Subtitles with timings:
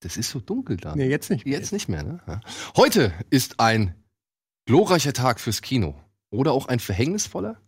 [0.00, 0.96] Das ist so dunkel da.
[0.96, 1.46] Nee, jetzt nicht.
[1.46, 2.20] Jetzt nicht mehr, ne?
[2.26, 2.40] Ja.
[2.76, 3.94] Heute ist ein
[4.66, 5.94] glorreicher Tag fürs Kino.
[6.30, 7.60] Oder auch ein verhängnisvoller.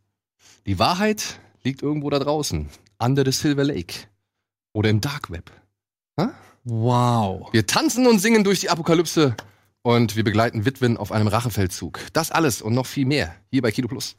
[0.67, 2.69] Die Wahrheit liegt irgendwo da draußen.
[2.99, 4.07] Under the Silver Lake.
[4.73, 5.51] Oder im Dark Web.
[6.19, 6.33] Ha?
[6.65, 7.53] Wow.
[7.53, 9.37] Wir tanzen und singen durch die Apokalypse
[9.83, 11.99] und wir begleiten Witwen auf einem Rachefeldzug.
[12.13, 14.17] Das alles und noch viel mehr hier bei Kino Plus.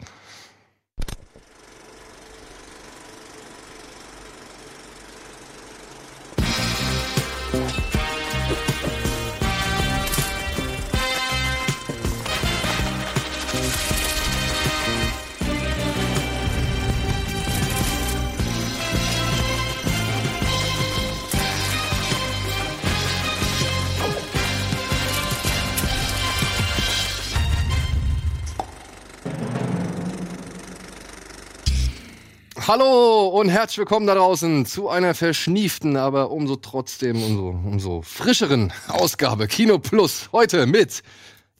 [32.76, 38.74] Hallo und herzlich willkommen da draußen zu einer verschnieften, aber umso trotzdem umso, umso frischeren
[38.88, 40.30] Ausgabe Kino Plus.
[40.32, 41.04] Heute mit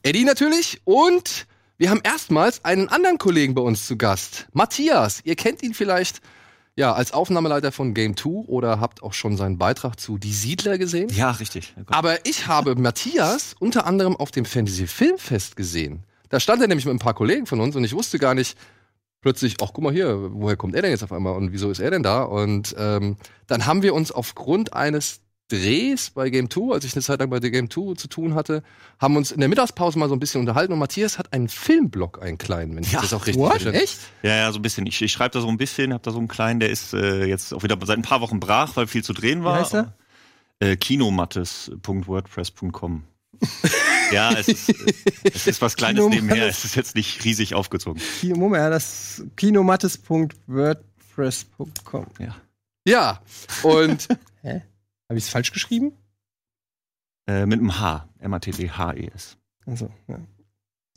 [0.02, 1.46] Eddie natürlich und
[1.78, 4.48] wir haben erstmals einen anderen Kollegen bei uns zu Gast.
[4.54, 6.20] Matthias, ihr kennt ihn vielleicht
[6.76, 10.80] ja als Aufnahmeleiter von Game 2 oder habt auch schon seinen Beitrag zu Die Siedler
[10.80, 11.10] gesehen.
[11.10, 11.76] Ja, richtig.
[11.86, 16.06] Aber ich habe Matthias unter anderem auf dem Fantasy Filmfest gesehen.
[16.30, 18.58] Da stand er nämlich mit ein paar Kollegen von uns und ich wusste gar nicht,
[19.24, 21.80] plötzlich, ach guck mal hier, woher kommt er denn jetzt auf einmal und wieso ist
[21.80, 22.22] er denn da?
[22.24, 27.02] Und ähm, dann haben wir uns aufgrund eines Drehs bei Game 2, als ich eine
[27.02, 28.64] Zeit lang bei der Game 2 zu tun hatte,
[29.00, 32.22] haben uns in der Mittagspause mal so ein bisschen unterhalten und Matthias hat einen Filmblog,
[32.24, 33.74] einen kleinen, wenn ich Ja, das auch richtig verstehe.
[33.74, 34.00] Echt?
[34.24, 34.86] Ja, ja, so ein bisschen.
[34.88, 37.26] Ich, ich schreibe da so ein bisschen, habe da so einen kleinen, der ist äh,
[37.26, 39.60] jetzt auch wieder seit ein paar Wochen brach, weil viel zu drehen war.
[39.60, 39.94] heißt er?
[40.60, 43.04] Äh, Kinomattes.wordpress.com.
[44.12, 44.74] ja, es ist,
[45.24, 46.48] es ist was Kleines nebenher.
[46.48, 48.02] Es ist jetzt nicht riesig aufgezogen.
[48.20, 52.06] Kino, Moment, ja, das kinomattes.wordpress.com.
[52.20, 52.36] Ja.
[52.86, 53.22] Ja,
[53.64, 54.08] und
[54.42, 54.62] Hä?
[55.10, 55.94] Habe ich es falsch geschrieben?
[57.28, 58.08] Äh, mit einem H.
[58.20, 59.38] M-A-T-T-H-E-S.
[59.66, 60.20] Also, ja.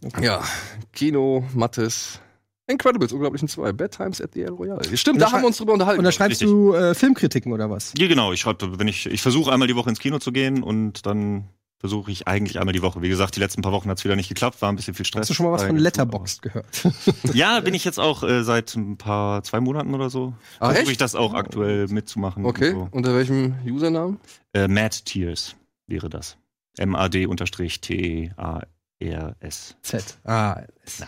[0.05, 0.25] Okay.
[0.25, 0.45] ja,
[0.93, 2.21] Kino, Mattes,
[2.67, 4.97] Incredibles, unglaublichen zwei, Bad Times at the El Royale.
[4.97, 6.01] Stimmt, da da haben wir uns drüber unterhalten.
[6.01, 6.49] Und da schreibst Richtig.
[6.49, 7.95] du äh, Filmkritiken oder was?
[7.97, 8.33] Ja, genau.
[8.33, 11.49] Ich schreibe, wenn ich, ich versuche einmal die Woche ins Kino zu gehen und dann
[11.87, 13.01] versuche ich eigentlich einmal die Woche.
[13.01, 15.07] Wie gesagt, die letzten paar Wochen hat es wieder nicht geklappt, war ein bisschen viel
[15.07, 15.21] Stress.
[15.23, 16.67] Hast du schon mal was von Letterboxd gehört?
[17.33, 20.35] Ja, bin ich jetzt auch äh, seit ein paar, zwei Monaten oder so.
[20.59, 22.45] Ah, Versuche ich das auch aktuell mitzumachen.
[22.45, 22.89] Okay, So.
[22.91, 24.19] unter welchem Usernamen?
[24.53, 25.55] Äh, Mad Tears
[25.87, 26.37] wäre das.
[26.79, 29.77] M-A-D-T-A-R-S.
[29.83, 30.19] Z.
[30.25, 30.61] Ah,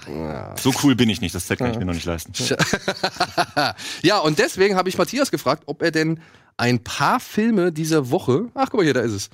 [0.09, 0.55] Ja.
[0.57, 1.81] So cool bin ich nicht, das Z kann ich Ja.
[1.81, 2.33] mir noch nicht leisten.
[4.03, 6.21] ja, und deswegen habe ich Matthias gefragt, ob er denn
[6.57, 9.31] ein paar Filme dieser Woche, ach guck mal hier, da ist es,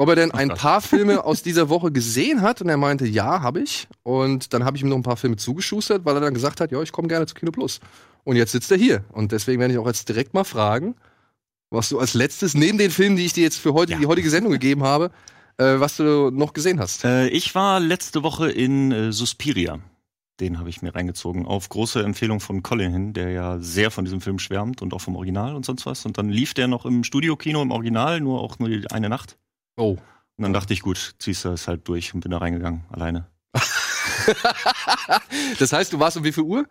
[0.00, 2.62] ob er denn ein paar Filme aus dieser Woche gesehen hat.
[2.62, 3.86] Und er meinte, ja, habe ich.
[4.02, 6.72] Und dann habe ich ihm noch ein paar Filme zugeschustert, weil er dann gesagt hat,
[6.72, 7.80] ja, ich komme gerne zu Kino Plus.
[8.24, 9.04] Und jetzt sitzt er hier.
[9.12, 10.94] Und deswegen werde ich auch jetzt direkt mal fragen,
[11.68, 13.98] was du als letztes, neben den Filmen, die ich dir jetzt für heute, Ja.
[13.98, 15.10] die heutige Sendung gegeben habe,
[15.58, 17.04] äh, was du noch gesehen hast.
[17.04, 19.80] Äh, ich war letzte Woche in äh, Suspiria.
[20.40, 21.44] Den habe ich mir reingezogen.
[21.44, 25.02] Auf große Empfehlung von Colin hin, der ja sehr von diesem Film schwärmt und auch
[25.02, 26.06] vom Original und sonst was.
[26.06, 29.36] Und dann lief der noch im Studiokino im Original, nur auch nur die eine Nacht.
[29.76, 29.96] Oh.
[30.36, 33.26] Und dann dachte ich, gut, ziehst du es halt durch und bin da reingegangen, alleine.
[35.58, 36.66] das heißt, du warst um wie viel Uhr?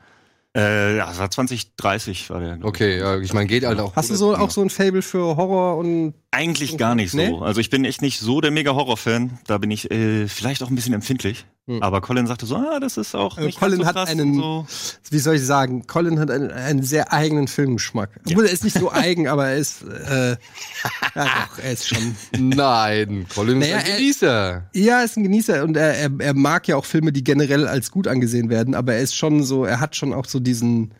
[0.57, 2.57] Äh, ja, es war 2030 war der.
[2.63, 3.95] Okay, ja, ich meine, geht halt auch.
[3.95, 7.17] Hast du so auch so ein Fable für Horror und Eigentlich gar nicht so.
[7.17, 7.37] Nee?
[7.39, 9.39] Also ich bin echt nicht so der mega Horror-Fan.
[9.45, 11.45] Da bin ich äh, vielleicht auch ein bisschen empfindlich.
[11.69, 11.83] Hm.
[11.83, 14.09] Aber Colin sagte so, ah, das ist auch Äh, nicht Colin ganz so hat krass
[14.09, 14.65] einen- so.
[15.11, 18.09] wie soll ich sagen, Colin hat einen, einen sehr eigenen Filmgeschmack.
[18.27, 20.35] Obwohl er ist nicht so eigen, aber er ist äh, ja
[21.13, 22.15] doch, er ist schon.
[22.39, 24.63] Nein, Colin Naja, ist ein er- Genießer.
[24.73, 27.67] Ja, er ist ein Genießer und er, er, er mag ja auch Filme, die generell
[27.67, 30.91] als gut angesehen werden, aber er ist schon so, er hat schon auch so diesen,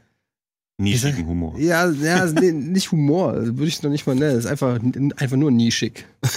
[0.80, 1.56] Nischigen Humor.
[1.58, 4.80] ja, ja, nee, nicht Humor, würde ich noch nicht mal nennen, es ist einfach,
[5.18, 6.06] einfach nur nischig.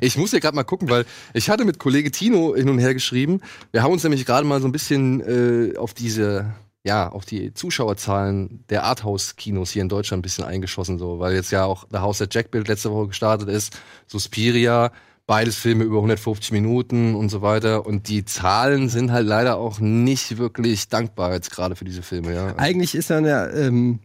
[0.00, 1.04] Ich muss hier gerade mal gucken, weil
[1.34, 3.40] ich hatte mit Kollege Tino hin und her geschrieben.
[3.70, 6.52] Wir haben uns nämlich gerade mal so ein bisschen äh, auf diese,
[6.84, 11.52] ja, auf die Zuschauerzahlen der Arthouse-Kinos hier in Deutschland ein bisschen eingeschossen, so, weil jetzt
[11.52, 14.92] ja auch The House der Jackbild letzte Woche gestartet ist, Suspiria,
[15.30, 17.86] beides Filme über 150 Minuten und so weiter.
[17.86, 22.34] Und die Zahlen sind halt leider auch nicht wirklich dankbar jetzt gerade für diese Filme,
[22.34, 22.56] ja.
[22.56, 24.00] Eigentlich ist er ja, ähm,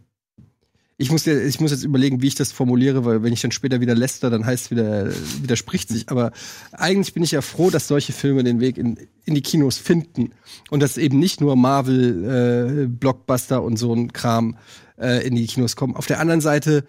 [0.97, 3.81] ich muss, ich muss jetzt überlegen, wie ich das formuliere, weil wenn ich dann später
[3.81, 5.09] wieder läster, dann heißt es wieder,
[5.41, 6.09] widerspricht sich.
[6.09, 6.31] Aber
[6.73, 10.29] eigentlich bin ich ja froh, dass solche Filme den Weg in, in die Kinos finden.
[10.69, 14.57] Und dass eben nicht nur Marvel, äh, Blockbuster und so ein Kram
[14.99, 15.95] äh, in die Kinos kommen.
[15.95, 16.85] Auf der anderen Seite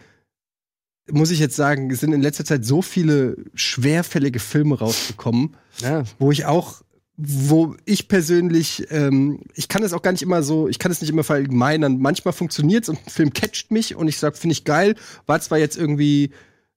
[1.10, 6.04] muss ich jetzt sagen, es sind in letzter Zeit so viele schwerfällige Filme rausgekommen, ja.
[6.18, 6.82] wo ich auch,
[7.16, 11.00] wo ich persönlich, ähm, ich kann es auch gar nicht immer so, ich kann es
[11.00, 11.98] nicht immer verallgemeinern.
[11.98, 14.96] Manchmal funktioniert's und ein Film catcht mich und ich sag, finde ich geil.
[15.26, 16.30] War zwar jetzt irgendwie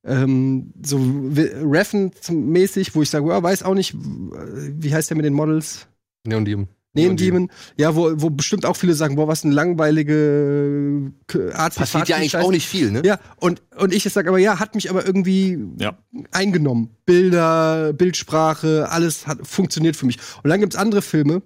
[0.04, 5.34] ähm, so Reffen-mäßig, wo ich sage, ja, weiß auch nicht, wie heißt der mit den
[5.34, 5.88] Models?
[6.26, 6.68] Neon Demon.
[7.00, 11.12] Neon Demon, ja, wo, wo bestimmt auch viele sagen, boah, was eine langweilige
[11.54, 13.02] Art Passiert ja eigentlich auch nicht viel, ne?
[13.06, 15.98] Ja, und, und ich sage aber, ja, hat mich aber irgendwie Ja.
[16.32, 16.90] eingenommen.
[17.06, 20.18] Bilder, Bildsprache, alles hat funktioniert für mich.
[20.44, 21.42] Und dann gibt's andere Filme,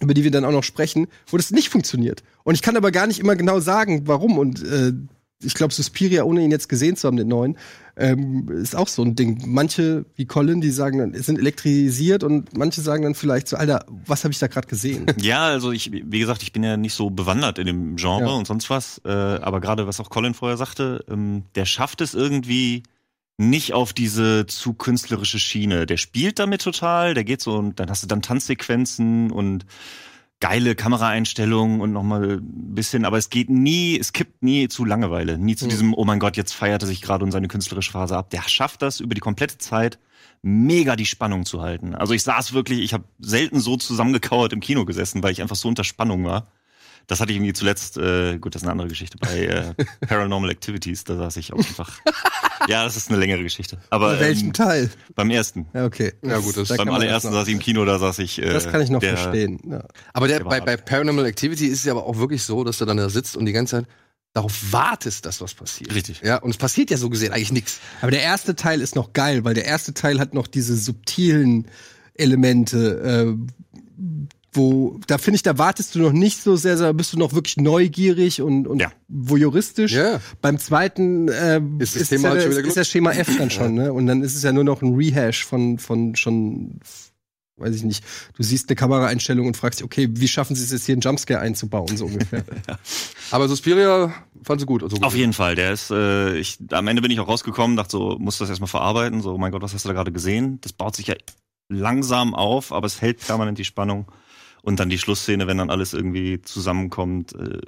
[0.00, 2.22] über die wir dann auch noch sprechen, wo das nicht funktioniert.
[2.44, 4.38] Und ich kann aber gar nicht immer genau sagen, warum.
[4.38, 4.92] Und äh,
[5.42, 7.56] ich glaube, Suspiria, ohne ihn jetzt gesehen zu haben, den neuen,
[7.96, 9.42] ähm, ist auch so ein Ding.
[9.46, 13.84] Manche, wie Colin, die sagen dann, sind elektrisiert und manche sagen dann vielleicht so, Alter,
[14.06, 15.06] was habe ich da gerade gesehen?
[15.20, 18.28] Ja, also ich, wie gesagt, ich bin ja nicht so bewandert in dem Genre Ja.
[18.30, 19.00] und sonst was.
[19.04, 22.82] Äh, aber gerade was auch Colin vorher sagte, ähm, der schafft es irgendwie
[23.38, 25.86] nicht auf diese zu künstlerische Schiene.
[25.86, 29.64] Der spielt damit total, der geht so und dann hast du dann Tanzsequenzen und
[30.40, 35.38] geile Kameraeinstellungen und nochmal ein bisschen, aber es geht nie, es kippt nie zu Langeweile,
[35.38, 38.16] nie zu diesem, oh mein Gott, jetzt feiert er sich gerade und seine künstlerische Phase
[38.16, 38.30] ab.
[38.30, 39.98] Der schafft das über die komplette Zeit
[40.42, 41.94] mega die Spannung zu halten.
[41.94, 45.56] Also ich saß wirklich, ich habe selten so zusammengekauert im Kino gesessen, weil ich einfach
[45.56, 46.46] so unter Spannung war.
[47.10, 49.74] Das hatte ich irgendwie zuletzt, äh, gut, das ist eine andere Geschichte, bei äh,
[50.06, 51.98] Paranormal Activities, da saß ich auch einfach.
[52.68, 53.78] ja, das ist eine längere Geschichte.
[53.90, 54.90] Aber Bei welchem ähm, Teil?
[55.16, 55.66] beim ersten.
[55.74, 56.12] Ja, okay.
[56.24, 58.40] Ja, gut, das- beim allerersten saß ich im Kino, da saß ich.
[58.40, 59.58] Äh, Das kann ich noch der, verstehen.
[59.68, 59.82] Ja.
[60.12, 62.84] Aber der, bei, bei Paranormal Activity ist es ja aber auch wirklich so, dass du
[62.84, 63.86] dann da sitzt und die ganze Zeit
[64.32, 65.92] darauf wartest, dass was passiert.
[65.92, 66.20] Richtig.
[66.22, 67.80] Ja, und es passiert ja so gesehen eigentlich nichts.
[68.02, 71.66] Aber der erste Teil ist noch geil, weil der erste Teil hat noch diese subtilen
[72.14, 77.12] Elemente, äh, wo, da finde ich, da wartest du noch nicht so sehr, da bist
[77.12, 78.90] du noch wirklich neugierig und, und Ja.
[79.08, 79.92] voyeuristisch.
[79.92, 80.20] Ja.
[80.42, 83.74] Beim zweiten äh, Ist das ist, Thema ja, halt ist, das Schema F dann schon,
[83.74, 83.92] ne?
[83.92, 86.80] Und dann ist es ja nur noch ein Rehash von, von schon,
[87.58, 88.04] weiß ich nicht,
[88.36, 91.02] du siehst eine Kameraeinstellung und fragst dich, okay, wie schaffen sie es jetzt hier einen
[91.02, 92.42] Jumpscare einzubauen, so ungefähr.
[93.30, 94.12] Aber Suspiria
[94.42, 94.82] fand sie gut.
[94.82, 97.92] Also Auf jeden Fall, der ist, äh, ich, am Ende bin ich auch rausgekommen, dachte
[97.92, 100.58] so, muss das erstmal verarbeiten, so, oh mein Gott, was hast du da gerade gesehen?
[100.62, 101.14] Das baut sich ja
[101.68, 104.06] langsam auf, aber es hält permanent die Spannung.
[104.62, 107.58] Und dann die Schlussszene, wenn dann alles irgendwie zusammenkommt, äh,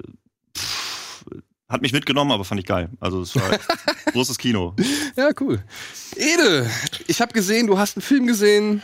[0.57, 1.25] pff,
[1.69, 2.89] hat mich mitgenommen, aber fand ich geil.
[2.99, 3.57] Also es war
[4.11, 4.75] großes Kino.
[5.15, 5.63] Ja, cool.
[6.15, 6.69] Ede,
[7.07, 8.83] ich habe gesehen, du hast einen Film gesehen,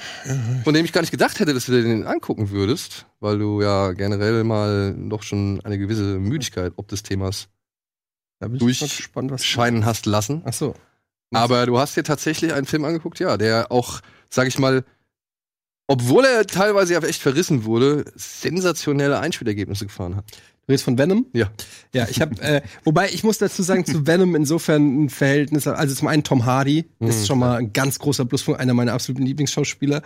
[0.64, 3.62] von dem ich gar nicht gedacht hätte, dass du dir den angucken würdest, weil du
[3.62, 7.48] ja generell mal doch schon eine gewisse Müdigkeit ob des Themas
[8.40, 10.42] Da bin Durch- mal gespannt, was scheinen hast lassen.
[10.46, 10.74] Ach so.
[11.32, 14.00] Aber du hast dir tatsächlich einen Film angeguckt, ja, der auch,
[14.32, 14.84] sag ich mal,
[15.90, 20.26] obwohl er teilweise ja echt verrissen wurde, sensationelle Einspielergebnisse gefahren hat.
[20.32, 21.26] Du redest von Venom?
[21.34, 21.50] Ja.
[21.96, 25.96] Ja, ich habe, äh, wobei ich muss dazu sagen, zu Venom insofern ein Verhältnis, also
[25.96, 29.26] zum einen Tom Hardy ist Mhm, schon mal ein ganz großer Pluspunkt, einer meiner absoluten
[29.26, 30.04] Lieblingsschauspieler.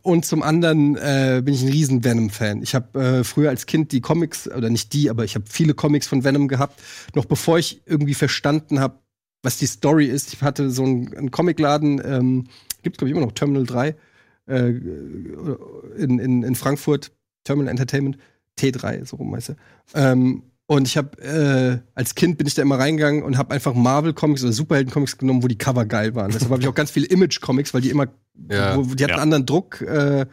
[0.00, 2.62] Und zum anderen äh, bin ich ein riesen Venom-Fan.
[2.62, 5.74] Ich habe äh, früher als Kind die Comics, oder nicht die, aber ich habe viele
[5.74, 6.80] Comics von Venom gehabt,
[7.14, 8.98] noch bevor ich irgendwie verstanden habe,
[9.42, 10.32] was die Story ist.
[10.32, 12.44] Ich hatte so einen, einen Comicladen, ähm,
[12.82, 13.94] gibt glaube ich immer noch, Terminal 3,
[14.48, 14.68] äh,
[15.96, 17.10] in, in, in Frankfurt,
[17.44, 18.18] Terminal Entertainment,
[18.58, 19.56] T3, so rum heißt er.
[19.94, 23.72] Ähm, und ich habe äh, als Kind bin ich da immer reingegangen und habe einfach
[23.74, 26.30] Marvel Comics oder Superhelden Comics genommen, wo die Cover geil waren.
[26.30, 28.08] Deshalb habe ich auch ganz viele Image Comics, weil die immer
[28.50, 28.76] Ja.
[28.76, 29.16] wo, die hatten Ja.
[29.16, 30.26] einen anderen Druck äh,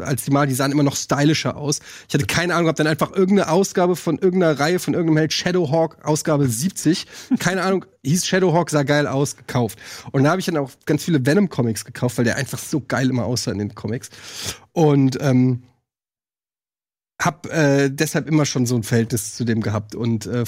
[0.00, 1.80] als die mal, die sahen immer noch stylischer aus.
[2.08, 5.32] Ich hatte keine Ahnung, hab dann einfach irgendeine Ausgabe von irgendeiner Reihe von irgendeinem Held
[5.32, 7.06] Shadowhawk Ausgabe 70,
[7.40, 9.78] keine Ahnung, hieß Shadowhawk sah geil aus gekauft.
[10.12, 12.80] Und da habe ich dann auch ganz viele Venom Comics gekauft, weil der einfach so
[12.80, 14.10] geil immer aussah in den Comics.
[14.72, 15.64] Und ähm,
[17.20, 20.44] hab äh, deshalb immer schon so ein Verhältnis zu dem gehabt und äh,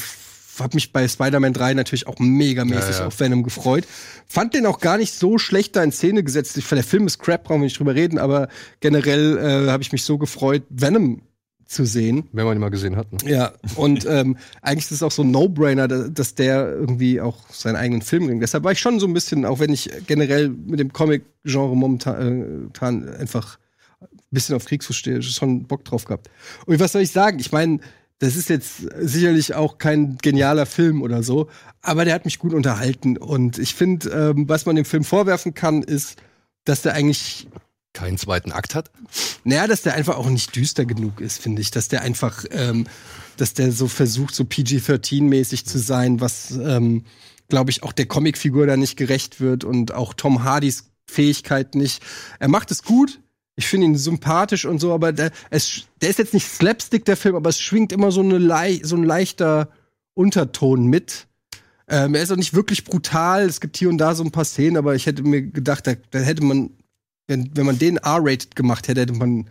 [0.57, 3.07] f- hab mich bei Spider-Man 3 natürlich auch megamäßig Ja, ja.
[3.07, 3.85] auf Venom gefreut.
[4.27, 6.57] Fand den auch gar nicht so schlecht da in Szene gesetzt.
[6.57, 8.49] Der Film ist crap, brauchen wir nicht drüber reden, aber
[8.81, 11.23] generell äh, habe ich mich so gefreut, Venom
[11.67, 12.29] zu sehen.
[12.33, 13.13] Wenn man ihn mal gesehen hat.
[13.13, 13.19] Ne?
[13.29, 17.39] Ja, und ähm, eigentlich ist es auch so ein No-Brainer, da- dass der irgendwie auch
[17.51, 18.43] seinen eigenen Film bringt.
[18.43, 22.21] Deshalb war ich schon so ein bisschen, auch wenn ich generell mit dem Comic-Genre momentan
[22.21, 23.59] äh, momentan einfach
[24.01, 26.31] ein bisschen auf Kriegsfuß stehe, schon Bock drauf gehabt.
[26.67, 27.39] Und was soll ich sagen?
[27.41, 27.81] Ich meine,
[28.19, 31.49] das ist jetzt sicherlich auch kein genialer Film oder so,
[31.83, 33.17] aber der hat mich gut unterhalten.
[33.17, 36.17] Und ich finde, ähm, was man dem Film vorwerfen kann, ist,
[36.65, 37.47] dass der eigentlich
[37.97, 38.91] Keinen zweiten Akt hat.
[39.45, 41.71] naja, dass der einfach auch nicht düster genug ist, finde ich.
[41.71, 42.87] Dass der einfach, ähm,
[43.39, 47.05] dass der so versucht, so PG-13-mäßig zu sein, was, ähm,
[47.49, 52.03] glaube ich, auch der Comicfigur da nicht gerecht wird und auch Tom Hardys Fähigkeit nicht.
[52.39, 53.21] Er macht es gut.
[53.59, 57.17] Ich finde ihn sympathisch und so, aber der, es, der ist jetzt nicht Slapstick, der
[57.17, 59.69] Film, aber es schwingt immer so, eine lei so ein leichter
[60.15, 61.27] Unterton mit.
[61.89, 63.45] Ähm, er ist auch nicht wirklich brutal.
[63.47, 65.93] Es gibt hier und da so ein paar Szenen, aber ich hätte mir gedacht, da,
[66.11, 66.71] da hätte man,
[67.29, 69.45] wenn, wenn man den R-rated gemacht hätte, hätte man,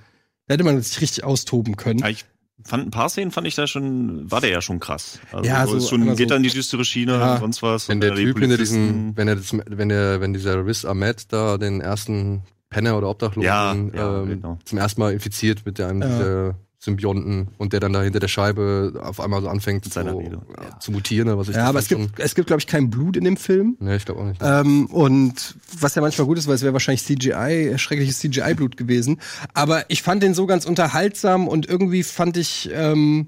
[0.47, 1.99] da hätte man sich richtig austoben können.
[1.99, 2.25] Ja, ich
[2.63, 5.19] fand ein paar Szenen fand ich da schon, war der ja schon krass.
[5.31, 7.33] Also Ja, so schon geht so- dann die düstere Schiene Ja.
[7.35, 7.89] und sonst was.
[7.89, 11.31] Wenn und der Typ hinter diesem, wenn er das, wenn der, wenn dieser Riz Ahmed
[11.31, 14.59] da den ersten Penner oder Obdachlosen Ja, ja, ähm, genau.
[14.65, 16.07] zum ersten Mal infiziert mit einem Ja.
[16.07, 20.39] dieser Symbionten und der dann da hinter der Scheibe auf einmal so anfängt Rede.
[20.61, 22.91] ja, zu mutieren oder was ich Ja, aber es gibt, es gibt, glaube ich, kein
[22.91, 23.75] Blut in dem Film.
[23.79, 24.39] Nee, ich glaube auch nicht.
[24.43, 29.19] Ähm, und was ja manchmal gut ist, weil es wäre wahrscheinlich CGI, schreckliches CGI-Blut gewesen.
[29.55, 33.27] Aber ich fand den so ganz unterhaltsam und irgendwie fand ich, ähm,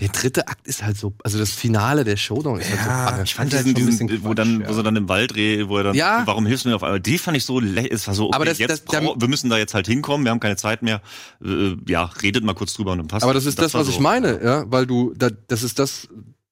[0.00, 3.10] der dritte Akt ist halt so, also das Finale der Showdown ist Ja, halt so
[3.10, 3.22] bange.
[3.24, 4.76] ich fand diesen, halt schon ein diesen, bisschen wo dann, Quatsch, wo ja.
[4.76, 6.22] sie dann im Wald redet, wo er dann, Ja.
[6.26, 7.00] warum hilfst du mir auf einmal?
[7.00, 9.56] Die fand ich so, es war so, okay, Aber das- jetzt das- wir müssen da
[9.58, 11.00] jetzt halt hinkommen, wir haben keine Zeit mehr.
[11.44, 13.24] Äh, ja, redet mal kurz drüber und dann passt.
[13.24, 15.78] Aber das ist das, war was so, ich meine, ja, weil du, da, das ist
[15.78, 16.08] das,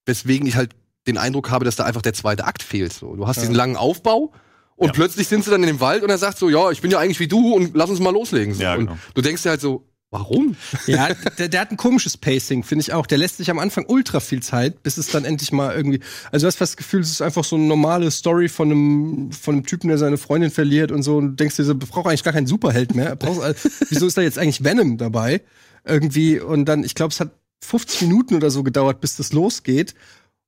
[0.07, 0.71] weswegen ich halt
[1.07, 2.93] den Eindruck habe, dass da einfach der zweite Akt fehlt.
[2.93, 4.33] So, du hast diesen langen Aufbau
[4.77, 4.93] und Ja.
[4.95, 6.99] plötzlich sind sie dann in dem Wald und er sagt so, ja, ich bin ja
[6.99, 8.55] eigentlich wie du und lass uns mal loslegen.
[8.55, 8.63] So.
[8.63, 8.99] Ja, und genau.
[9.15, 10.55] du denkst dir halt so, warum?
[10.87, 13.07] ja, der, der hat ein komisches Pacing, finde ich auch.
[13.07, 16.01] Der lässt sich am Anfang ultra viel Zeit, bis es dann endlich mal irgendwie.
[16.31, 19.33] Also du hast fast das Gefühl, es ist einfach so eine normale Story von einem,
[19.33, 21.17] von einem Typen, der seine Freundin verliert und so.
[21.17, 23.17] Und du denkst dir so, braucht eigentlich gar keinen Superheld mehr.
[23.17, 25.43] Brauchst, wieso ist da jetzt eigentlich Venom dabei?
[25.85, 26.39] Irgendwie.
[26.39, 29.95] Und dann, ich glaube, es hat 50 Minuten oder so gedauert, bis das losgeht.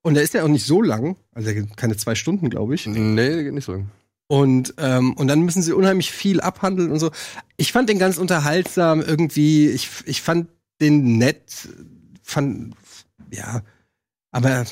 [0.02, 1.16] Und der ist ja auch nicht so lang.
[1.34, 2.86] Also keine zwei Stunden, glaube ich.
[2.86, 3.84] Nee, geht nicht so.
[4.28, 7.10] Und, ähm, und dann müssen sie unheimlich viel abhandeln und so.
[7.56, 9.68] Ich fand den ganz unterhaltsam irgendwie.
[9.68, 10.48] Ich, ich fand
[10.80, 11.68] den nett.
[12.22, 12.74] Fand,
[13.30, 13.62] ja,
[14.32, 14.66] aber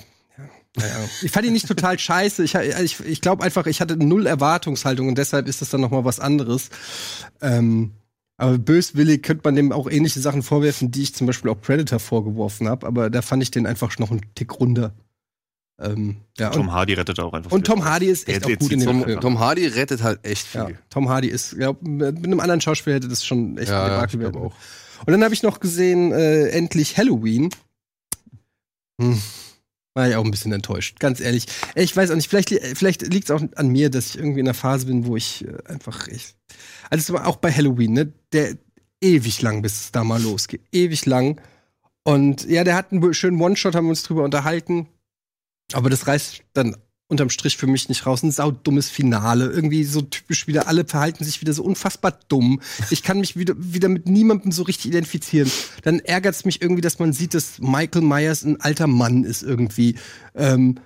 [0.77, 0.85] ja,
[1.23, 2.43] ich fand ihn nicht total scheiße.
[2.43, 5.91] Ich, ich, ich glaube einfach, ich hatte null Erwartungshaltung und deshalb ist das dann noch
[5.91, 6.71] mal was anderes.
[7.41, 7.93] Ähm,
[8.37, 12.01] aber böswillig könnte man dem auch ähnliche Sachen vorwerfen, die ich zum Beispiel auch Predator
[12.01, 12.87] vorgeworfen habe.
[12.89, 14.95] Aber da fand ich den einfach noch einen Tick runter.
[15.81, 17.51] Ähm, ja, und Tom Hardy rettet auch einfach.
[17.51, 17.75] und viel.
[17.75, 19.21] Tom Hardy ist echt Der- auch gut in dem Tom, Film.
[19.21, 20.61] Tom Hardy rettet halt echt viel.
[20.61, 23.91] Ja, Tom Hardy ist, ja, mit einem anderen Schauspieler hätte das schon echt Ja, ein
[23.91, 24.33] Debakel ich werden.
[24.33, 25.05] glaube auch.
[25.07, 27.51] Und dann habe ich noch gesehen, äh, endlich Halloween.
[29.01, 29.21] Hm.
[29.95, 31.47] War ich auch ein bisschen enttäuscht, ganz ehrlich.
[31.77, 34.47] Ich weiß auch nicht, vielleicht, vielleicht liegt es auch an mir, dass ich irgendwie in
[34.47, 36.09] einer Phase bin, wo ich äh, einfach.
[36.09, 36.35] Ich,
[36.91, 38.13] also es war auch bei Halloween, ne?
[38.33, 38.57] Der
[39.01, 40.63] ewig lang, bis es da mal losgeht.
[40.73, 41.41] Ewig lang.
[42.05, 44.89] Und ja, der hat einen schönen One-Shot, haben wir uns drüber unterhalten.
[45.73, 46.77] Aber das reißt dann
[47.09, 48.23] unterm Strich für mich nicht raus.
[48.23, 49.47] Ein saudummes Finale.
[49.47, 52.61] Irgendwie so typisch wieder, alle verhalten sich wieder so unfassbar dumm.
[52.91, 55.51] Ich kann mich wieder, wieder mit niemandem so richtig identifizieren.
[55.83, 59.43] Dann ärgert es mich irgendwie, dass man sieht, dass Michael Myers ein alter Mann ist
[59.43, 59.97] irgendwie.
[60.35, 60.81] Ähm,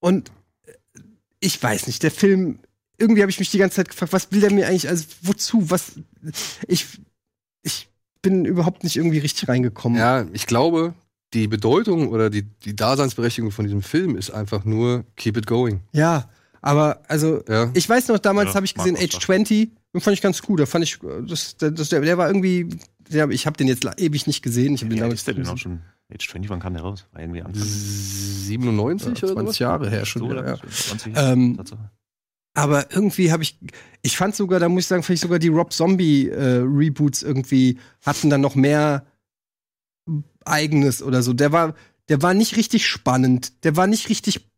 [0.00, 0.30] und
[1.40, 2.58] ich weiß nicht, der Film,
[2.98, 5.70] irgendwie habe ich mich die ganze Zeit gefragt, was will der mir eigentlich, also wozu,
[5.70, 5.92] was,
[6.66, 6.86] ich,
[7.62, 7.88] ich
[8.22, 9.98] bin überhaupt nicht irgendwie richtig reingekommen.
[9.98, 10.94] Ja, ich glaube,
[11.34, 15.80] die Bedeutung oder die, die Daseinsberechtigung von diesem Film ist einfach nur keep it going.
[15.92, 16.28] Ja,
[16.62, 17.70] aber also Ja.
[17.74, 20.60] ich weiß noch, damals Ja, habe ich gesehen Age 20, den fand ich ganz gut.
[20.60, 22.68] Da fand ich, das, das, der, der war irgendwie,
[23.10, 24.74] der, ich habe den jetzt ewig nicht gesehen.
[24.74, 25.80] Ich habe den damals ist der denn auch schon?
[26.12, 27.06] Age 20, wann kam der raus?
[27.12, 27.62] War irgendwie Anfang.
[27.62, 29.58] 97 ja, oder 20 sowas?
[29.58, 30.22] Jahre her schon.
[30.22, 30.56] So ja.
[30.56, 31.58] 20 Ähm.
[32.54, 33.58] Aber irgendwie habe ich,
[34.02, 37.78] ich fand sogar, da muss ich sagen, vielleicht sogar die Rob Zombie äh, Reboots irgendwie
[38.04, 39.04] hatten dann noch mehr
[40.44, 41.32] Eigenes oder so.
[41.32, 41.74] Der war,
[42.08, 43.64] der war nicht richtig spannend.
[43.64, 44.48] Der war nicht richtig,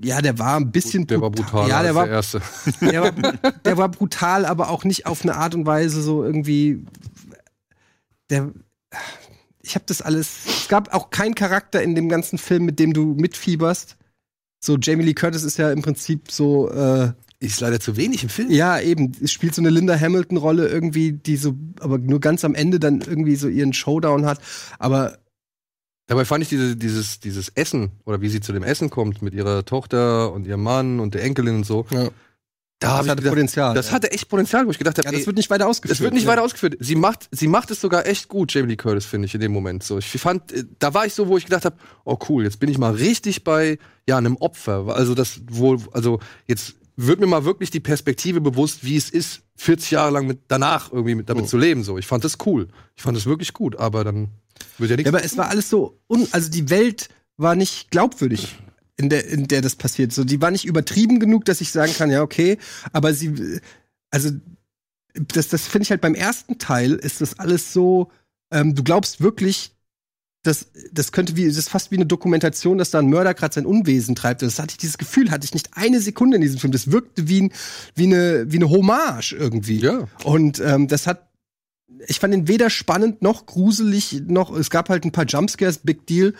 [0.00, 1.68] ja, der war ein bisschen Der war brutal.
[1.68, 2.42] Ja, der war, der erste.
[2.80, 3.12] der war,
[3.64, 6.84] der war brutal, aber auch nicht auf eine Art und Weise so irgendwie.
[8.30, 8.52] Der,
[9.62, 10.46] ich habe das alles.
[10.46, 13.96] Es gab auch keinen Charakter in dem ganzen Film, mit dem du mitfieberst.
[14.60, 16.70] So Jamie Lee Curtis ist ja im Prinzip so.
[16.70, 17.12] Äh,
[17.42, 18.50] Ist leider zu wenig im Film.
[18.50, 19.12] ja, eben.
[19.20, 23.00] Es spielt so eine Linda Hamilton-Rolle irgendwie, die so, aber nur ganz am Ende dann
[23.00, 24.38] irgendwie so ihren Showdown hat.
[24.78, 25.18] Aber
[26.06, 29.34] Dabei fand ich diese, dieses, dieses Essen oder wie sie zu dem Essen kommt mit
[29.34, 31.86] ihrer Tochter und ihrem Mann und der Enkelin und so.
[31.90, 32.08] ja,
[32.80, 33.74] Da das hatte gedacht, Potenzial.
[33.74, 35.98] das hatte echt Potenzial, wo ich gedacht habe, ja, das wird nicht weiter ausgeführt.
[35.98, 36.30] Es wird nicht ja.
[36.30, 36.76] weiter ausgeführt.
[36.80, 39.52] Sie macht, sie macht es sogar echt gut, Jamie Lee Curtis, finde ich, in dem
[39.52, 39.84] Moment.
[39.84, 42.58] So, ich fand, äh, da war ich so, wo ich gedacht habe, oh cool, jetzt
[42.60, 44.94] bin ich mal richtig bei, ja, einem Opfer.
[44.94, 46.74] Also das wohl, also jetzt
[47.06, 50.92] wird mir mal wirklich die Perspektive bewusst, wie es ist, 40 Jahre lang mit, danach
[50.92, 51.48] irgendwie mit, damit Oh.
[51.48, 51.84] zu leben.
[51.84, 52.68] So, ich fand das cool.
[52.96, 54.28] Ich fand das wirklich gut, aber dann
[54.78, 55.10] wird ja nichts.
[55.10, 58.58] Ja, aber es war alles so, un also die Welt war nicht glaubwürdig,
[58.96, 60.12] in der, in der das passiert.
[60.12, 62.58] So, die war nicht übertrieben genug, dass ich sagen kann, ja, okay,
[62.92, 63.60] aber sie,
[64.10, 64.30] also,
[65.14, 68.10] das, das finde ich halt beim ersten Teil ist das alles so,
[68.50, 69.74] ähm, du glaubst wirklich,
[70.42, 73.54] das, das könnte wie, das ist fast wie eine Dokumentation, dass da ein Mörder gerade
[73.54, 74.42] sein Unwesen treibt.
[74.42, 76.72] Das hatte ich, dieses Gefühl hatte ich nicht eine Sekunde in diesem Film.
[76.72, 77.52] Das wirkte wie, ein,
[77.94, 79.78] wie eine, wie eine Hommage irgendwie.
[79.78, 80.08] Ja.
[80.24, 81.28] Und ähm, das hat,
[82.08, 86.06] ich fand ihn weder spannend noch gruselig, noch, es gab halt ein paar Jumpscares, Big
[86.06, 86.34] Deal.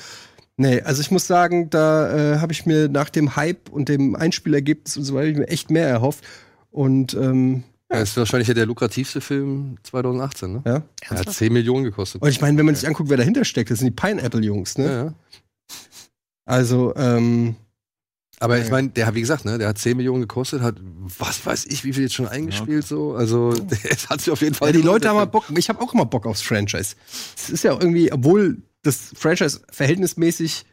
[0.57, 4.17] Nee, also ich muss sagen, da äh, habe ich mir nach dem Hype und dem
[4.17, 6.25] Einspielergebnis und so weiter ich mir echt mehr erhofft.
[6.71, 10.63] Und ähm, Das ist wahrscheinlich ja der lukrativste Film 2018, ne?
[10.67, 10.83] Ja.
[11.11, 12.23] Er hat 10 Millionen gekostet.
[12.23, 14.85] Und ich meine, wenn man sich anguckt, wer dahinter steckt, das sind die Pineapple-Jungs, ne?
[14.87, 15.15] Ja, ja.
[16.45, 17.57] Also, ähm,
[18.41, 18.71] Aber ich Ja.
[18.73, 20.75] meine, der hat, wie gesagt, ne, der hat 10 Millionen gekostet, hat
[21.19, 23.15] was weiß ich, wie viel jetzt schon eingespielt, so.
[23.15, 24.69] Also, es hat sich auf jeden Fall.
[24.69, 26.97] ja, die Leute haben mal Bock, ich habe auch immer Bock aufs Franchise.
[27.37, 30.65] Es ist ja auch irgendwie, obwohl das Franchise verhältnismäßig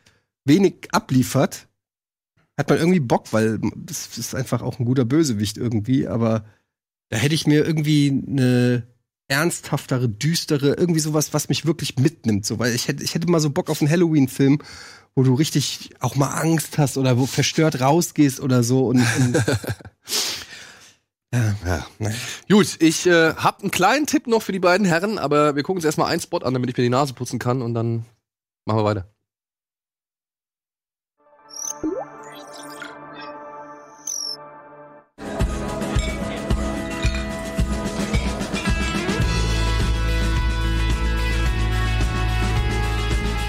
[0.45, 1.67] wenig abliefert,
[2.57, 6.45] hat man irgendwie Bock, weil das ist einfach auch ein guter Bösewicht irgendwie, aber
[7.09, 8.87] da hätte ich mir irgendwie eine
[9.27, 13.39] ernsthaftere, düstere, irgendwie sowas, was mich wirklich mitnimmt, so, weil ich hätte, ich hätte mal
[13.39, 14.59] so Bock auf einen Halloween-Film,
[15.15, 19.35] wo du richtig auch mal Angst hast oder wo verstört rausgehst oder so und, und
[21.33, 21.55] ja,
[21.99, 22.11] Ja.
[22.49, 25.77] Gut, ich äh, habe einen kleinen Tipp noch für die beiden Herren, aber wir gucken
[25.77, 28.05] uns erstmal einen Spot an, damit ich mir die Nase putzen kann und dann
[28.65, 29.13] machen wir weiter.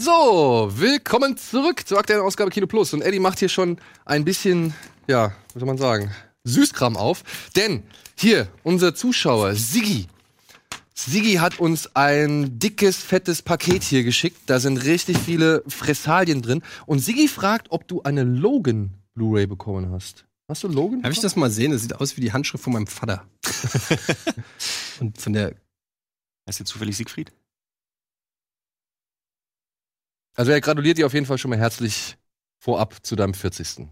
[0.00, 2.94] So, willkommen zurück zur aktuellen Ausgabe Kino Plus.
[2.94, 4.72] Und Eddie macht hier schon ein bisschen,
[5.08, 6.12] ja, was soll man sagen,
[6.44, 7.24] Süßkram auf.
[7.56, 7.82] Denn
[8.16, 10.06] hier, unser Zuschauer, Siggi.
[10.94, 14.38] Siggi hat uns ein dickes, fettes Paket hier geschickt.
[14.46, 16.62] Da sind richtig viele Fressalien drin.
[16.86, 20.26] Und Siggi fragt, ob du eine Logan Blu-ray bekommen hast.
[20.46, 21.02] Hast du Logan?
[21.02, 21.72] Darf ich das mal sehen?
[21.72, 23.26] Das sieht aus wie die Handschrift von meinem Vater.
[25.00, 25.56] Und von der.
[26.46, 27.32] Heißt jetzt zufällig Siegfried?
[30.38, 32.16] Also er gratuliert dir auf jeden Fall schon mal herzlich
[32.58, 33.88] vorab zu deinem 40.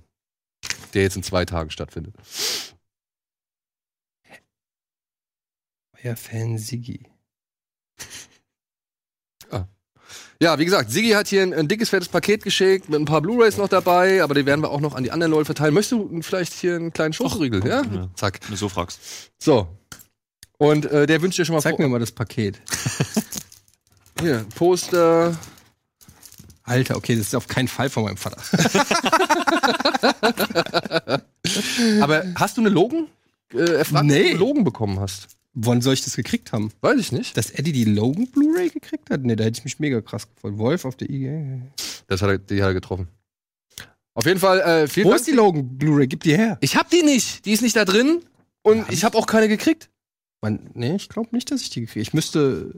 [0.95, 2.15] Der jetzt in zwei Tagen stattfindet.
[6.05, 7.05] Euer Fan Siggi.
[10.39, 13.23] Ja, wie gesagt, Sigi hat hier ein, ein dickes, fettes Paket geschickt, mit ein paar
[13.23, 15.73] Blu-Rays noch dabei, aber die werden wir auch noch an die anderen Leute verteilen.
[15.73, 17.67] Möchtest du vielleicht hier einen kleinen Schokoriegel?
[17.67, 17.83] Ja?
[17.83, 18.11] ja.
[18.15, 18.41] Zack.
[18.43, 19.01] Wenn du so fragst.
[19.39, 19.67] So.
[20.59, 22.61] Und äh, der wünscht dir schon mal Zeig mir mal das Paket.
[24.21, 25.35] hier, Poster.
[26.67, 28.43] Alter, okay, das ist auf keinen Fall von meinem Vater.
[32.03, 33.07] Aber hast du eine Logan?
[33.53, 34.33] Äh, er fragt, Nee.
[34.33, 35.29] ob du Logan bekommen hast.
[35.55, 36.71] Wann soll ich das gekriegt haben?
[36.83, 37.37] Weiß ich nicht.
[37.37, 39.23] Dass Eddie die Logan Blu-ray gekriegt hat?
[39.23, 40.59] Nee, da hätte ich mich mega krass gefreut.
[40.59, 41.63] Wolf auf der IG.
[42.09, 43.09] Das hat er, die hat er getroffen.
[44.13, 45.21] Auf jeden Fall, äh, vielen Wo Dank.
[45.21, 46.07] ist die Logan Blu-ray?
[46.09, 46.59] Gib die her.
[46.61, 47.47] Ich hab die nicht.
[47.47, 48.21] Die ist nicht da drin.
[48.63, 49.89] Und ich habe auch keine gekriegt.
[50.43, 52.75] Mann, nee, ich glaube nicht, dass ich die gekriegt Ich müsste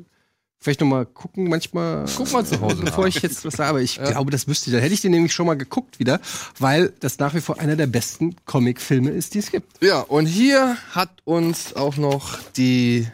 [0.61, 2.05] vielleicht noch mal gucken, manchmal.
[2.17, 3.15] Guck mal zu Hause Bevor nach.
[3.17, 3.71] ich jetzt was sage.
[3.71, 4.11] Aber ich Ja.
[4.11, 4.73] glaube, das wüsste ich.
[4.75, 6.21] Dann hätte ich den nämlich schon mal geguckt wieder,
[6.59, 9.83] weil das nach wie vor einer der besten Comic-Filme ist, die es gibt.
[9.83, 13.07] Ja, und hier hat uns auch noch die.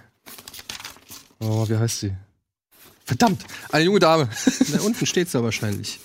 [1.41, 2.13] Oh, wie heißt sie?
[3.05, 4.29] Verdammt, eine junge Dame.
[4.73, 6.01] Da unten steht da wahrscheinlich.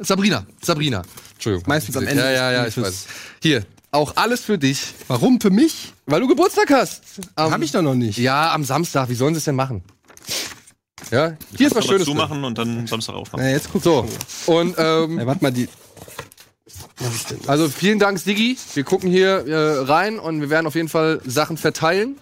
[0.00, 0.44] Sabrina.
[0.60, 1.02] Sabrina.
[1.34, 1.68] Entschuldigung.
[1.68, 3.06] Meistens am Ende Ja, ja, ja, ich weiß.
[3.40, 5.92] Hier, auch alles für dich, Warum für mich?
[6.06, 7.02] weil du Geburtstag hast.
[7.36, 8.18] Am- Hab ich doch noch nicht.
[8.18, 9.08] Ja, am Samstag.
[9.08, 9.84] Wie sollen sie es denn machen?
[11.12, 12.04] Ja, hier ist was Schönes.
[12.06, 12.14] drin.
[12.16, 13.44] zumachen und dann Samstag aufmachen.
[13.44, 13.82] Na, jetzt guck.
[13.82, 14.08] So,
[14.46, 15.68] und ähm, Ja, warte mal, die.
[17.46, 18.56] Also vielen Dank, Sigi.
[18.74, 22.16] Wir gucken hier äh, rein und wir werden auf jeden Fall Sachen verteilen.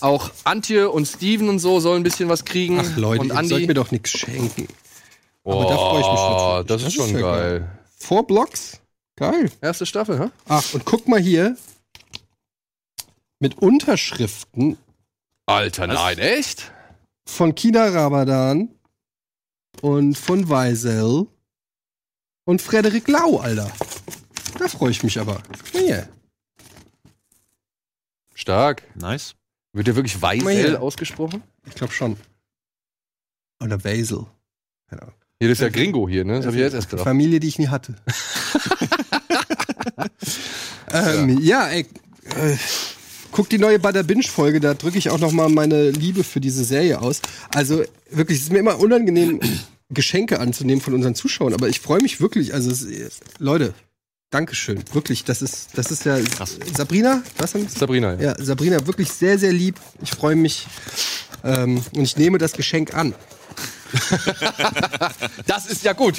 [0.00, 2.78] Auch Antje und Steven und so sollen ein bisschen was kriegen.
[2.80, 3.48] Ach Leute, und ihr Andi.
[3.48, 4.68] sollt mir doch nichts schenken.
[5.44, 6.66] oh, aber da freu ich mich natürlich.
[6.66, 7.70] Das ist Das schon ist ja geil.
[7.98, 8.80] Four Blocks?
[9.16, 9.50] Geil.
[9.62, 10.28] Erste Staffel, hä?
[10.48, 11.56] Ach, und guck mal hier.
[13.38, 14.76] Mit Unterschriften
[15.46, 16.72] Alter, nein, echt?
[17.26, 18.70] Von Kina Rabadan
[19.82, 21.26] und von Weisel
[22.44, 23.70] und Frederik Lau, Alter.
[24.58, 25.42] Da freue ich mich aber.
[25.72, 26.08] Hier.
[28.34, 28.82] Stark.
[28.94, 29.34] Nice.
[29.72, 31.42] Wird der wirklich Weisel ausgesprochen?
[31.66, 32.16] Ich glaube schon.
[33.62, 34.26] Oder Weisel.
[34.88, 35.14] Keine Ahnung.
[35.38, 36.36] Hier, das ist ja Gringo hier, ne?
[36.36, 37.04] Das habe ich jetzt erst gedacht.
[37.04, 37.94] Familie, die ich nie hatte.
[40.90, 41.86] ähm, ja, ey.
[42.36, 42.56] Äh,
[43.36, 46.40] guck die neue Bada Binge Folge, da drücke ich auch noch mal meine Liebe für
[46.40, 47.20] diese Serie aus.
[47.50, 49.40] Also wirklich, es ist mir immer unangenehm
[49.90, 52.86] Geschenke anzunehmen von unseren Zuschauern, aber ich freue mich wirklich, also es,
[53.38, 53.74] Leute,
[54.30, 56.18] Dankeschön, wirklich, das ist das ist ja
[56.74, 58.20] Sabrina, was haben Sabrina, ja.
[58.20, 59.76] ja, Sabrina, wirklich sehr, sehr lieb.
[60.02, 60.66] Ich freue mich
[61.44, 63.14] ähm, und ich nehme das Geschenk an.
[65.46, 66.16] Das ist ja gut.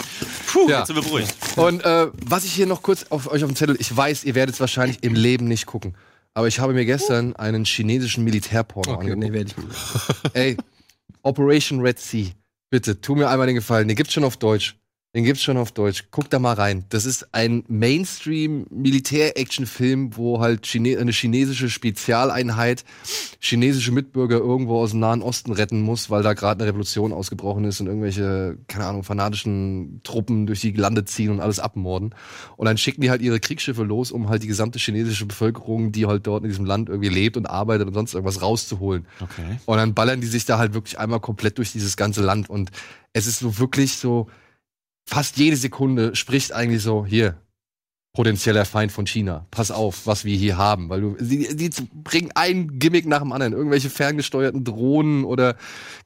[0.47, 0.79] Puh, ja.
[0.79, 1.35] Jetzt sind wir beruhigt.
[1.57, 4.35] Und äh, was ich hier noch kurz auf euch auf dem Zettel, ich weiß, ihr
[4.35, 5.95] werdet es wahrscheinlich im Leben nicht gucken.
[6.37, 9.23] Aber ich habe mir gestern einen chinesischen Militärporno Okay, angeguckt.
[9.27, 10.35] nee, werde ich nicht.
[10.35, 10.57] Ey,
[11.23, 12.27] Operation Red Sea.
[12.69, 13.87] Bitte, tu mir einmal den Gefallen.
[13.87, 14.75] Den gibt's schon auf Deutsch.
[15.17, 16.03] Den gibt's schon auf Deutsch.
[16.11, 16.85] Guck da mal rein.
[16.89, 22.85] Das ist ein Mainstream-Militär-Action-Film, wo halt Chine eine chinesische Spezialeinheit
[23.39, 27.63] chinesische Mitbürger irgendwo aus dem Nahen Osten retten muss, weil da gerade eine Revolution ausgebrochen
[27.63, 32.13] ist und irgendwelche, keine Ahnung, fanatischen Truppen durch die Lande ziehen und alles abmorden.
[32.55, 36.05] Und dann schicken die halt ihre Kriegsschiffe los, um halt die gesamte chinesische Bevölkerung, die
[36.05, 39.07] halt dort in diesem Land irgendwie lebt und arbeitet und sonst irgendwas rauszuholen.
[39.19, 39.57] Okay.
[39.65, 42.51] Und dann ballern die sich da halt wirklich einmal komplett durch dieses ganze Land.
[42.51, 42.69] Und
[43.13, 44.27] es ist so wirklich so,
[45.07, 47.37] fast jede Sekunde spricht eigentlich so, hier,
[48.13, 49.45] potenzieller Feind von China.
[49.51, 50.89] Pass auf, was wir hier haben.
[50.89, 51.69] Weil du, die, die
[52.03, 53.53] bringen ein Gimmick nach dem anderen.
[53.53, 55.55] Irgendwelche ferngesteuerten Drohnen oder,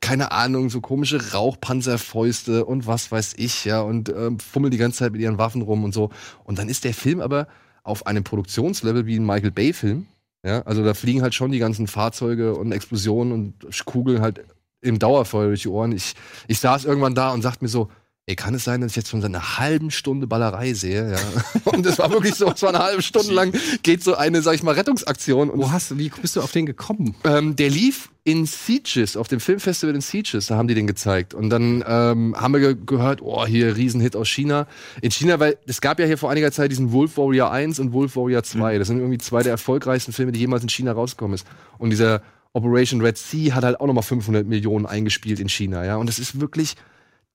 [0.01, 3.81] keine Ahnung, so komische Rauchpanzerfäuste und was weiß ich, ja.
[3.81, 6.09] Und ähm, fummeln die ganze Zeit mit ihren Waffen rum und so.
[6.43, 7.47] Und dann ist der Film aber
[7.83, 10.05] auf einem Produktionslevel wie ein Michael Bay-Film.
[10.45, 14.43] Ja, also da fliegen halt schon die ganzen Fahrzeuge und Explosionen und Kugeln halt
[14.81, 15.91] im Dauerfeuer durch die Ohren.
[15.91, 16.15] Ich,
[16.47, 17.89] ich saß irgendwann da und sagte mir so,
[18.31, 21.11] ey, kann es sein, dass ich jetzt schon so eine halben Stunde Ballerei sehe?
[21.11, 21.17] Ja.
[21.71, 24.55] Und es war wirklich so, es war eine halbe Stunde lang, geht so eine, sag
[24.55, 25.49] ich mal, Rettungsaktion.
[25.49, 27.15] Und Wo hast du, wie bist du auf den gekommen?
[27.25, 31.33] ähm, der lief in Sieges, auf dem Filmfestival in Sieges, da haben die den gezeigt.
[31.33, 34.67] Und dann ähm, haben wir ge gehört, oh, hier Riesenhit aus China.
[35.01, 37.91] In China, weil es gab ja hier vor einiger Zeit diesen Wolf Warrior 1 und
[37.91, 38.77] Wolf Warrior 2.
[38.77, 41.45] Das sind irgendwie zwei der erfolgreichsten Filme, die jemals in China rausgekommen ist.
[41.79, 42.21] Und dieser
[42.53, 45.95] Operation Red Sea hat halt auch nochmal 500 Millionen eingespielt in China, ja.
[45.97, 46.75] Und das ist wirklich,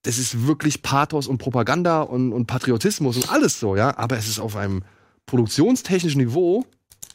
[0.03, 3.97] das ist wirklich Pathos und Propaganda und, und Patriotismus und alles so, ja.
[3.97, 4.83] Aber es ist auf einem
[5.27, 6.65] produktionstechnischen Niveau,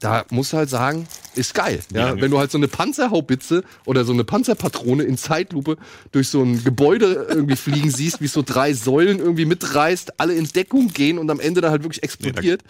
[0.02, 1.80] da musst du halt sagen, ist geil.
[1.94, 2.10] Ja?
[2.10, 2.22] Ja.
[2.22, 5.78] Wenn du halt so eine Panzerhaubitze oder so eine Panzerpatrone in Zeitlupe
[6.12, 10.34] durch so ein Gebäude irgendwie fliegen siehst, wie es so drei Säulen irgendwie mitreißt, alle
[10.34, 12.63] in Deckung gehen und am Ende dann halt wirklich explodiert.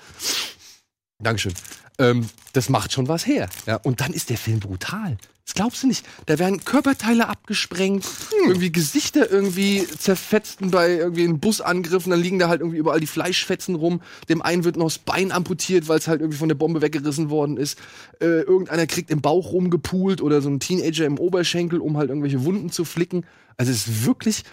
[1.20, 1.54] Dankeschön.
[2.00, 3.50] Ähm, das macht schon was her.
[3.66, 3.78] Ja?
[3.78, 5.18] Und dann ist der Film brutal.
[5.46, 6.06] Das glaubst du nicht.
[6.28, 8.06] Da werden Körperteile abgesprengt,
[8.48, 13.00] irgendwie Gesichter irgendwie zerfetzt bei irgendwie einem Busangriff und dann liegen da halt irgendwie überall
[13.00, 14.02] die Fleischfetzen rum.
[14.30, 17.30] Dem einen wird noch das Bein amputiert, weil es halt irgendwie von der Bombe weggerissen
[17.30, 17.78] worden ist.
[18.22, 22.46] Äh, irgendeiner kriegt im Bauch rumgepult oder so ein Teenager im Oberschenkel, um halt irgendwelche
[22.46, 23.26] Wunden zu flicken.
[23.58, 24.44] Also es ist wirklich,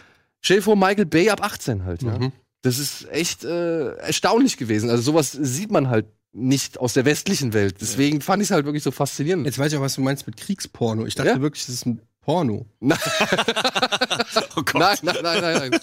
[0.40, 2.18] stell dir vor, Michael Bay ab 18 halt, ja.
[2.62, 4.90] Das ist echt äh, erstaunlich gewesen.
[4.90, 7.76] Also sowas sieht man halt nicht aus der westlichen Welt.
[7.80, 9.46] Deswegen fand ich es halt wirklich so faszinierend.
[9.46, 11.06] Jetzt weiß ich auch, was du meinst mit Kriegsporno.
[11.06, 11.40] Ich dachte Ja?
[11.40, 12.66] wirklich, das ist ein Porno.
[12.80, 12.98] Nein,
[14.56, 14.74] Oh Gott.
[14.74, 15.80] nein, nein, nein, nein.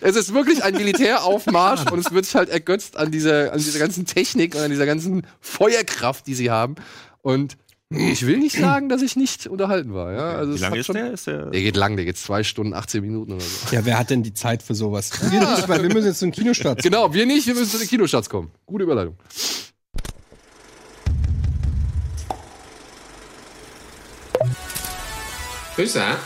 [0.00, 3.78] Es ist wirklich ein Militäraufmarsch und es wird sich halt ergötzt an dieser, an dieser
[3.78, 6.76] ganzen Technik und an dieser ganzen Feuerkraft, die sie haben.
[7.20, 7.56] Und
[7.90, 10.12] ich will nicht sagen, dass ich nicht unterhalten war.
[10.12, 10.30] Ja?
[10.36, 11.12] Also Wie lange ist schon- der?
[11.12, 13.74] Ist der Der geht lang, der geht zwei Stunden, 18 Minuten oder so.
[13.76, 15.10] Ja, wer hat denn die Zeit für sowas?
[15.30, 16.82] Wir nicht, weil wir müssen jetzt zum Kinostart.
[16.82, 18.50] Genau, wir nicht, wir müssen zu den Kinostarts kommen.
[18.64, 19.16] Gute Überleitung.
[25.74, 26.18] Who's that?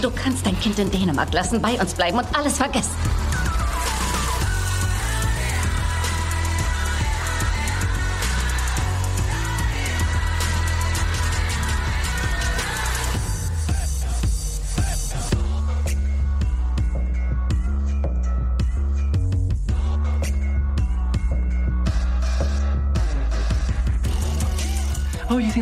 [0.00, 2.96] Du kannst dein Kind in Dänemark lassen, bei uns bleiben und alles vergessen.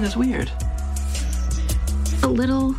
[0.02, 0.50] Oh, think that's weird?
[2.24, 2.74] A little.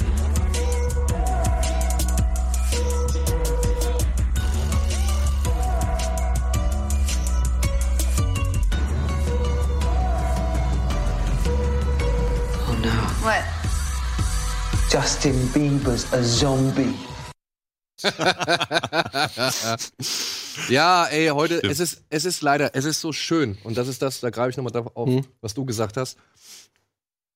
[12.66, 12.92] Oh no.
[13.26, 13.44] What?
[14.92, 16.94] Justin Bieber's a zombie.
[20.70, 23.58] Ja, ey, heute, es ist, es ist leider, es ist so schön.
[23.64, 25.26] Und das ist das, da greife ich nochmal drauf auf, Mhm.
[25.42, 26.16] was du gesagt hast.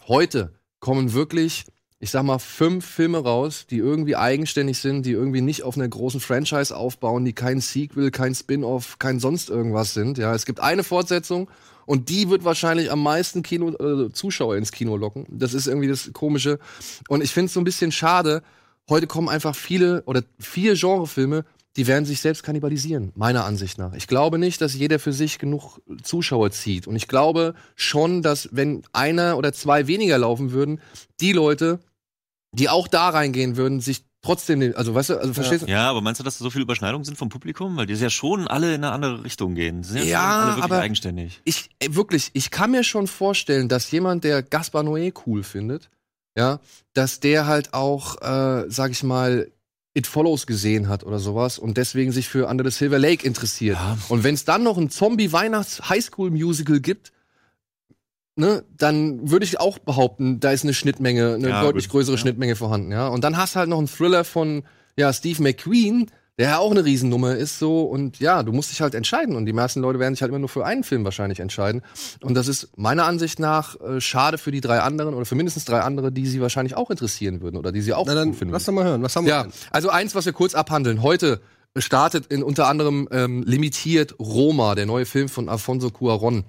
[0.07, 1.65] Heute kommen wirklich,
[1.99, 5.87] ich sag mal, fünf Filme raus, die irgendwie eigenständig sind, die irgendwie nicht auf einer
[5.87, 10.17] großen Franchise aufbauen, die kein Sequel, kein Spin-off, kein sonst irgendwas sind.
[10.17, 11.49] Ja, es gibt eine Fortsetzung
[11.85, 15.25] und die wird wahrscheinlich am meisten Kino, äh, Zuschauer ins Kino locken.
[15.29, 16.59] Das ist irgendwie das Komische.
[17.09, 18.43] Und ich finde es so ein bisschen schade.
[18.87, 21.43] Heute kommen einfach viele oder vier Genrefilme,
[21.77, 23.93] die werden sich selbst kannibalisieren, meiner Ansicht nach.
[23.93, 26.87] Ich glaube nicht, dass jeder für sich genug Zuschauer zieht.
[26.87, 30.81] Und ich glaube schon, dass wenn einer oder zwei weniger laufen würden,
[31.21, 31.79] die Leute,
[32.51, 35.71] die auch da reingehen würden, sich trotzdem, also weißt du, also verstehst du?
[35.71, 37.77] Ja, aber meinst du, dass da so viele Überschneidungen sind vom Publikum?
[37.77, 39.83] Weil die ja schon alle in eine andere Richtung gehen.
[39.83, 41.41] Die sind ja, Ja, schon alle wirklich aber- eigenständig.
[41.45, 45.89] Ich, wirklich, ich kann mir schon vorstellen, dass jemand, der Gaspar Noé cool findet,
[46.35, 46.59] ja,
[46.93, 49.51] dass der halt auch, äh, sag ich mal,
[49.97, 53.77] It Follows gesehen hat oder sowas und deswegen sich für Under the Silver Lake interessiert.
[54.09, 57.11] Und wenn es dann noch ein Zombie-Weihnachts-Highschool-Musical gibt,
[58.35, 62.21] ne, dann würde ich auch behaupten, da ist eine Schnittmenge, eine Ja, deutlich größere ja.
[62.21, 63.07] Schnittmenge vorhanden, ja.
[63.07, 64.63] Und dann hast du halt noch einen Thriller von
[64.95, 68.81] ja, Steve McQueen, der ja auch eine Riesennummer ist, so und ja, du musst dich
[68.81, 71.39] halt entscheiden und die meisten Leute werden sich halt immer nur für einen Film wahrscheinlich
[71.39, 71.81] entscheiden
[72.21, 75.65] und das ist meiner Ansicht nach äh, schade für die drei anderen oder für mindestens
[75.65, 78.37] drei andere, die sie wahrscheinlich auch interessieren würden oder die sie auch Na dann, gut
[78.37, 78.53] finden.
[78.53, 79.01] lass doch mal hören.
[79.01, 79.51] Was haben wir Ja, denn?
[79.71, 81.01] also eins, was wir kurz abhandeln.
[81.01, 81.41] Heute
[81.77, 86.43] startet in unter anderem ähm, limitiert Roma, der neue Film von Alfonso Cuaron.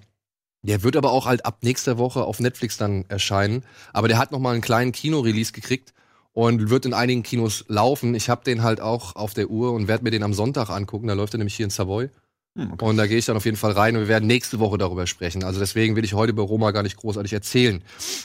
[0.62, 3.62] Der wird aber auch halt ab nächster Woche auf Netflix dann erscheinen.
[3.92, 5.92] Aber der hat noch mal einen kleinen Kino-Release gekriegt
[6.38, 8.14] und wird in einigen Kinos laufen.
[8.14, 11.08] Ich habe den halt auch auf der Uhr und werde mir den am Sonntag angucken.
[11.08, 12.10] Da läuft er nämlich hier in Savoy.
[12.54, 12.84] Hm, okay.
[12.84, 15.08] Und da gehe ich dann auf jeden Fall rein und wir werden nächste Woche darüber
[15.08, 15.42] sprechen.
[15.42, 17.82] Also deswegen will ich heute über Roma gar nicht großartig erzählen.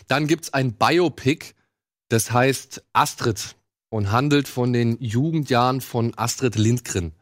[0.10, 1.56] Dann gibt's ein Biopic,
[2.10, 3.56] das heißt Astrid
[3.90, 7.14] und handelt von den Jugendjahren von Astrid Lindgren.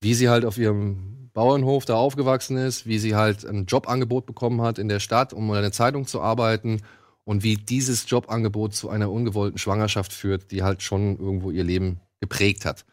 [0.00, 4.62] Wie sie halt auf ihrem Bauernhof da aufgewachsen ist, wie sie halt ein Jobangebot bekommen
[4.62, 6.82] hat in der Stadt, um in einer Zeitung zu arbeiten
[7.26, 12.00] und wie dieses Jobangebot zu einer ungewollten Schwangerschaft führt, die halt schon irgendwo ihr Leben
[12.20, 12.84] geprägt hat.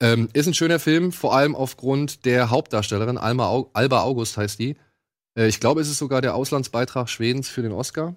[0.00, 4.58] Ähm, ist ein schöner Film, vor allem aufgrund der Hauptdarstellerin, Alma Au Alba August heißt
[4.60, 4.76] die.
[5.36, 8.14] Äh, ich glaube, es ist sogar der Auslandsbeitrag Schwedens für den Oscar.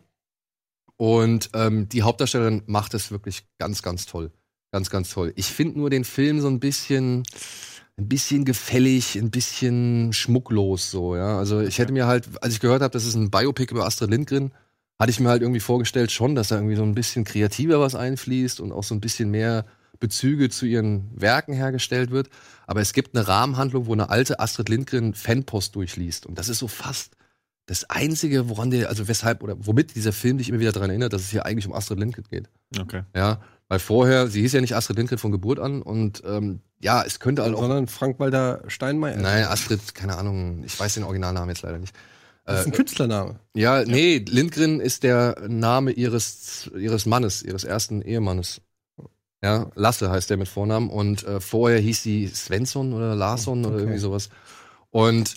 [0.96, 4.32] Und ähm, die Hauptdarstellerin macht es wirklich ganz, ganz toll.
[4.72, 5.34] Ganz, ganz toll.
[5.36, 7.24] Ich finde nur den Film so ein bisschen,
[7.98, 11.38] ein bisschen gefällig, ein bisschen schmucklos so, ja.
[11.38, 14.12] Also ich hätte mir halt, als ich gehört habe, das ist ein Biopic über Astrid
[14.12, 14.52] Lindgren,
[15.00, 17.96] hatte ich mir halt irgendwie vorgestellt schon, dass da irgendwie so ein bisschen kreativer was
[17.96, 19.66] einfließt und auch so ein bisschen mehr
[20.00, 22.30] Bezüge zu ihren Werken hergestellt wird.
[22.66, 26.26] Aber es gibt eine Rahmenhandlung, wo eine alte Astrid Lindgren Fanpost durchliest.
[26.26, 27.14] Und das ist so fast
[27.68, 31.14] das Einzige, woran der, also weshalb oder womit dieser Film dich immer wieder daran erinnert,
[31.14, 32.50] dass es hier eigentlich um Astrid Lindgren geht.
[32.80, 33.04] Okay.
[33.14, 37.04] Ja, weil vorher, sie hieß ja nicht Astrid Lindgren von Geburt an und ähm, ja,
[37.04, 37.62] es könnte halt auch.
[37.62, 39.18] Sondern Frank-Walter Steinmeier.
[39.18, 41.94] Nein, Astrid, keine Ahnung, ich weiß den Originalnamen jetzt leider nicht.
[42.48, 43.40] Das ist ein Künstlername.
[43.56, 48.62] Ja, nee, Lindgren ist der Name ihres, ihres Mannes, ihres ersten Ehemannes.
[49.44, 53.76] Ja, Lasse heißt der mit Vornamen und äh, vorher hieß sie Svensson oder Larsson oder
[53.76, 53.84] Okay.
[53.84, 54.30] irgendwie sowas.
[54.90, 55.36] Und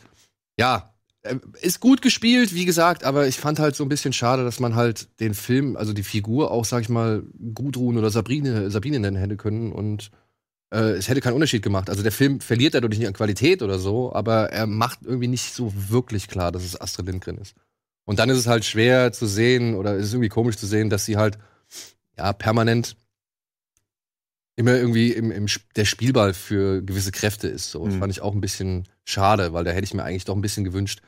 [0.59, 4.43] ja, äh, ist gut gespielt, wie gesagt, aber ich fand halt so ein bisschen schade,
[4.45, 7.23] dass man halt den Film, also die Figur auch, sag ich mal,
[7.55, 10.11] Gudrun oder Sabrine, Sabine nennen hätte können und
[10.71, 11.91] äh, es hätte keinen Unterschied gemacht.
[11.91, 15.53] Also der Film verliert dadurch nicht an Qualität oder so, aber er macht irgendwie nicht
[15.55, 17.55] so wirklich klar, dass es Astrid Lindgren ist.
[18.05, 20.91] Und dann ist es halt schwer zu sehen oder es ist irgendwie komisch zu sehen,
[20.91, 21.39] dass sie halt
[22.17, 22.97] ja permanent
[24.57, 27.71] immer irgendwie im, im der Spielball für gewisse Kräfte ist.
[27.71, 28.01] So, das Mhm.
[28.01, 30.65] fand ich auch ein bisschen schade, weil da hätte ich mir eigentlich doch ein bisschen
[30.65, 31.01] gewünscht,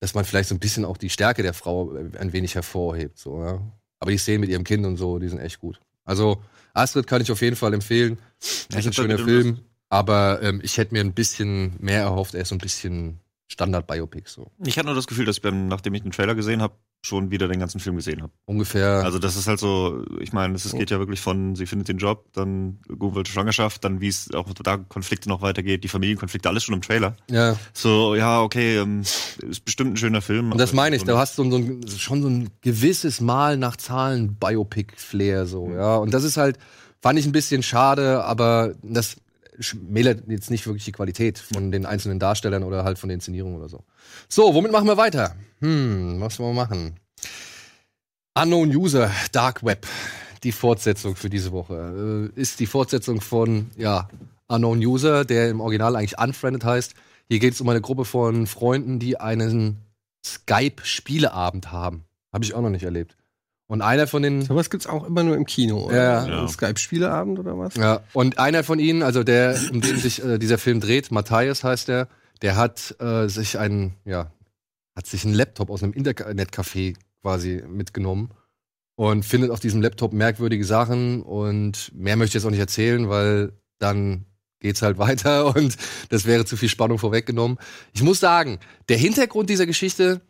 [0.00, 3.18] dass man vielleicht so ein bisschen auch die Stärke der Frau ein wenig hervorhebt.
[3.18, 3.60] So, ja.
[3.98, 5.80] Aber die Szenen mit ihrem Kind und so, die sind echt gut.
[6.04, 6.42] Also
[6.74, 8.18] Astrid kann ich auf jeden Fall empfehlen.
[8.40, 12.34] Das ich ist ein schöner Film, aber ähm, ich hätte mir ein bisschen mehr erhofft.
[12.34, 14.50] Er ist so ein bisschen Standard-Biopic so.
[14.64, 17.30] Ich hatte nur das Gefühl, dass ich beim, nachdem ich den Trailer gesehen habe, schon
[17.30, 18.32] wieder den ganzen Film gesehen habe.
[18.44, 19.02] Ungefähr.
[19.02, 21.96] Also das ist halt so, ich meine, es geht ja wirklich von, sie findet den
[21.96, 26.62] Job, dann ungewollte Schwangerschaft, dann wie es auch da Konflikte noch weitergeht, die Familienkonflikte, alles
[26.64, 27.16] schon im Trailer.
[27.30, 27.56] ja.
[27.72, 30.52] So, ja, okay, ähm, ist bestimmt ein schöner Film.
[30.52, 33.20] Und das meine ich, so du hast so, ein- so ein, schon so ein gewisses
[33.22, 35.96] Mal nach Zahlen Biopic-Flair so, ja.
[35.96, 36.58] Und das ist halt,
[37.00, 39.16] fand ich ein bisschen schade, aber das
[39.60, 43.54] schmälert jetzt nicht wirklich die Qualität von den einzelnen Darstellern oder halt von der Inszenierung
[43.54, 43.84] oder so.
[44.28, 45.36] So, womit machen wir weiter?
[45.60, 46.96] Hm, was wollen wir machen?
[48.34, 49.86] Unknown User, Dark Web.
[50.42, 52.30] Die Fortsetzung für diese Woche.
[52.34, 54.08] Äh, ist die Fortsetzung von, ja,
[54.48, 56.94] Unknown User, der im Original eigentlich Unfriended heißt.
[57.28, 59.78] Hier geht es um eine Gruppe von Freunden, die einen
[60.24, 62.04] Skype-Spieleabend haben.
[62.32, 63.16] Habe ich auch noch nicht erlebt.
[63.70, 64.42] Und einer von den.
[64.42, 65.84] Sowas gibt's auch immer nur im Kino.
[65.86, 66.26] Oder?
[66.26, 66.26] Ja.
[66.26, 66.48] Ja.
[66.48, 67.76] Skype-Spieleabend oder was?
[67.76, 71.62] Ja, und einer von ihnen, also der, um den sich äh, dieser Film dreht, Matthias
[71.62, 72.08] heißt der,
[72.42, 74.32] der hat äh, sich einen, ja,
[74.96, 78.32] hat sich einen Laptop aus einem Internetcafé quasi mitgenommen
[78.96, 83.08] und findet auf diesem Laptop merkwürdige Sachen und mehr möchte ich jetzt auch nicht erzählen,
[83.08, 84.24] weil dann
[84.58, 85.76] geht's halt weiter und
[86.08, 87.56] das wäre zu viel Spannung vorweggenommen.
[87.92, 90.22] Ich muss sagen, der Hintergrund dieser Geschichte,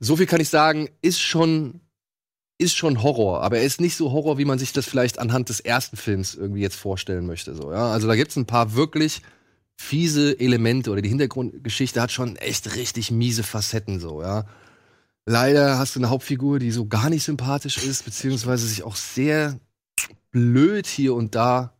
[0.00, 1.80] so viel kann ich sagen, ist schon
[2.64, 5.48] ist schon Horror, aber er ist nicht so Horror, wie man sich das vielleicht anhand
[5.50, 7.54] des ersten Films irgendwie jetzt vorstellen möchte.
[7.54, 7.92] So, ja?
[7.92, 9.22] Also da gibt's ein paar wirklich
[9.76, 14.46] fiese Elemente oder die Hintergrundgeschichte hat schon echt richtig miese Facetten so, ja.
[15.26, 19.58] Leider hast du eine Hauptfigur, die so gar nicht sympathisch ist, beziehungsweise sich auch sehr
[20.30, 21.74] blöd hier und da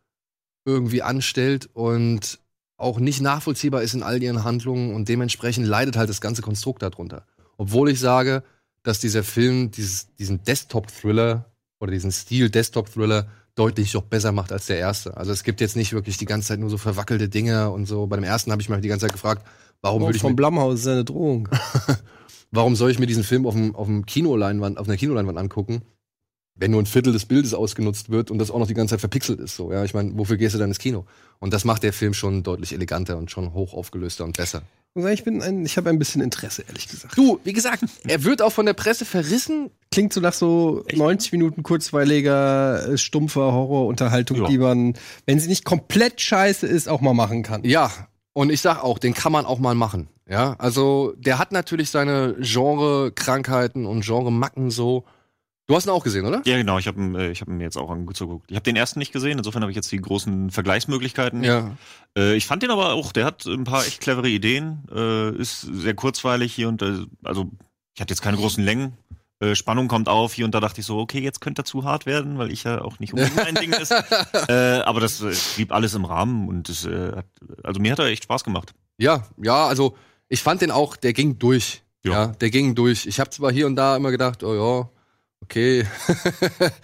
[0.65, 2.39] irgendwie anstellt und
[2.77, 6.83] auch nicht nachvollziehbar ist in all ihren Handlungen und dementsprechend leidet halt das ganze Konstrukt
[6.83, 7.27] darunter.
[7.57, 8.43] Obwohl ich sage,
[8.85, 14.67] dass dieser Film dieses, diesen Desktop-Thriller oder diesen Stil Desktop-Thriller deutlich doch besser macht als
[14.67, 15.17] der erste.
[15.17, 18.07] Also es gibt jetzt nicht wirklich die ganze Zeit nur so verwackelte Dinge und so.
[18.07, 19.47] Bei dem ersten habe ich mich die ganze Zeit gefragt,
[19.81, 21.49] warum Oh, würde ich vom Blumhaus ist eine Drohung.
[22.51, 25.83] warum soll ich mir diesen Film auf dem, auf dem Kinoleinwand, auf einer Kinoleinwand angucken,
[26.57, 29.01] wenn nur ein Viertel des Bildes ausgenutzt wird und das auch noch die ganze Zeit
[29.01, 29.57] verpixelt ist.
[29.57, 31.07] So, ja, ich meine, wofür gehst du dann ins Kino?
[31.39, 34.63] Und das macht der Film schon deutlich eleganter und schon hoch aufgelöster und besser.
[34.97, 37.19] Ich bin ein, ich habe ein bisschen Interesse, ehrlich gesagt.
[37.19, 39.71] Du, wie gesagt, er wird auch von der Presse verrissen.
[39.91, 44.47] Klingt so nach so 90 Minuten kurzweiliger, äh, stumpfer Horrorunterhaltung, Ja.
[44.47, 44.95] die man,
[45.27, 47.65] wenn sie nicht komplett scheiße ist, auch mal machen kann.
[47.65, 47.91] Ja,
[48.35, 50.09] und ich sag auch, den kann man auch mal machen.
[50.29, 55.05] Ja, also der hat natürlich seine Genre-Krankheiten und Genre-Macken so.
[55.67, 56.43] Du hast ihn auch gesehen, oder?
[56.45, 58.45] Ja, genau, ich habe äh, ich hab ihn jetzt auch angeguckt.
[58.51, 61.43] Ich habe den ersten nicht gesehen, insofern habe ich jetzt die großen Vergleichsmöglichkeiten.
[61.43, 61.73] Ja.
[62.17, 65.63] Äh, ich fand den aber auch, der hat ein paar echt clevere Ideen, äh, ist
[65.63, 67.51] sehr kurzweilig hier und äh, also
[67.95, 68.97] ich hatte jetzt keine großen Längen.
[69.55, 72.07] Spannung kommt auf, hier und da dachte ich so, okay, jetzt könnte er zu hart
[72.07, 73.93] werden, weil ich ja auch nicht unbedingt mein Ding ist.
[74.49, 75.23] Aber das
[75.57, 77.27] blieb alles im Rahmen und das, hat,
[77.63, 78.73] also mir hat er echt Spaß gemacht.
[78.97, 79.97] Ja, ja, also
[80.29, 81.83] ich fand den auch, der ging durch.
[82.05, 82.27] Ja, Ja.
[82.29, 83.05] der ging durch.
[83.07, 84.89] Ich habe zwar hier und da immer gedacht, oh ja,
[85.43, 85.87] okay,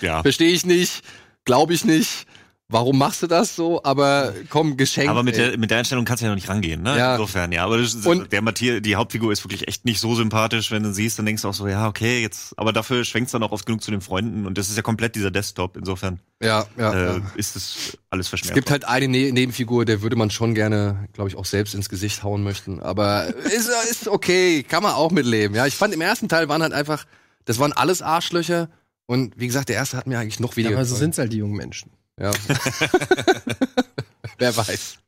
[0.03, 0.21] Ja.
[0.23, 1.03] verstehe ich nicht,
[1.45, 2.27] glaube ich nicht.
[2.73, 3.83] Warum machst du das so?
[3.83, 5.11] Aber komm, geschenkt.
[5.11, 5.51] Aber mit ey.
[5.51, 6.97] der, mit der Einstellung kannst du ja noch nicht rangehen, ne?
[6.97, 7.13] Ja.
[7.15, 7.65] Insofern, ja.
[7.65, 10.93] Aber das, Und- der Matthias, die Hauptfigur ist wirklich echt nicht so sympathisch, wenn du
[10.95, 13.67] siehst, dann denkst du auch so, ja, okay, jetzt, aber dafür schwenkt's dann auch oft
[13.67, 15.77] genug zu den Freunden und das ist ja komplett dieser Desktop.
[15.77, 17.23] Insofern ja, ja, äh, ja.
[17.35, 18.55] ist das alles Es verschmerzt.
[18.55, 21.89] gibt halt eine ne Nebenfigur, der würde man schon gerne, glaube ich, auch selbst ins
[21.89, 22.81] Gesicht hauen möchten.
[22.81, 25.57] Aber ist, ist okay, kann man auch mitleben.
[25.57, 27.05] Ja, ich fand im ersten Teil waren halt einfach,
[27.47, 28.69] das waren alles Arschlöcher.
[29.07, 30.77] Und wie gesagt, der erste hat mir eigentlich noch Ja, weniger.
[30.77, 31.91] aber so sind's halt die jungen Menschen.
[32.21, 32.33] Ja.
[34.39, 34.99] Wer weiß.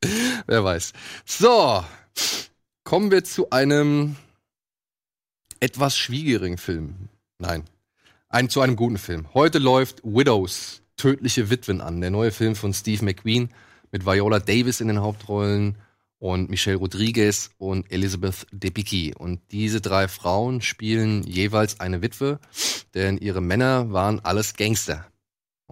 [0.46, 0.92] Wer weiß.
[1.26, 1.84] So.
[2.84, 4.16] Kommen wir zu einem
[5.60, 7.08] etwas schwierigeren Film.
[7.38, 7.64] Nein.
[8.28, 9.26] Ein, zu einem guten Film.
[9.34, 12.00] Heute läuft Widows, Tödliche Witwen an.
[12.00, 13.50] Der neue Film von Steve McQueen
[13.90, 15.76] mit Viola Davis in den Hauptrollen
[16.18, 19.14] und Michelle Rodriguez und Elizabeth Debicki.
[19.14, 22.40] Und diese drei Frauen spielen jeweils eine Witwe,
[22.94, 25.11] denn ihre Männer waren alles Gangster.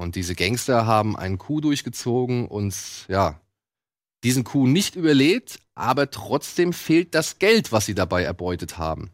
[0.00, 2.74] Und diese Gangster haben einen Coup durchgezogen und
[3.08, 3.38] ja,
[4.24, 9.10] diesen Coup nicht überlebt, aber trotzdem fehlt das Geld, was sie dabei erbeutet haben.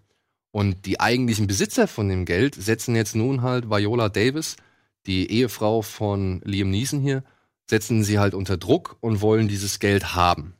[0.52, 4.54] Und die eigentlichen Besitzer von dem Geld setzen jetzt nun halt Viola Davis,
[5.06, 7.24] die Ehefrau von Liam Neeson hier,
[7.68, 10.54] setzen sie halt unter Druck und wollen dieses Geld haben.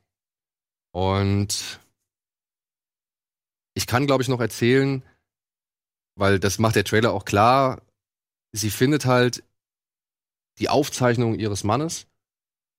[0.91, 1.79] Und
[3.75, 5.05] ich kann, glaube ich, noch erzählen,
[6.17, 7.81] weil das macht der Trailer auch klar,
[8.51, 9.45] sie findet halt
[10.59, 12.07] die Aufzeichnung ihres Mannes,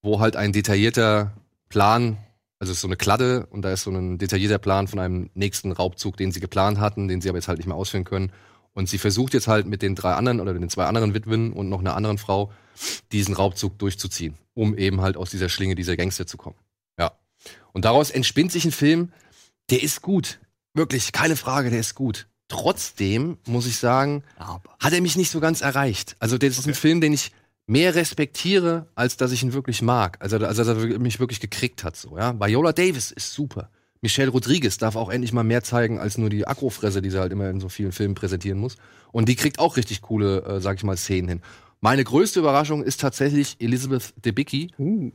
[0.02, 1.34] wo halt ein detaillierter
[1.70, 2.18] Plan,
[2.60, 5.30] also es ist so eine Kladde und da ist so ein detaillierter Plan von einem
[5.34, 8.32] nächsten Raubzug, den sie geplant hatten, den sie aber jetzt halt nicht mehr ausführen können.
[8.74, 11.70] Und sie versucht jetzt halt mit den drei anderen oder den zwei anderen Witwen und
[11.70, 12.52] noch einer anderen Frau
[13.12, 16.58] diesen Raubzug durchzuziehen, um eben halt aus dieser Schlinge dieser Gangster zu kommen.
[17.00, 17.14] Ja.
[17.74, 19.12] Und daraus entspinnt sich ein Film,
[19.70, 20.40] der ist gut.
[20.74, 22.28] Wirklich, keine Frage, der ist gut.
[22.50, 26.16] Trotzdem muss ich sagen, hat er mich nicht so ganz erreicht.
[26.20, 27.32] Also, das ist ein Film, den ich
[27.68, 30.18] mehr respektiere, als dass ich ihn wirklich mag.
[30.20, 31.96] Also, also dass er mich wirklich gekriegt hat.
[31.96, 32.40] So, ja?
[32.40, 33.70] Viola Davis ist super.
[34.02, 37.32] Michelle Rodriguez darf auch endlich mal mehr zeigen als nur die Agrofresse, die sie halt
[37.32, 38.78] immer in so vielen Filmen präsentieren muss.
[39.12, 41.42] Und die kriegt auch richtig coole, äh, sag ich mal, Szenen hin.
[41.82, 44.72] Meine größte Überraschung ist tatsächlich Elizabeth Debicki.
[44.80, 45.12] Uh.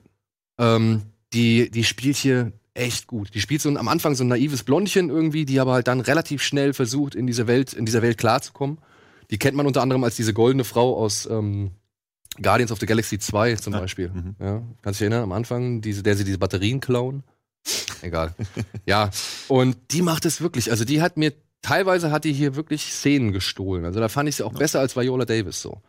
[0.59, 3.35] Ähm, die, die spielt hier echt gut.
[3.35, 6.01] Die spielt so ein, am Anfang so ein naives Blondchen irgendwie, die aber halt dann
[6.01, 8.79] relativ schnell versucht, in diese Welt, in dieser Welt klarzukommen.
[9.31, 11.73] Die kennt man unter anderem als diese goldene Frau aus ähm,
[12.41, 13.81] Guardians of the Galaxy 2 zum Ja.
[13.81, 14.09] Beispiel.
[14.11, 14.37] Mhm.
[14.41, 17.23] Ja, kannst du dich erinnern, am Anfang, diese, der sie diese Batterien klauen?
[18.01, 18.35] Egal.
[18.87, 19.11] ja,
[19.49, 20.71] und die macht es wirklich.
[20.71, 23.85] Also die hat mir, teilweise hat die hier wirklich Szenen gestohlen.
[23.85, 25.81] Also da fand ich sie auch besser als Viola Davis so.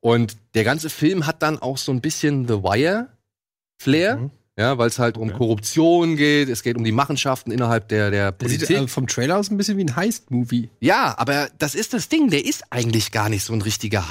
[0.00, 4.16] Und der ganze Film hat dann auch so ein bisschen The Wire-Flair.
[4.16, 4.30] Mhm.
[4.58, 5.36] Ja, weil es halt um Okay.
[5.36, 8.84] Korruption geht, es geht um die Machenschaften innerhalb der, der Der sieht Politik.
[8.84, 10.70] äh, vom Trailer aus ein bisschen wie ein Heist-Movie.
[10.80, 14.08] ja, aber das ist das Ding, der ist eigentlich gar nicht so ein richtiger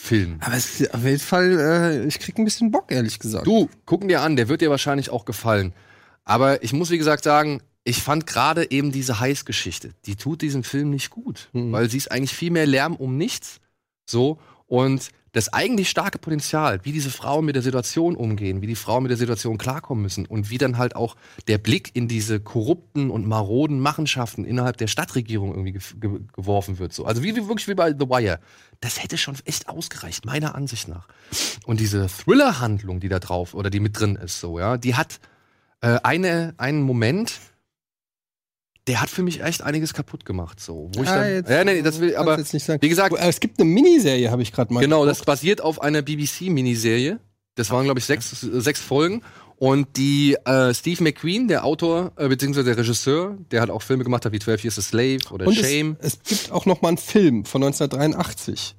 [0.00, 0.38] Heist-Film.
[0.40, 3.46] Aber es ist auf jeden Fall, äh, ich krieg ein bisschen Bock, ehrlich gesagt.
[3.46, 5.72] Du, gucken dir an, der wird dir wahrscheinlich auch gefallen.
[6.24, 10.64] Aber ich muss, wie gesagt, sagen, ich fand gerade eben diese Heiß-Geschichte, die tut diesem
[10.64, 11.48] Film nicht gut.
[11.52, 11.72] Mhm.
[11.72, 13.60] Weil sie ist eigentlich viel mehr Lärm um nichts.
[14.06, 14.38] So.
[14.66, 19.04] Und das eigentlich starke Potenzial, wie diese Frauen mit der Situation umgehen, wie die Frauen
[19.04, 21.16] mit der Situation klarkommen müssen und wie dann halt auch
[21.46, 26.78] der Blick in diese korrupten und maroden Machenschaften innerhalb der Stadtregierung irgendwie ge ge geworfen
[26.78, 26.92] wird.
[26.92, 27.04] So.
[27.04, 28.40] Also wie, wie wirklich wie bei The Wire.
[28.80, 31.06] Das hätte schon echt ausgereicht, meiner Ansicht nach.
[31.66, 35.20] Und diese Thriller-Handlung, die da drauf oder die mit drin ist, so, ja, die hat
[35.82, 37.40] äh, eine, einen Moment,
[38.90, 40.58] der hat für mich echt einiges kaputt gemacht.
[40.60, 42.82] So, wo ich Ah, dann, jetzt- ja, nee, das will, aber jetzt nicht sagen.
[42.82, 44.80] wie gesagt, es gibt eine Miniserie, habe ich gerade mal.
[44.80, 45.26] genau, das geguckt.
[45.26, 47.20] basiert auf einer BBC-Miniserie.
[47.54, 49.22] Das waren, glaube ich, sechs, sechs Folgen.
[49.56, 54.04] Und die äh, Steve McQueen, der Autor, äh, beziehungsweise der Regisseur, der hat auch Filme
[54.04, 55.96] gemacht hat wie 12 Years a Slave oder Und Shame.
[56.00, 58.74] es, es gibt auch noch mal einen Film von 1983.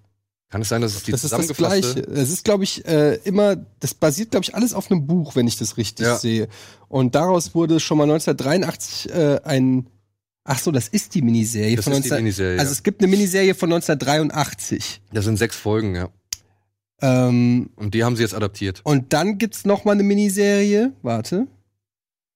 [0.50, 2.00] Kann es sein, dass es die das ist das Gleiche.
[2.02, 5.48] Es ist, glaube ich, äh, immer, das basiert, glaube ich, alles auf einem Buch, wenn
[5.48, 6.18] ich das richtig Ja.
[6.18, 6.50] sehe.
[6.90, 9.88] Und daraus wurde schon mal 1983 äh, ein,
[10.44, 13.02] ach so, das ist die Miniserie Das von ist die 19, Miniserie, Also es gibt
[13.02, 15.02] eine Miniserie von 1983.
[15.14, 16.10] Das sind sechs Folgen, ja.
[17.02, 18.82] Ähm, Und die haben sie jetzt adaptiert.
[18.84, 21.48] und dann gibt's noch mal eine Miniserie, warte,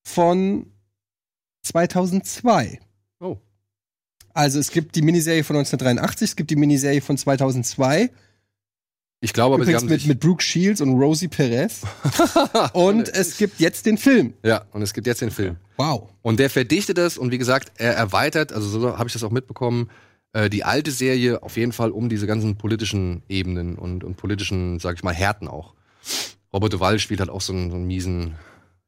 [0.03, 0.71] von
[1.63, 2.79] 2002.
[3.19, 3.37] Oh.
[4.33, 8.09] Also es gibt die Miniserie von 1983, es gibt die Miniserie von 2002.
[9.21, 11.81] Ich glaube, aber sie Übrigens haben mit, mit Brooke Shields und Rosie Perez.
[12.73, 14.33] und es gibt jetzt den Film.
[14.43, 15.57] ja, und es gibt jetzt den Film.
[15.77, 16.09] Wow.
[16.21, 19.31] Und der verdichtet es und wie gesagt, er erweitert, also so habe ich das auch
[19.31, 19.89] mitbekommen,
[20.33, 24.79] äh, die alte Serie auf jeden Fall um diese ganzen politischen Ebenen und, und politischen,
[24.79, 25.73] sag ich mal, Härten auch.
[26.53, 28.35] Robert Duval spielt halt auch so einen, so einen miesen,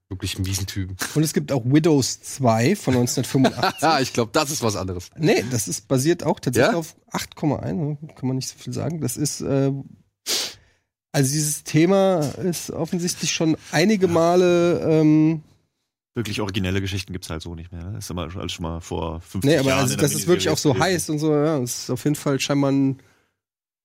[0.09, 0.95] wirklich miesen Typen.
[1.15, 3.81] Und es gibt auch Widows 2 von 1985.
[3.81, 5.09] Ja, ich glaube, das ist was anderes.
[5.17, 6.77] nee, das ist basiert auch tatsächlich Ja?
[6.77, 9.01] auf 8,1, kann man nicht so viel sagen.
[9.01, 9.71] Das ist, äh,
[11.17, 15.41] also dieses Thema ist offensichtlich schon einige Male, ähm,
[16.13, 17.91] Wirklich originelle Geschichten gibt's halt so nicht mehr.
[17.91, 19.81] Das ist immer alles schon mal vor 50 nee, aber Jahren.
[19.81, 20.83] also in der das ist wirklich auch so gewesen.
[20.83, 22.97] heiß und so, ja, das ist auf jeden Fall scheinbar ein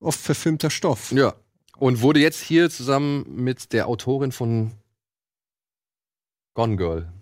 [0.00, 1.12] oft verfilmter Stoff.
[1.12, 1.34] Ja.
[1.78, 4.72] Und wurde jetzt hier zusammen mit der Autorin von
[6.54, 7.12] Gone Girl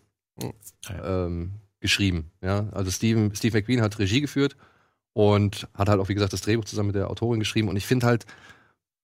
[1.04, 2.30] ähm, geschrieben.
[2.42, 4.56] Ja, also Steven, Steve McQueen hat Regie geführt
[5.12, 7.68] und hat halt auch, wie gesagt, das Drehbuch zusammen mit der Autorin geschrieben.
[7.68, 8.26] Und ich finde halt,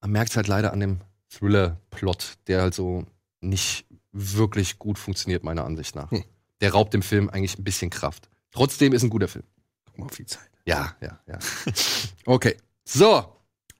[0.07, 3.05] man merkt es halt leider an dem Thriller-Plot, der halt so
[3.41, 6.09] nicht wirklich gut funktioniert, meiner Ansicht nach.
[6.11, 6.23] Hm.
[6.61, 8.29] Der raubt dem Film eigentlich ein bisschen Kraft.
[8.51, 9.43] Trotzdem ist ein guter Film.
[9.85, 10.49] Guck mal auf die Zeit.
[10.65, 11.39] Ja, ja, ja.
[12.25, 12.55] Okay.
[12.85, 13.33] So.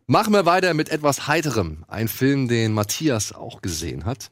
[0.05, 1.85] Machen wir weiter mit etwas Heiterem.
[1.87, 4.29] Ein Film, den Matthias auch gesehen hat.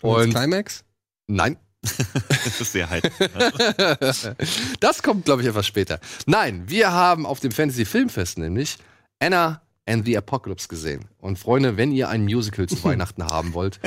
[0.00, 0.84] Und Und Climax?
[1.26, 1.56] nein,
[2.44, 3.02] Das ist sehr heiß.
[4.80, 6.00] das kommt, glaube ich, etwas später.
[6.26, 8.78] Nein, wir haben auf dem Fantasy Filmfest nämlich
[9.20, 11.06] Anna and the Apocalypse gesehen.
[11.18, 13.80] Und Freunde, wenn ihr ein Musical zu Weihnachten haben wollt,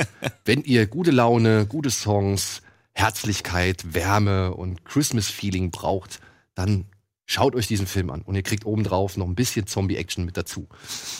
[0.44, 6.20] wenn ihr gute Laune, gute Songs, Herzlichkeit, Wärme und Christmas-Feeling braucht,
[6.54, 6.86] dann
[7.26, 8.22] schaut euch diesen Film an.
[8.22, 10.68] Und ihr kriegt obendrauf noch ein bisschen Zombie-Action mit dazu.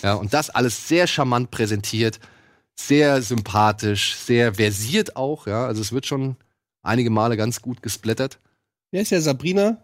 [0.02, 2.18] Ja, und das alles sehr charmant präsentiert,
[2.74, 5.46] sehr sympathisch, sehr versiert auch.
[5.46, 6.36] Ja, also es wird schon
[6.82, 8.40] einige Male ganz gut gesplattert.
[8.90, 9.82] Wer ist ja Sabrina?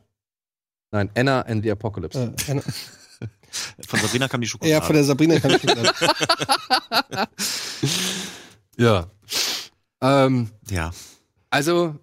[0.90, 2.34] Nein, Anna and the Apocalypse.
[2.48, 2.62] Äh, Anna-
[3.86, 4.72] Von Sabrina kam die Schokolade.
[4.72, 7.28] ja, von der Sabrina kann ich nicht sagen.
[8.76, 9.06] Ja.
[10.00, 10.90] Ähm, ja.
[11.50, 11.96] also,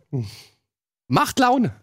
[1.08, 1.76] macht Laune.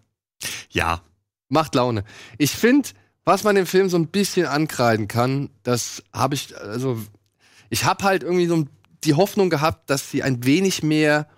[0.70, 1.02] Ja.
[1.48, 2.04] Macht Laune.
[2.38, 2.88] Ich finde,
[3.24, 6.98] was man dem Film so ein bisschen ankreiden kann, das habe ich, also,
[7.68, 8.66] ich habe halt irgendwie so
[9.04, 11.28] die Hoffnung gehabt, dass sie ein wenig mehr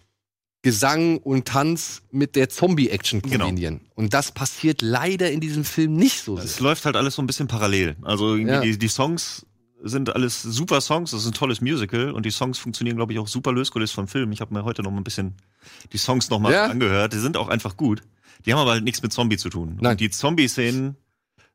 [0.63, 3.47] Gesang und Tanz mit der Zombie-Action Genau.
[3.47, 3.81] kombinieren.
[3.95, 6.63] Und das passiert leider in diesem Film nicht so Es sehr.
[6.65, 7.97] läuft halt alles so ein bisschen parallel.
[8.03, 8.61] Also Ja.
[8.61, 9.45] die, die Songs
[9.85, 13.19] sind alles super Songs, das ist ein tolles Musical und die Songs funktionieren, glaube ich,
[13.19, 14.31] auch super losgelöst vom Film.
[14.31, 15.35] Ich habe mir heute noch mal ein bisschen
[15.93, 16.67] die Songs noch mal Ja.
[16.67, 17.13] angehört.
[17.13, 18.03] Die sind auch einfach gut.
[18.47, 19.79] Die haben aber halt nichts mit Zombie zu tun.
[19.81, 19.93] Nein.
[19.93, 20.97] Und die Zombie-Szenen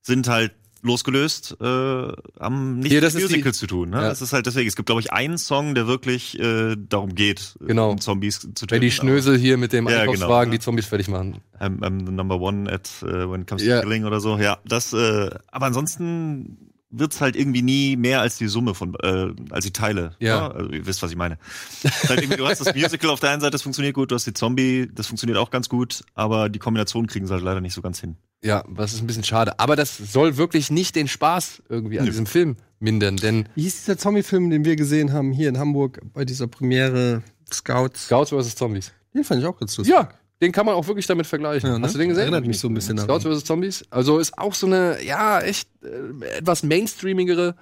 [0.01, 0.53] sind halt
[0.84, 3.89] losgelöst, äh, haben nichts Hier, das mit ist die- zu tun.
[3.91, 3.97] Ne?
[3.97, 4.09] Ja.
[4.09, 4.67] Das ist halt deswegen.
[4.67, 7.91] Es gibt, glaube ich, einen Song, der wirklich äh, darum geht, äh, Genau.
[7.91, 8.71] um Zombies zu töten.
[8.71, 10.59] Wenn die Schnösel hier mit dem Ja, Einkaufswagen genau.
[10.59, 11.38] die Zombies fertig machen.
[11.59, 13.78] I'm, I'm the number one at uh, when it comes Ja.
[13.82, 14.38] to killing oder so.
[14.38, 14.93] Ja, das.
[14.93, 16.57] Äh, aber ansonsten
[16.90, 20.16] wird's halt irgendwie nie mehr als die Summe von, äh, als die Teile.
[20.20, 20.50] Ja.
[20.52, 21.38] Also, ihr wisst, was ich meine.
[21.84, 24.12] Es halt du hast das Musical auf der einen Seite, das funktioniert gut.
[24.12, 26.04] Du hast die Zombie, das funktioniert auch ganz gut.
[26.14, 28.18] Aber die Kombination kriegen sie halt leider nicht so ganz hin.
[28.44, 29.60] Ja, was ist ein bisschen schade.
[29.60, 32.12] Aber das soll wirklich nicht den Spaß irgendwie an Nö.
[32.12, 36.00] diesem Film mindern, denn Wie hieß dieser Zombie-Film, den wir gesehen haben hier in Hamburg
[36.14, 38.06] bei dieser Premiere Scouts?
[38.06, 38.56] Scouts vs.
[38.56, 38.92] Zombies.
[39.14, 39.96] Den fand ich auch ganz lustig.
[39.96, 40.10] Ja,
[40.42, 41.70] den kann man auch wirklich damit vergleichen.
[41.70, 41.86] Ja, ne?
[41.86, 42.24] Hast du den gesehen?
[42.24, 43.38] Erinnert mich so ein bisschen Scouts daran.
[43.40, 43.46] vs.
[43.46, 43.86] Zombies.
[43.90, 47.56] Also ist auch so eine, ja, echt äh, etwas mainstreamigere,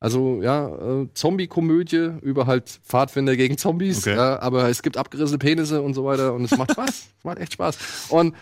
[0.00, 0.68] also ja,
[1.02, 3.98] äh, Zombie-Komödie über halt Pfadfinder gegen Zombies.
[3.98, 4.16] Okay.
[4.16, 6.88] Ja, aber es gibt abgerissene Penisse und so weiter und es macht Spaß.
[7.18, 7.76] es macht echt Spaß.
[8.08, 8.34] Und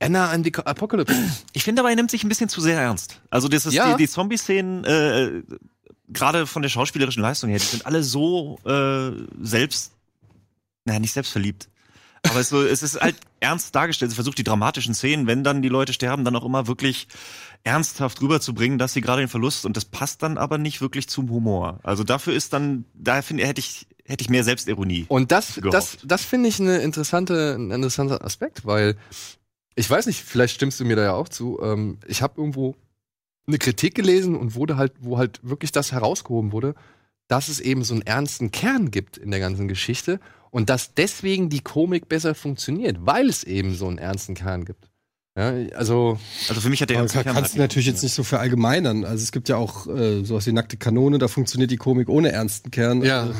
[0.00, 1.14] Anna and the Apocalypse.
[1.52, 3.20] Ich finde aber, er nimmt sich ein bisschen zu sehr ernst.
[3.30, 3.92] Also das ist Ja.
[3.92, 5.42] die, die Zombie-Szenen, äh,
[6.08, 9.92] gerade von der schauspielerischen Leistung her, die sind alle so äh, selbst,
[10.84, 11.68] naja, nicht selbstverliebt.
[12.28, 14.10] Aber es, ist so, es ist halt ernst dargestellt.
[14.10, 17.08] Sie versucht die dramatischen Szenen, wenn dann die Leute sterben, dann auch immer wirklich
[17.64, 21.30] ernsthaft rüberzubringen, dass sie gerade den Verlust und das passt dann aber nicht wirklich zum
[21.30, 21.80] Humor.
[21.82, 25.06] Also dafür ist dann, da finde hätte ich hätte ich mehr Selbstironie.
[25.08, 25.72] Und das, Gehofft.
[25.72, 28.96] das, das finde ich eine interessante, ein interessanter Aspekt, weil
[29.74, 31.60] ich weiß nicht, vielleicht stimmst du mir da ja auch zu.
[31.62, 32.76] Ähm, ich habe irgendwo
[33.46, 36.74] eine Kritik gelesen und wurde halt, wo halt wirklich das herausgehoben wurde,
[37.28, 40.20] dass es eben so einen ernsten Kern gibt in der ganzen Geschichte
[40.52, 44.90] und dass deswegen die Komik besser funktioniert, weil es eben so einen ernsten Kern gibt.
[45.34, 46.18] Ja, also,
[46.50, 48.22] Also für mich hat der ganze kann, Kern kannst halt du natürlich jetzt nicht so
[48.22, 49.06] verallgemeinern.
[49.06, 52.32] Also es gibt ja auch äh, sowas wie nackte Kanone, da funktioniert die Komik ohne
[52.32, 53.02] ernsten Kern.
[53.02, 53.22] Ja.
[53.22, 53.34] Also,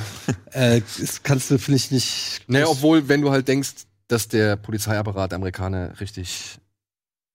[0.52, 2.40] äh, das kannst du, finde ich, nicht.
[2.46, 6.56] naja, obwohl, wenn du halt denkst, dass der Polizeiapparat der Amerikaner richtig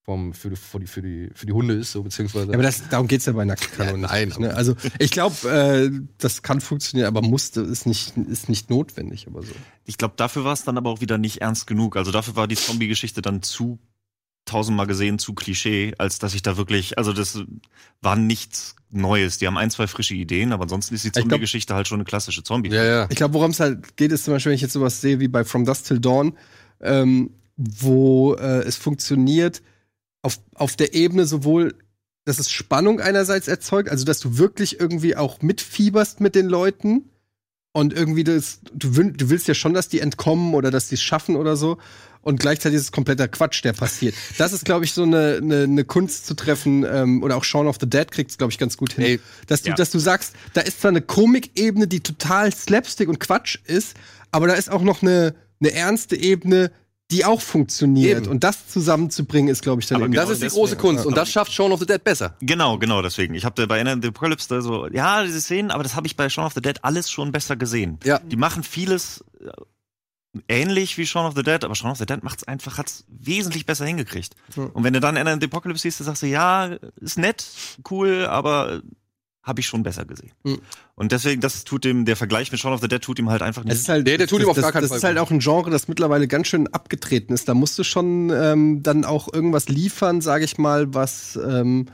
[0.08, 2.46] vom, für, die, für, die, für, die, für die Hunde ist, so beziehungsweise.
[2.46, 4.00] Ja, aber das, darum geht's ja bei nackten Kanonen.
[4.04, 4.54] Ja, nein, ne?
[4.54, 9.42] Also ich glaube, äh, das kann funktionieren, aber musste ist nicht, ist nicht notwendig, aber
[9.42, 9.52] so.
[9.84, 11.94] Ich glaube, dafür war es dann aber auch wieder nicht ernst genug.
[11.94, 13.78] Also dafür war die Zombie-Geschichte dann zu
[14.46, 17.42] tausendmal gesehen, zu Klischee, als dass ich da wirklich, also das
[18.00, 19.36] war nichts Neues.
[19.36, 22.42] Die haben ein, zwei frische Ideen, aber ansonsten ist die Zombie-Geschichte halt schon eine klassische
[22.42, 22.70] Zombie.
[22.70, 23.06] ja, ja.
[23.10, 25.28] Ich glaube, worum es halt geht, ist zum Beispiel, wenn ich jetzt sowas sehe wie
[25.28, 26.32] bei From Dusk Till Dawn,
[26.80, 27.28] ähm,
[27.58, 29.60] wo äh, es funktioniert
[30.22, 31.74] auf, auf der Ebene sowohl,
[32.24, 37.10] dass es Spannung einerseits erzeugt, also dass du wirklich irgendwie auch mitfieberst mit den Leuten
[37.72, 41.02] und irgendwie das, du, du willst ja schon, dass die entkommen oder dass die es
[41.02, 41.78] schaffen oder so.
[42.20, 44.14] Und gleichzeitig ist es kompletter Quatsch, der passiert.
[44.36, 47.68] Das ist, glaube ich, so eine, eine, eine Kunst zu treffen, ähm, oder auch Shaun
[47.68, 49.04] of the Dead kriegt es, glaube ich, ganz gut hin.
[49.04, 49.76] Ey, dass, du, ja.
[49.76, 53.96] dass du sagst, da ist zwar eine Komikebene, die total Slapstick und Quatsch ist,
[54.32, 56.72] aber da ist auch noch eine, eine ernste Ebene,
[57.10, 58.22] die auch funktioniert.
[58.22, 58.30] Eben.
[58.30, 60.76] Und das zusammenzubringen ist, glaube ich, dann Aber eben genau Das ist die deswegen, große
[60.76, 62.36] Kunst und das schafft Shaun of the Dead besser.
[62.40, 63.34] Genau, genau, deswegen.
[63.34, 66.16] Ich habe bei Enter the Apocalypse da so, ja, diese Szenen, aber das habe ich
[66.16, 67.98] bei Shaun of the Dead alles schon besser gesehen.
[68.04, 68.18] Ja.
[68.18, 69.50] Die machen vieles äh,
[70.48, 73.64] ähnlich wie Shaun of the Dead, aber Shaun of the Dead macht's einfach, hat's wesentlich
[73.64, 74.34] besser hingekriegt.
[74.56, 77.46] Und wenn du dann Enter the Apocalypse siehst, dann sagst du, ja, ist nett,
[77.90, 78.82] cool, aber
[79.48, 80.30] habe ich schon besser gesehen.
[80.44, 80.58] Mhm.
[80.94, 83.42] Und deswegen, das tut dem, der Vergleich mit Shaun of the Dead tut ihm halt
[83.42, 83.72] einfach nicht.
[83.74, 85.04] Es ist halt, Der- der tut das, ihm auf das, gar keinen das Fall ist
[85.04, 87.48] halt auch ein Genre, das mittlerweile ganz schön abgetreten ist.
[87.48, 91.86] Da musst du schon ähm, dann auch irgendwas liefern, sage ich mal, was ähm,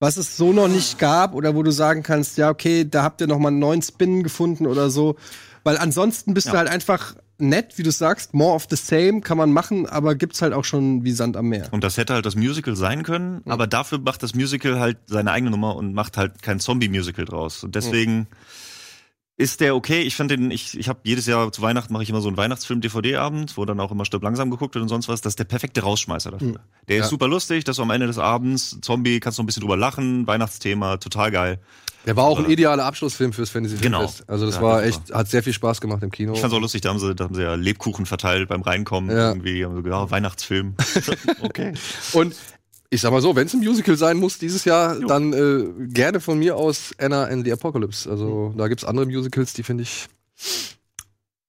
[0.00, 3.20] was es so noch nicht gab oder wo du sagen kannst, ja okay, da habt
[3.20, 5.16] ihr noch mal einen neuen Spin gefunden oder so,
[5.62, 6.52] weil ansonsten bist Ja.
[6.52, 10.14] du halt einfach nett, wie du sagst, more of the same kann man machen, aber
[10.14, 11.68] gibt's halt auch schon wie Sand am Meer.
[11.72, 15.32] Und das hätte halt das Musical sein können, aber dafür macht das Musical halt seine
[15.32, 17.64] eigene Nummer und macht halt kein Zombie-Musical draus.
[17.64, 18.28] Und deswegen
[19.42, 20.00] ist der okay.
[20.02, 22.36] Ich finde den, ich, ich habe jedes Jahr zu Weihnachten mache ich immer so einen
[22.36, 25.20] Weihnachtsfilm-DVD-Abend, wo dann auch immer Stirb langsam geguckt wird und sonst was.
[25.20, 26.60] Das ist der perfekte Rausschmeißer dafür.
[26.88, 27.08] Der ist Ja.
[27.10, 30.26] super lustig, dass du am Ende des Abends, Zombie, kannst du ein bisschen drüber lachen,
[30.26, 31.58] Weihnachtsthema, total geil.
[32.04, 33.98] Der war auch ein idealer Abschlussfilm fürs Fantasy Genau.
[34.00, 34.28] Filmfest.
[34.28, 36.32] Also das Ja, war das echt, hat sehr viel Spaß gemacht im Kino.
[36.32, 39.10] Ich fand's auch lustig, da haben sie, da haben sie ja Lebkuchen verteilt beim Reinkommen.
[39.16, 39.28] Ja.
[39.28, 40.74] Irgendwie haben sie gesagt, ja, Weihnachtsfilm.
[41.42, 41.74] okay.
[42.12, 42.34] Und
[42.92, 45.06] ich sag mal so, wenn es ein Musical sein muss dieses Jahr, Jo.
[45.08, 48.08] dann äh, gerne von mir aus Anna and the Apocalypse.
[48.10, 50.08] Also da gibt's andere Musicals, die finde ich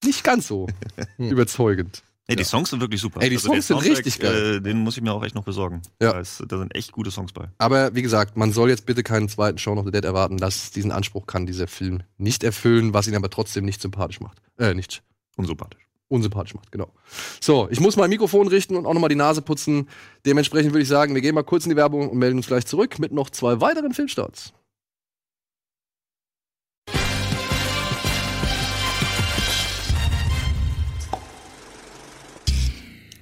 [0.04, 0.68] nicht ganz so
[1.18, 2.04] überzeugend.
[2.28, 3.22] Ey, die Songs sind wirklich super.
[3.22, 4.56] Ey, die Also Songs sind Soundtrack, richtig geil.
[4.56, 5.82] Äh, den muss ich mir auch echt noch besorgen.
[6.02, 6.14] Ja.
[6.14, 7.50] Da, ist, da sind echt gute Songs bei.
[7.58, 10.38] Aber wie gesagt, man soll jetzt bitte keinen zweiten Shaun of the Dead erwarten.
[10.38, 14.38] Das, diesen Anspruch kann dieser Film nicht erfüllen, was ihn aber trotzdem nicht sympathisch macht.
[14.58, 15.04] Äh, nicht
[15.36, 15.86] Unsympathisch.
[16.14, 16.89] Unsympathisch macht, genau.
[17.41, 19.89] So, ich muss mein Mikrofon richten und auch nochmal die Nase putzen.
[20.26, 22.66] Dementsprechend würde ich sagen, wir gehen mal kurz in die Werbung und melden uns gleich
[22.66, 24.53] zurück mit noch zwei weiteren Filmstarts.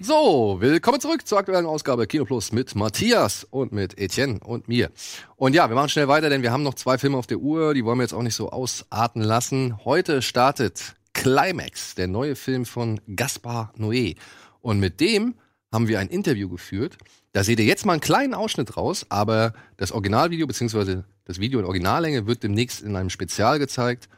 [0.03, 4.89] So, willkommen zurück zur aktuellen Ausgabe Kino Plus mit Matthias und mit Etienne und mir.
[5.35, 7.73] Und ja, wir machen schnell weiter, denn wir haben noch zwei Filme auf der Uhr,
[7.73, 9.85] die wollen wir jetzt auch nicht so ausarten lassen.
[9.85, 14.16] Heute startet Climax, der neue Film von Gaspar Noé.
[14.62, 15.36] Und mit dem
[15.72, 16.97] haben wir ein Interview geführt.
[17.32, 21.59] Da seht ihr jetzt mal einen kleinen Ausschnitt raus, aber das Originalvideo beziehungsweise das Video
[21.59, 24.09] in Originallänge wird demnächst in einem Spezial gezeigt,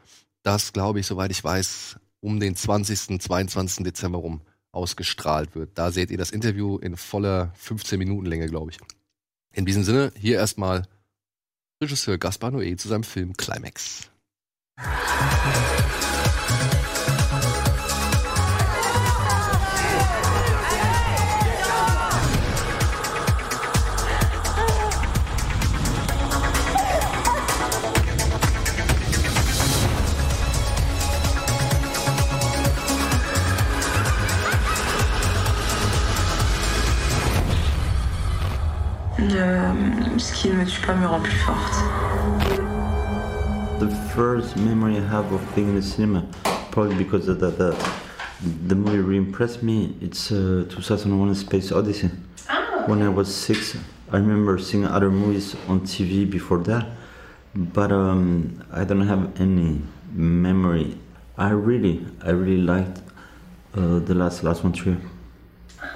[0.42, 3.84] das, glaube ich, soweit ich weiß, um den 20., 22.
[3.84, 4.40] Dezember rum
[4.72, 5.78] ausgestrahlt wird.
[5.78, 8.78] Da seht ihr das Interview in voller 15 Minuten Länge, glaube ich.
[9.52, 10.88] In diesem Sinne, hier erstmal
[11.80, 14.10] Regisseur Gaspar Noé zu seinem Film Climax.
[40.16, 42.63] Ce qui ne me tue pas me rend plus forte.
[43.78, 46.26] The first memory I have of being in the cinema,
[46.70, 47.92] probably because of the, the,
[48.66, 52.10] the movie really impressed me, it's uh, 2001 Space Odyssey.
[52.50, 52.84] Oh!
[52.86, 53.76] When I was six,
[54.10, 56.86] I remember seeing other movies on TV before that,
[57.54, 60.96] but um, I don't have any memory.
[61.36, 62.98] I really, I really liked
[63.74, 64.96] uh, the last last one too.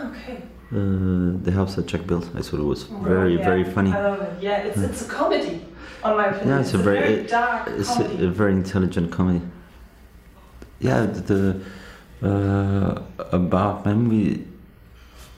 [0.00, 0.42] Okay.
[0.70, 2.28] Uh, the house that Jack built.
[2.34, 3.92] I thought it was very, Yeah, very funny.
[3.92, 4.42] I love it.
[4.42, 5.64] Yeah, it's, it's a comedy.
[6.04, 8.24] On my opinion, Yeah, it's a very, dark it's comedy.
[8.24, 9.40] a, a very intelligent comedy.
[10.80, 11.60] Yeah, the
[12.22, 14.46] uh, about movie,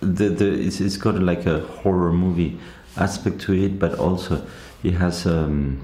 [0.01, 2.59] the the it's, it's got like a horror movie
[2.97, 4.45] aspect to it, but also
[4.83, 5.81] it has um,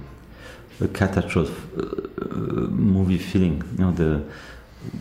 [0.81, 2.25] a catastrophe uh,
[2.71, 3.63] movie feeling.
[3.79, 4.23] You know, the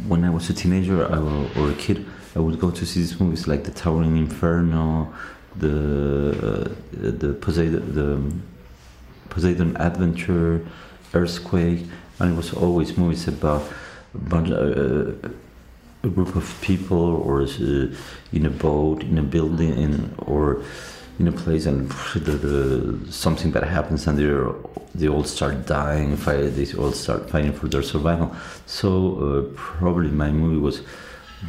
[0.07, 1.17] when I was a teenager I,
[1.59, 2.05] or a kid,
[2.36, 5.13] I would go to see these movies like The Towering Inferno,
[5.57, 8.21] the uh, the Poseidon, the
[9.36, 10.65] Poseidon Adventure,
[11.13, 11.83] Earthquake,
[12.19, 13.63] and it was always movies about
[14.13, 15.11] a bunch, uh,
[16.03, 17.88] a group of people or uh,
[18.31, 20.63] in a boat, in a building, in, or
[21.19, 21.91] in a place, and
[23.13, 24.29] something bad happens, and they
[24.95, 26.15] they all start dying.
[26.15, 28.33] They all start fighting for their survival.
[28.65, 30.81] So uh, probably my movie was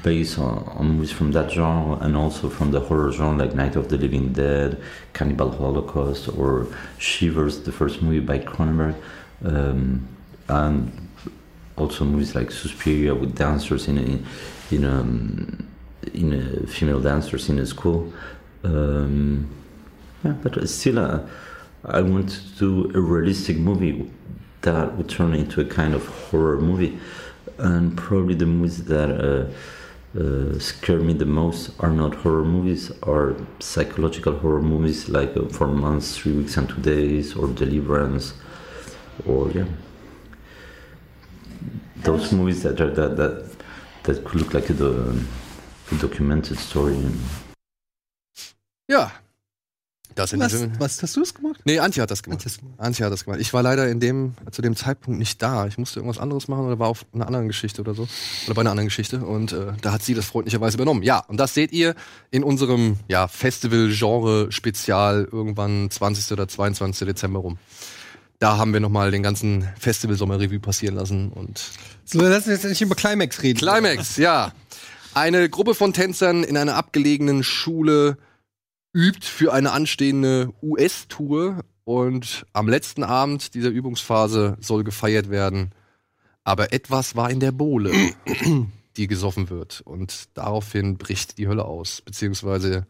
[0.02, 3.76] based on, on movies from that genre and also from the horror genre like Night
[3.76, 4.80] of the Living Dead,
[5.12, 6.66] Cannibal Holocaust, or
[6.98, 8.94] Shivers, the first movie by Cronenberg,
[9.44, 10.06] um,
[10.48, 11.08] and
[11.76, 15.00] also movies like Suspiria with dancers in a, in a,
[16.16, 18.12] in a female dancers in a school.
[18.64, 19.48] Um,
[20.24, 21.20] yeah, but still, uh,
[21.84, 24.10] I want to do a realistic movie
[24.62, 26.98] that would turn into a kind of horror movie,
[27.58, 29.10] and probably the movies that.
[29.10, 29.52] Uh,
[30.16, 35.44] uh, scare me the most are not horror movies, are psychological horror movies like uh,
[35.48, 38.34] Four Months, Three Weeks and Two Days, or Deliverance,
[39.26, 39.66] or yeah,
[41.96, 43.56] those movies that are that that
[44.04, 46.96] that could look like a, a documented story.
[48.88, 49.10] Ja.
[50.16, 50.70] Das sind Was, diese.
[50.80, 51.60] was hast du das gemacht?
[51.66, 52.42] Nee, Antje hat das gemacht.
[52.78, 53.38] Antje hat das gemacht.
[53.38, 55.66] Ich war leider in dem, zu dem Zeitpunkt nicht da.
[55.66, 58.08] Ich musste irgendwas anderes machen oder war auf einer anderen Geschichte oder so.
[58.46, 59.18] Oder bei einer anderen Geschichte.
[59.18, 61.02] Und äh, da hat sie das freundlicherweise übernommen.
[61.02, 61.94] Ja, und das seht ihr
[62.30, 66.32] in unserem ja, Festival-Genre-Spezial irgendwann 20.
[66.32, 67.06] oder 22.
[67.06, 67.58] Dezember rum.
[68.38, 71.62] Da haben wir nochmal den ganzen Festival-Sommer-Revue passieren lassen und
[72.06, 73.58] So, lass uns jetzt endlich über Climax reden.
[73.58, 74.52] Climax, ja.
[75.12, 78.16] Eine Gruppe von Tänzern in einer abgelegenen Schule
[78.96, 85.72] übt für eine anstehende US-Tour und am letzten Abend dieser Übungsphase soll gefeiert werden.
[86.44, 87.92] Aber etwas war in der Bohle,
[88.96, 92.86] die gesoffen wird und daraufhin bricht die Hölle aus, beziehungsweise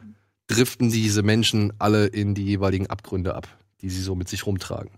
[0.47, 3.49] driften diese Menschen alle in die jeweiligen Abgründe ab,
[3.81, 4.93] die sie so mit sich rumtragen.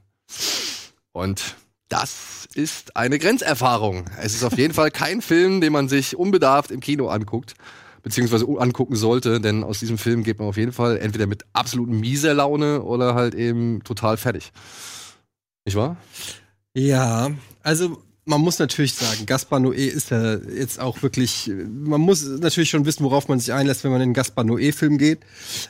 [1.13, 1.57] Und
[1.89, 4.05] das ist eine Grenzerfahrung.
[4.21, 7.55] Es ist auf jeden Fall kein Film, den man sich unbedarft im Kino anguckt,
[8.09, 11.89] beziehungsweise angucken sollte, denn aus diesem Film geht man auf jeden Fall entweder mit absolut
[11.89, 14.51] mieser Laune oder halt eben total fertig.
[15.67, 15.97] Nicht wahr?
[16.75, 17.31] Ja,
[17.63, 22.71] also man muss natürlich sagen, Gaspar Noé ist ja jetzt auch wirklich, man muss natürlich
[22.71, 25.21] schon wissen, worauf man sich einlässt, wenn man in einen Gaspar Noé-Film geht.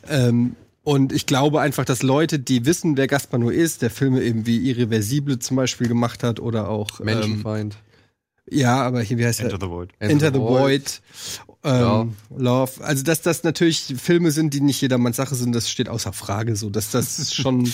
[0.08, 4.22] Ähm, und ich glaube einfach, dass Leute, die wissen, wer Gaspar Noé ist, der Filme
[4.22, 7.76] eben wie Irreversible zum Beispiel gemacht hat oder auch ähm, Menschenfeind.
[8.50, 9.60] ja, aber hier, wie heißt Enter er?
[9.60, 9.90] the Void.
[9.98, 11.00] Enter the Void,
[11.47, 11.47] Ja.
[11.64, 12.84] Ähm, Love.
[12.84, 16.56] Also, dass das natürlich Filme sind, die nicht jedermanns Sache sind, das steht außer Frage.
[16.56, 17.72] So, dass das schon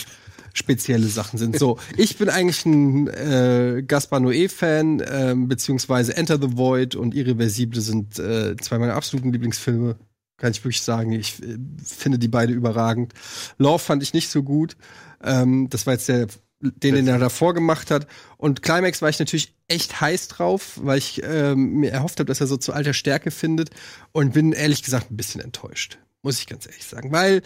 [0.53, 1.59] spezielle Sachen sind.
[1.59, 7.81] So, ich bin eigentlich ein äh, Gaspar Noé-Fan, ähm, beziehungsweise Enter the Void und Irreversible
[7.81, 9.97] sind äh, zwei meiner absoluten Lieblingsfilme.
[10.37, 11.11] Kann ich wirklich sagen.
[11.11, 13.13] Ich äh, finde die beide überragend.
[13.57, 14.77] Love fand ich nicht so gut.
[15.23, 16.27] Ähm, das war jetzt der,
[16.71, 18.07] den, den er davor gemacht hat.
[18.37, 22.41] Und Climax war ich natürlich echt heiß drauf, weil ich ähm, mir erhofft habe, dass
[22.41, 23.69] er so zu alter Stärke findet.
[24.11, 25.99] Und bin ehrlich gesagt ein bisschen enttäuscht.
[26.21, 27.11] Muss ich ganz ehrlich sagen.
[27.11, 27.41] Weil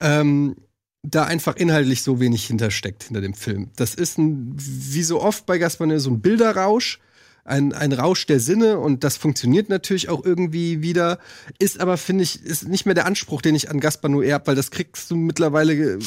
[0.00, 0.56] ähm,
[1.02, 3.70] da einfach inhaltlich so wenig hintersteckt hinter dem Film.
[3.76, 7.00] Das ist ein, wie so oft bei Gaspar so ein Bilderrausch,
[7.46, 11.18] ein, ein Rausch der Sinne und das funktioniert natürlich auch irgendwie wieder,
[11.58, 14.48] ist aber, finde ich, ist nicht mehr der Anspruch, den ich an Gaspar Noé habe,
[14.48, 15.98] weil das kriegst du mittlerweile, äh,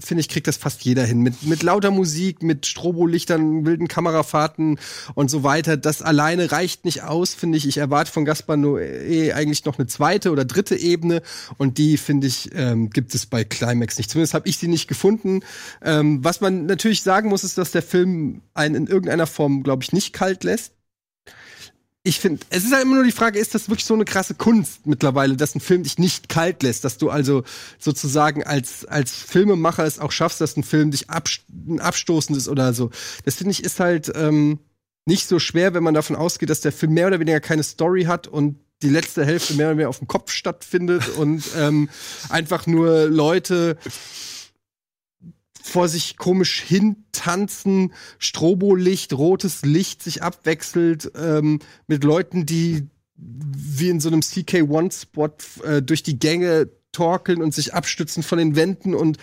[0.00, 1.20] finde ich, kriegt das fast jeder hin.
[1.20, 4.78] Mit, mit lauter Musik, mit Strobolichtern, wilden Kamerafahrten
[5.14, 5.76] und so weiter.
[5.76, 7.68] Das alleine reicht nicht aus, finde ich.
[7.68, 11.22] Ich erwarte von Gaspar Noé eigentlich noch eine zweite oder dritte Ebene
[11.58, 14.10] und die, finde ich, ähm, gibt es bei Climax nicht.
[14.10, 15.40] Zumindest habe ich sie nicht gefunden.
[15.82, 19.82] Ähm, was man natürlich sagen muss, ist, dass der Film einen in irgendeiner Form, glaube
[19.82, 20.77] ich, nicht kalt lässt
[22.04, 24.34] ich finde, es ist halt immer nur die Frage, ist das wirklich so eine krasse
[24.34, 27.42] Kunst mittlerweile, dass ein Film dich nicht kalt lässt, dass du also
[27.78, 31.42] sozusagen als, als Filmemacher es auch schaffst, dass ein Film dich abst
[31.78, 32.90] abstoßend ist oder so.
[33.24, 34.58] Das finde ich ist halt ähm,
[35.06, 38.04] nicht so schwer, wenn man davon ausgeht, dass der Film mehr oder weniger keine Story
[38.04, 41.88] hat und die letzte Hälfte mehr oder weniger auf dem Kopf stattfindet und ähm,
[42.28, 43.76] einfach nur Leute
[45.68, 54.00] vor sich komisch hintanzen, Strobolicht, rotes Licht sich abwechselt ähm, mit Leuten, die wie in
[54.00, 59.18] so einem CK1-Spot äh, durch die Gänge torkeln und sich abstützen von den Wänden und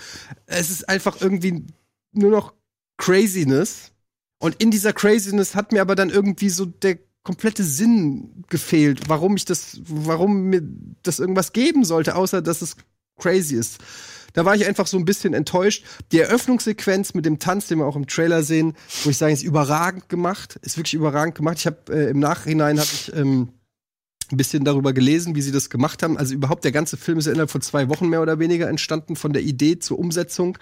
[0.45, 1.65] es ist einfach irgendwie
[2.11, 2.53] nur noch
[2.97, 3.91] Craziness.
[4.39, 9.35] Und in dieser Craziness hat mir aber dann irgendwie so der komplette Sinn gefehlt, warum
[9.35, 10.61] ich das, warum mir
[11.03, 12.75] das irgendwas geben sollte, außer dass es
[13.17, 13.79] crazy ist.
[14.35, 15.83] Da war ich einfach so ein bisschen enttäuscht.
[16.11, 19.43] Die Eröffnungssequenz mit dem Tanz, den wir auch im Trailer sehen, wo ich sage, ist
[19.43, 21.57] überragend gemacht, ist wirklich überragend gemacht.
[21.57, 23.49] Ich habe äh, im Nachhinein habe ich ähm,
[24.31, 26.17] ein bisschen darüber gelesen, wie sie das gemacht haben.
[26.17, 29.15] Also überhaupt der ganze Film ist ja innerhalb von zwei Wochen mehr oder weniger entstanden,
[29.15, 30.57] von der Idee zur Umsetzung.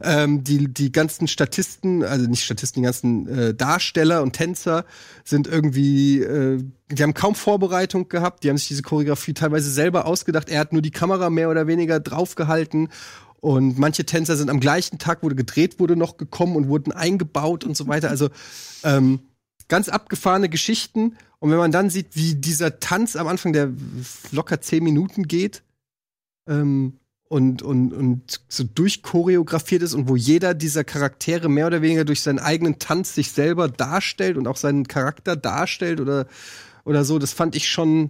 [0.00, 4.84] Ähm, die, die ganzen Statisten, also nicht Statisten, die ganzen äh, Darsteller und Tänzer
[5.24, 10.06] sind irgendwie, äh, die haben kaum Vorbereitung gehabt, die haben sich diese Choreografie teilweise selber
[10.06, 10.48] ausgedacht.
[10.48, 12.88] Er hat nur die Kamera mehr oder weniger draufgehalten
[13.44, 17.64] und manche Tänzer sind am gleichen Tag, wo gedreht wurde, noch gekommen und wurden eingebaut
[17.64, 18.08] und so weiter.
[18.08, 18.30] Also
[18.84, 19.20] ähm,
[19.68, 21.16] ganz abgefahrene Geschichten.
[21.44, 23.70] Und wenn man dann sieht, wie dieser Tanz am Anfang, der
[24.32, 25.62] locker zehn Minuten geht,
[26.48, 26.94] ähm,
[27.28, 32.22] und, und, und so durchchoreografiert ist und wo jeder dieser Charaktere mehr oder weniger durch
[32.22, 36.28] seinen eigenen Tanz sich selber darstellt und auch seinen Charakter darstellt oder,
[36.86, 38.08] oder so, das fand ich schon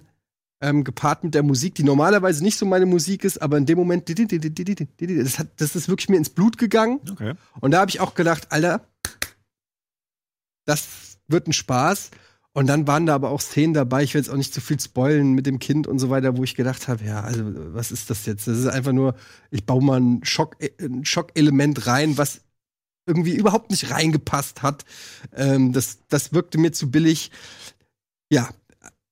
[0.61, 3.79] ähm, gepaart mit der Musik, die normalerweise nicht so meine Musik ist, aber in dem
[3.79, 7.01] Moment, das, hat, das ist wirklich mir ins Blut gegangen.
[7.11, 7.35] Okay.
[7.59, 8.87] Und da habe ich auch gedacht, Alter,
[10.67, 12.13] das wird ein Spaß.
[12.57, 14.79] Und dann waren da aber auch Szenen dabei, ich will jetzt auch nicht zu viel
[14.79, 17.43] spoilen mit dem Kind und so weiter, wo ich gedacht habe, ja, also
[17.75, 18.47] was ist das jetzt?
[18.47, 19.17] Das ist einfach nur,
[19.51, 22.43] ich baue mal ein, Schock, ein Schockelement rein, was
[23.07, 24.85] irgendwie überhaupt nicht reingepasst hat.
[25.35, 27.33] Ähm, das, das wirkte mir zu billig.
[28.31, 28.49] Ja,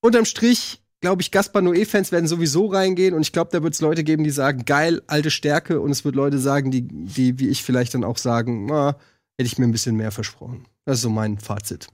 [0.00, 3.80] unterm Strich glaube ich, Gaspar Noé-Fans werden sowieso reingehen und ich glaube, da wird es
[3.80, 7.48] Leute geben, die sagen, geil, alte Stärke und es wird Leute sagen, die, die wie
[7.48, 8.96] ich vielleicht dann auch sagen, na,
[9.36, 10.64] hätte ich mir ein bisschen mehr versprochen.
[10.84, 11.88] Das ist so mein Fazit.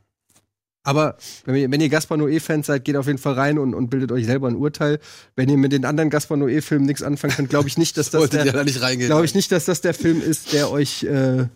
[0.89, 3.91] Aber wenn ihr, wenn ihr Gaspar Noé-Fans seid, geht auf jeden Fall rein und, und,
[3.91, 5.01] bildet euch selber ein Urteil.
[5.37, 8.31] Wenn ihr mit den anderen Gaspar Noé-Filmen nichts anfangen könnt, glaube ich nicht, dass das
[8.31, 11.47] der, da glaube ich nicht, dass das der Film ist, der euch, äh,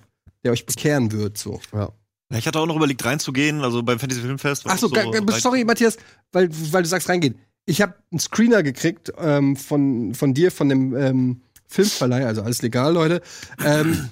[0.44, 1.38] der euch bekehren wird.
[1.38, 1.62] So.
[1.72, 1.92] Ja.
[2.36, 4.64] Ich hatte auch noch überlegt, reinzugehen, also beim Fantasy Filmfest.
[4.66, 5.96] Ach so, ga- sorry, Matthias,
[6.32, 7.38] weil, weil du sagst reingehen.
[7.64, 12.60] Ich habe einen Screener gekriegt ähm, von, von dir, von dem ähm, Filmverleih, also alles
[12.60, 13.22] legal, Leute.
[13.64, 14.10] Ähm,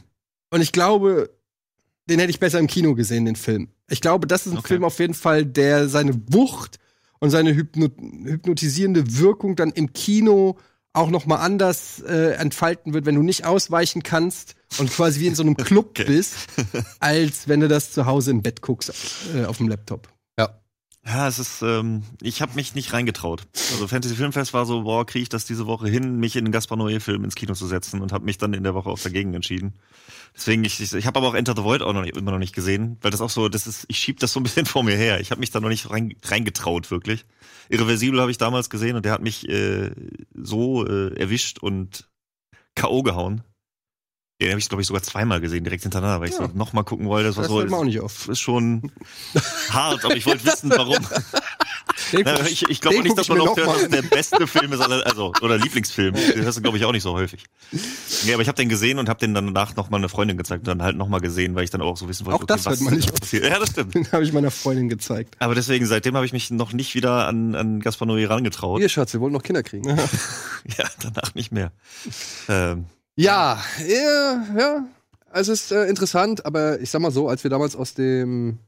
[0.49, 1.29] und ich glaube,
[2.11, 3.69] den hätte ich besser im Kino gesehen, den Film.
[3.89, 4.69] Ich glaube, das ist ein Okay.
[4.69, 6.79] Film auf jeden Fall, der seine Wucht
[7.21, 7.89] und seine hypno
[8.25, 10.59] hypnotisierende Wirkung dann im Kino
[10.93, 15.29] auch noch mal anders äh, entfalten wird, wenn du nicht ausweichen kannst und quasi wie
[15.29, 16.37] in so einem Club bist,
[16.99, 18.93] als wenn du das zu Hause im Bett guckst
[19.35, 20.09] äh, auf dem Laptop.
[21.07, 23.47] Ja, es ist, ähm, ich habe mich nicht reingetraut.
[23.73, 26.53] Also Fantasy Filmfest war so, boah, kriege ich das diese Woche hin, mich in den
[26.53, 29.33] Gaspar Noé-Film ins Kino zu setzen und habe mich dann in der Woche auch dagegen
[29.33, 29.73] entschieden.
[30.37, 32.39] Deswegen, ich, ich, ich habe aber auch Enter the Void auch noch nicht, immer noch
[32.39, 34.83] nicht gesehen, weil das auch so, das ist, ich schieb das so ein bisschen vor
[34.83, 35.21] mir her.
[35.21, 37.25] Ich habe mich da noch nicht rein, reingetraut, wirklich.
[37.71, 39.93] Irreversibel habe ich damals gesehen und der hat mich äh,
[40.35, 42.11] so äh, erwischt und
[42.75, 43.03] K.O.
[43.03, 43.43] gehauen.
[44.41, 46.47] Den habe ich, glaube ich, sogar zweimal gesehen, direkt hintereinander, weil ich Ja.
[46.49, 47.29] so nochmal gucken wollte.
[47.29, 48.29] Das war Das so, hört man auch nicht oft.
[48.29, 48.91] ist schon
[49.71, 50.97] hart, aber ich wollte wissen, warum.
[52.13, 54.81] Guck ich ich glaube nicht, dass man mir noch hört, dass der beste Film ist,
[54.81, 56.15] aller- also oder Lieblingsfilm.
[56.15, 57.45] Den hast du glaube ich auch nicht so häufig.
[58.25, 60.37] Nee, aber ich habe den gesehen und habe den dann danach noch mal eine Freundin
[60.37, 62.47] gezeigt und dann halt noch mal gesehen, weil ich dann auch so wissen wollte, Auch
[62.47, 63.45] das hört man nicht passiert.
[63.45, 63.95] Ja, das stimmt.
[63.95, 65.37] Den habe ich meiner Freundin gezeigt.
[65.39, 68.81] Aber deswegen seitdem habe ich mich noch nicht wieder an an Gaspar Noé rangetraut.
[68.81, 69.87] Ihr Schatz, wir wollen noch Kinder kriegen.
[69.89, 71.71] Ja, danach nicht mehr.
[72.49, 72.87] Ähm,
[73.17, 74.89] Ja, ja, ja.
[75.33, 78.59] Es ist äh, interessant, aber ich sag mal so, als wir damals aus dem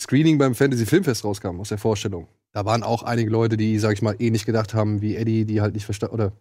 [0.00, 3.92] Screening beim Fantasy Filmfest rauskamen, aus der Vorstellung, da waren auch einige Leute, die, sag
[3.94, 6.32] ich mal, ähnlich gedacht haben wie Eddie, die halt nicht verstanden, oder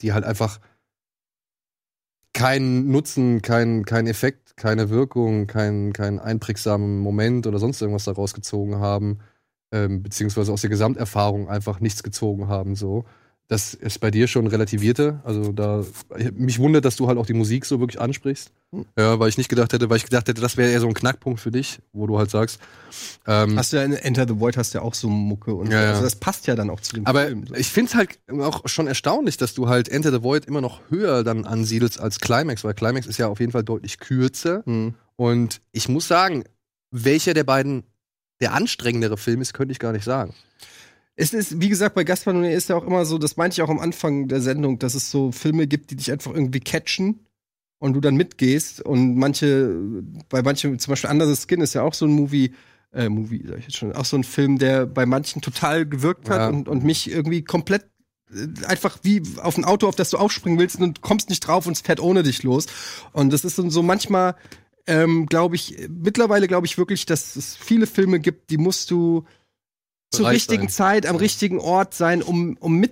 [0.00, 0.60] die halt einfach
[2.32, 8.34] keinen Nutzen, keinen keinen Effekt, keine Wirkung, keinen keinen einprägsamen Moment oder sonst irgendwas daraus
[8.34, 9.20] gezogen haben,
[9.72, 13.04] ähm, beziehungsweise aus der Gesamterfahrung einfach nichts gezogen haben, so.
[13.46, 15.20] Das ist bei dir schon relativierte.
[15.22, 15.84] Also da
[16.32, 18.50] mich wundert, dass du halt auch die Musik so wirklich ansprichst.
[18.98, 20.94] Ja, weil ich nicht gedacht hätte, weil ich gedacht hätte, das wäre eher so ein
[20.94, 22.58] Knackpunkt für dich, wo du halt sagst.
[23.26, 25.70] Ähm, Hast du ja in Enter the Void hast du ja auch so Mucke und
[25.70, 25.88] Ja, so.
[25.90, 27.46] Also das passt ja dann auch zu dem aber Film.
[27.46, 27.54] so.
[27.54, 30.80] ich finde es halt auch schon erstaunlich, dass du halt Enter the Void immer noch
[30.88, 34.62] höher dann ansiedelst als Climax, weil Climax ist ja auf jeden Fall deutlich kürzer.
[34.64, 34.94] Hm.
[35.16, 36.44] Und ich muss sagen,
[36.90, 37.84] welcher der beiden
[38.40, 40.34] der anstrengendere Film ist, könnte ich gar nicht sagen.
[41.16, 43.62] Es ist, wie gesagt, bei Gaspar Noé ist ja auch immer so, das meinte ich
[43.62, 47.20] auch am Anfang der Sendung, dass es so Filme gibt, die dich einfach irgendwie catchen
[47.78, 48.80] und du dann mitgehst.
[48.80, 49.74] Und manche,
[50.28, 52.52] bei manchen, zum Beispiel Under the Skin ist ja auch so ein Movie,
[52.92, 56.28] äh, Movie, sag ich jetzt schon, auch so ein Film, der bei manchen total gewirkt
[56.28, 56.48] hat Ja.
[56.48, 57.86] und, und mich irgendwie komplett
[58.34, 61.40] äh, einfach wie auf ein Auto, auf das du aufspringen willst und du kommst nicht
[61.46, 62.66] drauf und es fährt ohne dich los.
[63.12, 64.34] Und das ist dann so manchmal,
[64.88, 69.24] ähm, glaube ich, mittlerweile glaube ich wirklich, dass es viele Filme gibt, die musst du
[70.14, 71.02] zur richtigen sein.
[71.02, 72.84] Zeit am richtigen Ort sein, um, um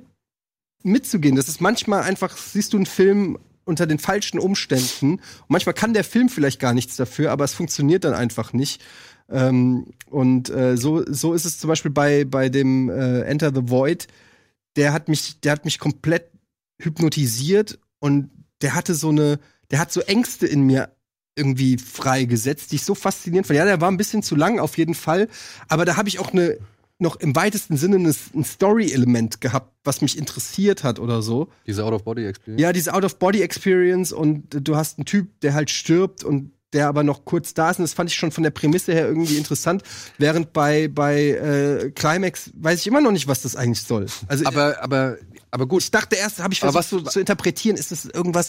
[0.83, 1.37] mitzugehen.
[1.37, 5.13] Das ist manchmal einfach, siehst du einen Film unter den falschen Umständen.
[5.15, 8.83] Und manchmal kann der Film vielleicht gar nichts dafür, aber es funktioniert dann einfach nicht.
[9.31, 13.69] Ähm, und äh, so, so ist es zum Beispiel bei, bei dem äh, Enter the
[13.71, 14.09] Void.
[14.77, 16.31] Der hat mich, der hat mich komplett
[16.81, 18.31] hypnotisiert und
[18.63, 19.39] der hatte so eine,
[19.71, 20.91] der hat so Ängste in mir
[21.37, 23.59] irgendwie freigesetzt, die ich so faszinierend fand.
[23.59, 25.29] Ja, der war ein bisschen zu lang auf jeden Fall,
[25.69, 26.59] aber da habe ich auch eine
[27.03, 31.49] noch im weitesten Sinne ein, Story-Element gehabt, was mich interessiert hat oder so.
[31.67, 32.63] Diese Out-of-Body-Experience.
[32.63, 37.25] Ja, diese Out-of-Body-Experience und du hast einen Typ, der halt stirbt und der aber noch
[37.25, 37.79] kurz da ist.
[37.79, 39.83] Und das fand ich schon von der Prämisse her irgendwie interessant.
[40.17, 44.07] Während bei, bei äh, Climax weiß ich immer noch nicht, was das eigentlich soll.
[44.29, 45.19] Also, aber, aber,
[45.53, 45.83] aber gut.
[45.83, 48.49] ich dachte erst, habe ich versucht was zu interpretieren, ist es irgendwas,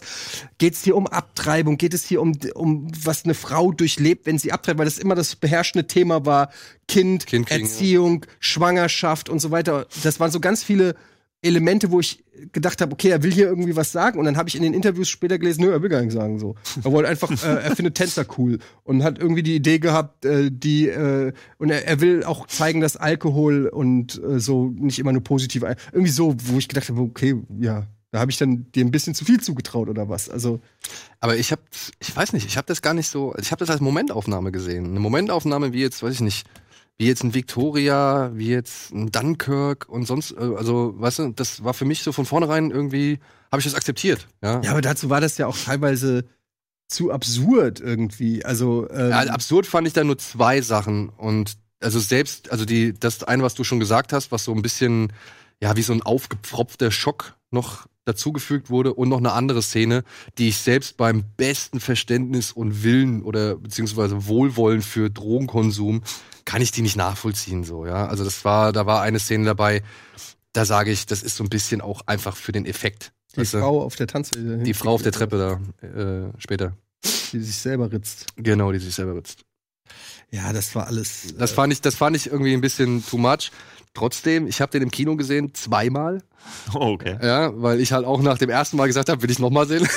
[0.57, 4.39] geht es hier um Abtreibung, geht es hier um, um was eine Frau durchlebt, wenn
[4.39, 6.49] sie abtreibt, weil das immer das beherrschende Thema war,
[6.87, 9.85] Kind, Kind Erziehung, Schwangerschaft und so weiter.
[10.01, 10.95] Das waren so ganz viele
[11.43, 14.49] Elemente, wo ich gedacht habe, okay, er will hier irgendwie was sagen und dann habe
[14.49, 16.55] ich in den Interviews später gelesen, nö, er will gar nichts sagen so.
[16.83, 20.49] Er wollte einfach, äh, er findet Tänzer cool und hat irgendwie die Idee gehabt, äh,
[20.51, 25.11] die äh, und er, er will auch zeigen, dass Alkohol und äh, so nicht immer
[25.11, 28.85] nur positiv, irgendwie so, wo ich gedacht habe, okay, ja, da habe ich dann dir
[28.85, 30.29] ein bisschen zu viel zugetraut oder was.
[30.29, 30.59] Also
[31.19, 31.63] Aber ich habe,
[31.99, 34.85] ich weiß nicht, ich habe das gar nicht so, ich habe das als Momentaufnahme gesehen.
[34.85, 36.45] Eine Momentaufnahme wie jetzt, weiß ich nicht,
[36.97, 41.63] wie jetzt ein Victoria, wie jetzt ein Dunkirk und sonst, äh, also, weißt du, das
[41.63, 43.19] war für mich so von vornherein irgendwie,
[43.51, 44.27] habe ich das akzeptiert.
[44.41, 46.25] Ja, ja, aber dazu war das ja auch teilweise
[46.87, 48.45] zu absurd irgendwie.
[48.45, 52.93] Also ähm, Ja, absurd fand ich da nur zwei Sachen und also selbst, also die,
[52.93, 55.11] das eine, was du schon gesagt hast, was so ein bisschen,
[55.61, 60.03] ja, wie so ein aufgepfropfter Schock noch dazugefügt wurde und noch eine andere Szene,
[60.37, 66.03] die ich selbst beim besten Verständnis und Willen oder beziehungsweise Wohlwollen für Drogenkonsum
[66.45, 68.07] kann ich die nicht nachvollziehen so, ja.
[68.07, 69.81] Also das war, da war eine Szene dabei,
[70.53, 73.11] da sage ich, das ist so ein bisschen auch einfach für den Effekt.
[73.35, 73.59] die Weißt du?
[73.59, 74.31] Frau auf der Tanze.
[74.63, 75.37] die Frau auf der Treppe
[75.81, 76.75] da äh, später.
[77.31, 78.27] die sich selber ritzt.
[78.35, 79.45] Genau, die sich selber ritzt.
[80.31, 81.33] Ja, das war alles.
[81.37, 83.51] Das fand ich, das fand ich irgendwie ein bisschen too much.
[83.93, 86.23] Trotzdem, ich habe den im Kino gesehen, zweimal.
[86.73, 87.17] Oh, okay.
[87.21, 89.67] Ja, weil ich halt auch nach dem ersten Mal gesagt habe, will ich noch mal
[89.67, 89.87] sehen.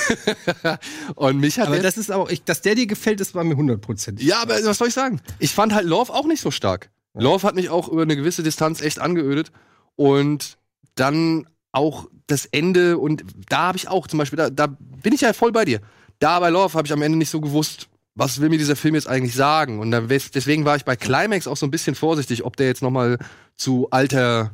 [1.15, 3.57] und mich hat aber das ist auch, ich, dass der dir gefällt, das war mir
[3.57, 4.25] hundertprozentig.
[4.25, 5.19] ja, aber was soll ich sagen?
[5.39, 6.91] Ich fand halt Love auch nicht so stark.
[7.15, 9.51] Love hat mich auch über eine gewisse Distanz echt angeödet
[9.95, 10.57] und
[10.93, 15.21] dann auch das Ende und da habe ich auch zum Beispiel, da, da bin ich
[15.21, 15.81] ja voll bei dir.
[16.19, 18.95] Da bei Love habe ich am Ende nicht so gewusst, was will mir dieser Film
[18.95, 22.45] jetzt eigentlich sagen und dann, deswegen war ich bei Climax auch so ein bisschen vorsichtig,
[22.45, 23.17] ob der jetzt noch mal
[23.57, 24.51] zu alter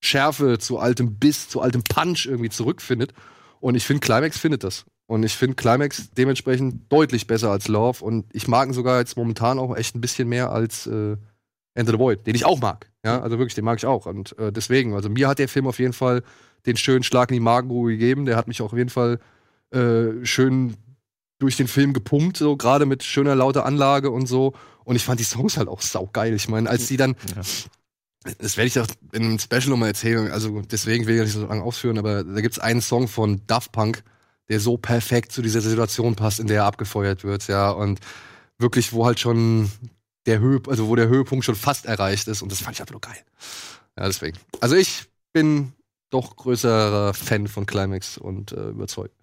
[0.00, 3.12] Schärfe, zu altem Biss, zu altem Punch irgendwie zurückfindet
[3.62, 4.84] und ich finde Climax findet das.
[5.06, 8.04] Und ich finde Climax dementsprechend deutlich besser als Love.
[8.04, 11.16] Und ich mag ihn sogar jetzt momentan auch echt ein bisschen mehr als äh,
[11.74, 12.90] Enter the Void, den ich auch mag.
[13.04, 14.06] Ja, also wirklich, den mag ich auch.
[14.06, 16.22] Und äh, deswegen, also mir hat der Film auf jeden Fall
[16.66, 18.26] den schönen Schlag in die Magengrube gegeben.
[18.26, 19.20] Der hat mich auch auf jeden Fall
[19.70, 20.74] äh, schön
[21.38, 24.54] durch den Film gepumpt, so gerade mit schöner lauter Anlage und so.
[24.84, 26.34] Und ich fand die Songs halt auch saugeil.
[26.34, 27.14] Ich meine, als die dann,
[28.38, 31.46] das werde ich auch in einem Special nochmal erzählen, also deswegen will ich nicht so
[31.46, 34.02] lange ausführen, aber da gibt's einen Song von Daft Punk,
[34.48, 37.70] der so perfekt zu dieser Situation passt, in der er abgefeuert wird, ja.
[37.70, 38.00] Und
[38.58, 39.70] wirklich, wo halt schon
[40.26, 42.42] der Höhe, also wo der Höhepunkt schon fast erreicht ist.
[42.42, 43.18] Und das fand ich einfach nur geil.
[43.98, 44.38] Ja, deswegen.
[44.60, 45.72] Also ich bin
[46.10, 49.16] doch größerer Fan von Climax und äh, überzeugt.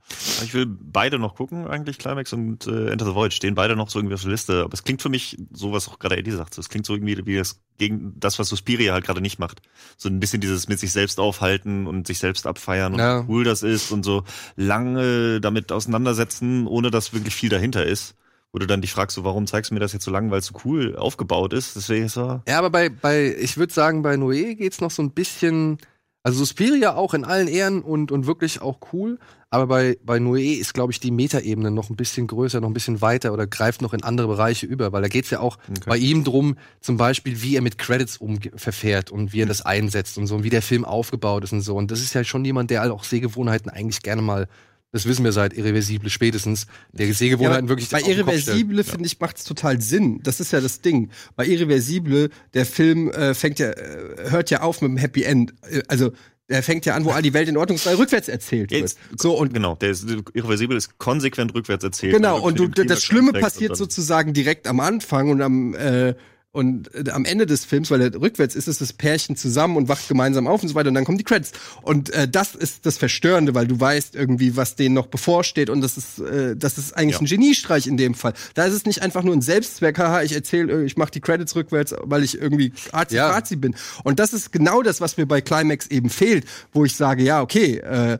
[0.43, 3.33] Ich will beide noch gucken, eigentlich, Climax und äh, Enter the Void.
[3.33, 4.63] Stehen beide noch so irgendwie auf der Liste.
[4.63, 7.25] Aber es klingt für mich, so was auch gerade Eddie sagt, es klingt so irgendwie
[7.25, 9.61] wie das gegen das, was Suspiria halt gerade nicht macht.
[9.97, 13.23] So ein bisschen dieses mit sich selbst aufhalten und sich selbst abfeiern und Ja.
[13.27, 14.23] wie cool das ist und so
[14.55, 18.15] lange damit auseinandersetzen, ohne dass wirklich viel dahinter ist.
[18.51, 20.39] Wo du dann dich fragst, so, warum zeigst du mir das jetzt so lang, weil
[20.39, 21.75] es so cool aufgebaut ist.
[21.75, 25.03] Deswegen ist so, Ja, aber bei, bei ich würde sagen, bei Noé geht's noch so
[25.03, 25.77] ein bisschen.
[26.23, 29.19] Also Suspiria auch in allen Ehren und, und wirklich auch cool.
[29.51, 32.73] Aber bei, bei Noé ist, glaube ich, die Metaebene noch ein bisschen größer, noch ein
[32.73, 34.91] bisschen weiter oder greift noch in andere Bereiche über.
[34.91, 38.39] Weil da geht's ja auch bei ihm drum, zum Beispiel, wie er mit Credits um
[38.55, 41.61] verfährt und wie er das einsetzt und so und wie der Film aufgebaut ist und
[41.61, 41.75] so.
[41.75, 44.47] Und das ist ja schon jemand, der halt auch Sehgewohnheiten eigentlich gerne mal,
[44.91, 48.01] das wissen wir seit Irreversible spätestens, der Sehgewohnheiten Ja, wirklich bei.
[48.01, 50.19] Irreversible, finde ich, macht es total Sinn.
[50.23, 51.09] Das ist ja das Ding.
[51.35, 55.53] Bei Irreversible, der Film äh, fängt ja, äh, hört ja auf mit einem Happy End.
[55.69, 56.11] Äh, also,
[56.49, 58.81] der fängt ja an, wo all die Welt in Ordnung ist, weil rückwärts erzählt wird.
[58.81, 62.13] Jetzt, So, und genau, der ist, irreversibel ist konsequent rückwärts erzählt.
[62.15, 66.15] Genau, Also und du, das Schlimme passiert sozusagen direkt am Anfang und am, äh,
[66.51, 69.87] Und äh, am Ende des Films, weil er rückwärts ist, ist das Pärchen zusammen und
[69.87, 70.89] wacht gemeinsam auf und so weiter.
[70.89, 71.51] Und dann kommen die Credits.
[71.83, 75.69] Und äh, das ist das Verstörende, weil du weißt irgendwie, was denen noch bevorsteht.
[75.69, 77.21] Und das ist, äh, das ist eigentlich Ja.
[77.21, 78.33] ein Geniestreich in dem Fall.
[78.55, 81.55] Da ist es nicht einfach nur ein Selbstzweck, haha, ich erzähle, ich mache die Credits
[81.55, 83.39] rückwärts, weil ich irgendwie arzi Ja.
[83.57, 83.75] bin.
[84.03, 87.41] Und das ist genau das, was mir bei Climax eben fehlt, wo ich sage, ja,
[87.43, 88.17] okay, äh,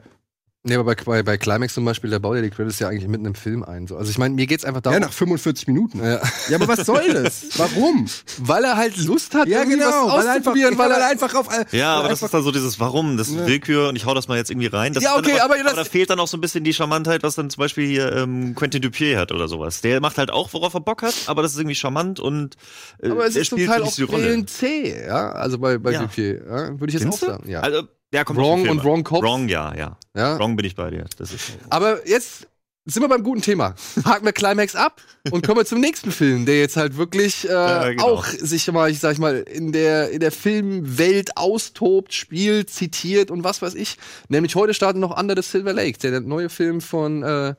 [0.63, 3.07] Nee, aber bei, bei, bei Climax zum Beispiel, da baut ja die Credits ja eigentlich
[3.07, 3.87] mitten im Film ein.
[3.87, 3.95] So.
[3.95, 5.99] Also ich meine, mir geht's einfach ja, darum, nach 45 Minuten.
[6.03, 6.21] Ja.
[6.49, 7.45] Ja, aber was soll das?
[7.57, 8.07] Warum?
[8.39, 11.33] weil er halt Lust hat, Ja, genau, was weil er einfach, auszuprobieren, weil er einfach
[11.33, 11.47] auf.
[11.71, 14.27] Ja, aber das ist dann so dieses Warum, das ist Willkür und ich hau das
[14.27, 14.91] mal jetzt irgendwie rein.
[14.93, 17.23] Das Ja, okay, aber, aber das- da fehlt dann auch so ein bisschen die Charmantheit,
[17.23, 19.79] was dann zum Beispiel hier ähm, Quentin Dupier hat oder sowas.
[19.79, 22.57] Der macht halt auch, worauf er Bock hat, aber das ist irgendwie charmant und
[23.01, 24.45] äh, aber es er ist zum spielt Teil für auch die Rolle.
[24.45, 25.31] zäh, ja.
[25.31, 26.01] Also bei, bei Ja.
[26.01, 27.49] Dupier, ja, würde ich jetzt Findest auch sagen.
[27.49, 27.61] Ja.
[27.61, 27.83] Also,
[28.13, 29.03] ja, kommt Wrong und Wrong.
[29.03, 29.21] Cops.
[29.23, 29.97] Wrong, ja, ja.
[30.15, 30.39] ja.
[30.39, 31.05] Wrong bin ich bei dir.
[31.17, 32.47] Das ist Aber jetzt
[32.85, 33.75] sind wir beim guten Thema.
[34.03, 35.01] Haken wir Climax ab
[35.31, 38.03] und kommen wir zum nächsten Film, der jetzt halt wirklich äh, Ja, genau.
[38.03, 43.31] auch sich mal, ich sag ich mal, in der in der Filmwelt austobt, spielt, zitiert
[43.31, 43.97] und was weiß ich.
[44.27, 47.53] Nämlich heute startet noch Under the Silver Lake, der, neue Film von äh,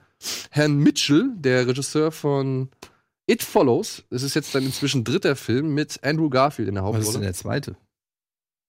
[0.51, 2.71] Herrn Mitchell, der Regisseur von
[3.27, 4.03] It Follows.
[4.11, 7.07] Das ist jetzt dann inzwischen dritter Film mit Andrew Garfield in der Was ist denn
[7.07, 7.27] Hauptrolle.
[7.27, 7.77] der zweite?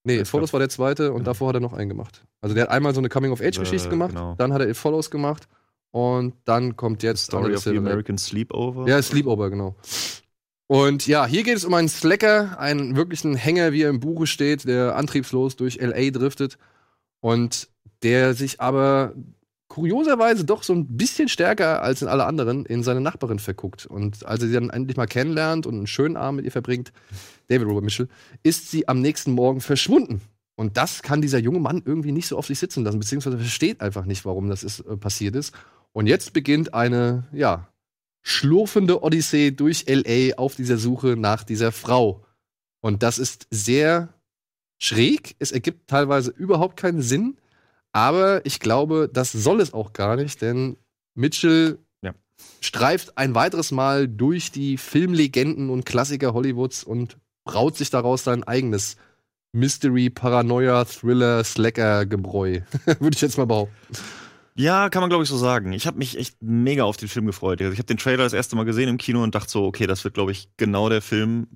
[0.03, 2.23] Nee, It Follows war der zweite und davor hat er noch einen gemacht.
[2.41, 4.35] Also der hat einmal so eine Coming-of-Age-Geschichte Äh, gemacht, genau.
[4.37, 5.47] dann hat er It Follows gemacht
[5.91, 7.77] und dann kommt jetzt Story Under of the.
[7.77, 8.87] American Sleepover.
[8.87, 9.75] Ja, Sleepover, genau.
[10.67, 14.25] Und ja, hier geht es um einen Slacker, einen wirklichen Hänger, wie er im Buche
[14.25, 16.57] steht, der antriebslos durch LA driftet
[17.19, 17.67] und
[18.03, 19.13] der sich aber
[19.72, 23.86] kurioserweise doch so ein bisschen stärker als in alle anderen in seine Nachbarin verguckt.
[23.86, 26.91] Und als er sie dann endlich mal kennenlernt und einen schönen Abend mit ihr verbringt,
[27.47, 28.09] David Robert Mitchell,
[28.43, 30.19] ist sie am nächsten Morgen verschwunden.
[30.55, 33.80] Und das kann dieser junge Mann irgendwie nicht so auf sich sitzen lassen, beziehungsweise versteht
[33.80, 35.55] einfach nicht, warum das ist, äh, passiert ist.
[35.93, 37.69] Und jetzt beginnt eine, ja,
[38.24, 42.26] schlurfende Odyssee durch LA auf dieser Suche nach dieser Frau.
[42.82, 44.09] Und das ist sehr
[44.80, 45.38] schräg.
[45.39, 47.38] Es ergibt teilweise überhaupt keinen Sinn.
[47.93, 50.77] Aber ich glaube, das soll es auch gar nicht, denn
[51.15, 52.13] Mitchell Ja.
[52.61, 58.43] streift ein weiteres Mal durch die Filmlegenden und Klassiker Hollywoods und braut sich daraus sein
[58.43, 58.95] eigenes
[59.53, 62.61] Mystery, Paranoia, Thriller, Slacker-Gebräu.
[62.99, 63.75] Würde ich jetzt mal behaupten.
[64.55, 65.73] Ja, kann man glaube ich so sagen.
[65.73, 67.61] Ich habe mich echt mega auf den Film gefreut.
[67.61, 69.87] Also ich habe den Trailer das erste Mal gesehen im Kino und dachte so, okay,
[69.87, 71.47] das wird glaube ich genau der Film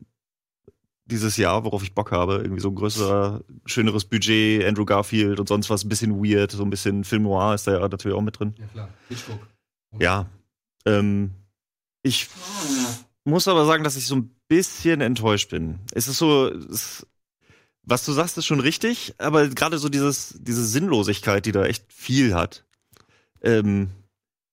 [1.06, 2.38] dieses Jahr, worauf ich Bock habe.
[2.38, 6.64] Irgendwie so ein größerer, schöneres Budget, Andrew Garfield und sonst was, ein bisschen weird, so
[6.64, 8.56] ein bisschen Film Noir ist da ja natürlich auch mit drin.
[8.58, 8.90] Ja, klar.
[9.10, 9.48] Hitchcock.
[10.00, 10.30] Ja.
[10.86, 11.32] Ähm,
[12.02, 12.28] ich
[13.24, 15.80] muss aber sagen, dass ich so ein bisschen enttäuscht bin.
[15.94, 17.06] Es ist so, es,
[17.84, 21.92] was du sagst, ist schon richtig, aber gerade so dieses, diese Sinnlosigkeit, die da echt
[21.92, 22.66] viel hat,
[23.42, 23.90] ähm,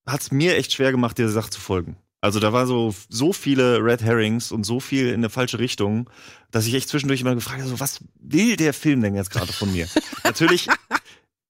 [0.06, 1.96] hat es mir echt schwer gemacht, der Sache zu folgen.
[2.22, 6.08] Also da war so, so viele Red Herrings und so viel in eine falsche Richtung,
[6.52, 9.52] dass ich echt zwischendurch immer gefragt habe, so, was will der Film denn jetzt gerade
[9.52, 9.88] von mir?
[10.24, 10.68] Natürlich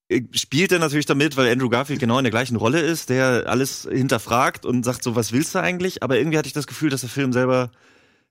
[0.08, 3.44] äh, spielt er natürlich damit, weil Andrew Garfield genau in der gleichen Rolle ist, der
[3.48, 6.02] alles hinterfragt und sagt so, was willst du eigentlich?
[6.02, 7.70] Aber irgendwie hatte ich das Gefühl, dass der Film selber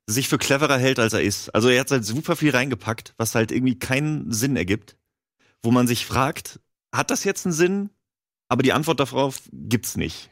[0.08, 1.54] sich für cleverer hält, als er ist.
[1.54, 4.98] Also er hat halt super viel reingepackt, was halt irgendwie keinen Sinn ergibt,
[5.62, 6.60] wo man sich fragt,
[6.92, 7.89] hat das jetzt einen Sinn?
[8.52, 10.30] Aber die Antwort darauf gibt's nicht.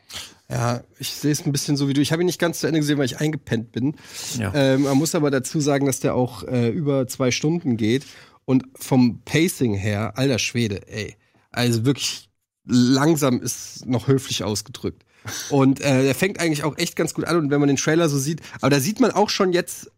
[0.50, 2.02] Ja, ich sehe es ein bisschen so wie du.
[2.02, 3.96] Ich habe ihn nicht ganz zu Ende gesehen, weil ich eingepennt bin.
[4.38, 4.54] Ja.
[4.54, 8.06] Ähm, man muss aber dazu sagen, dass der auch äh, über zwei Stunden geht.
[8.44, 11.16] Und vom Pacing her, alter Schwede, ey.
[11.52, 12.30] Also wirklich
[12.66, 15.06] langsam ist noch höflich ausgedrückt.
[15.50, 17.38] Und äh, er fängt eigentlich auch echt ganz gut an.
[17.38, 19.92] Und wenn man den Trailer so sieht, aber da sieht man auch schon jetzt,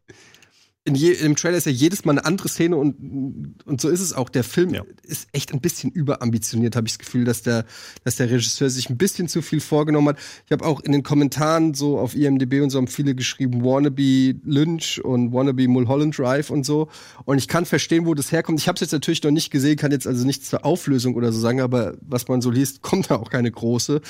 [0.84, 4.00] in je, im Trailer ist ja jedes Mal eine andere Szene und, und so ist
[4.02, 4.30] es auch.
[4.30, 4.84] Der Film Ja.
[5.04, 7.66] ist echt ein bisschen überambitioniert, habe ich das Gefühl, dass der,
[8.04, 10.18] dass der Regisseur sich ein bisschen zu viel vorgenommen hat.
[10.48, 14.40] Ich habe auch in den Kommentaren so auf IMDb und so haben viele geschrieben, Wannabe
[14.44, 16.88] Lynch und Wannabe Mulholland Drive und so.
[17.26, 18.60] Und ich kann verstehen, wo das herkommt.
[18.60, 21.32] Ich habe es jetzt natürlich noch nicht gesehen, kann jetzt also nichts zur Auflösung oder
[21.32, 24.02] so sagen, aber was man so liest, kommt da auch keine große.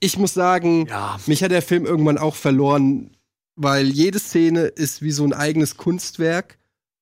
[0.00, 1.20] Ich muss sagen, Ja.
[1.26, 3.10] mich hat der Film irgendwann auch verloren,
[3.62, 6.58] weil jede Szene ist wie so ein eigenes Kunstwerk,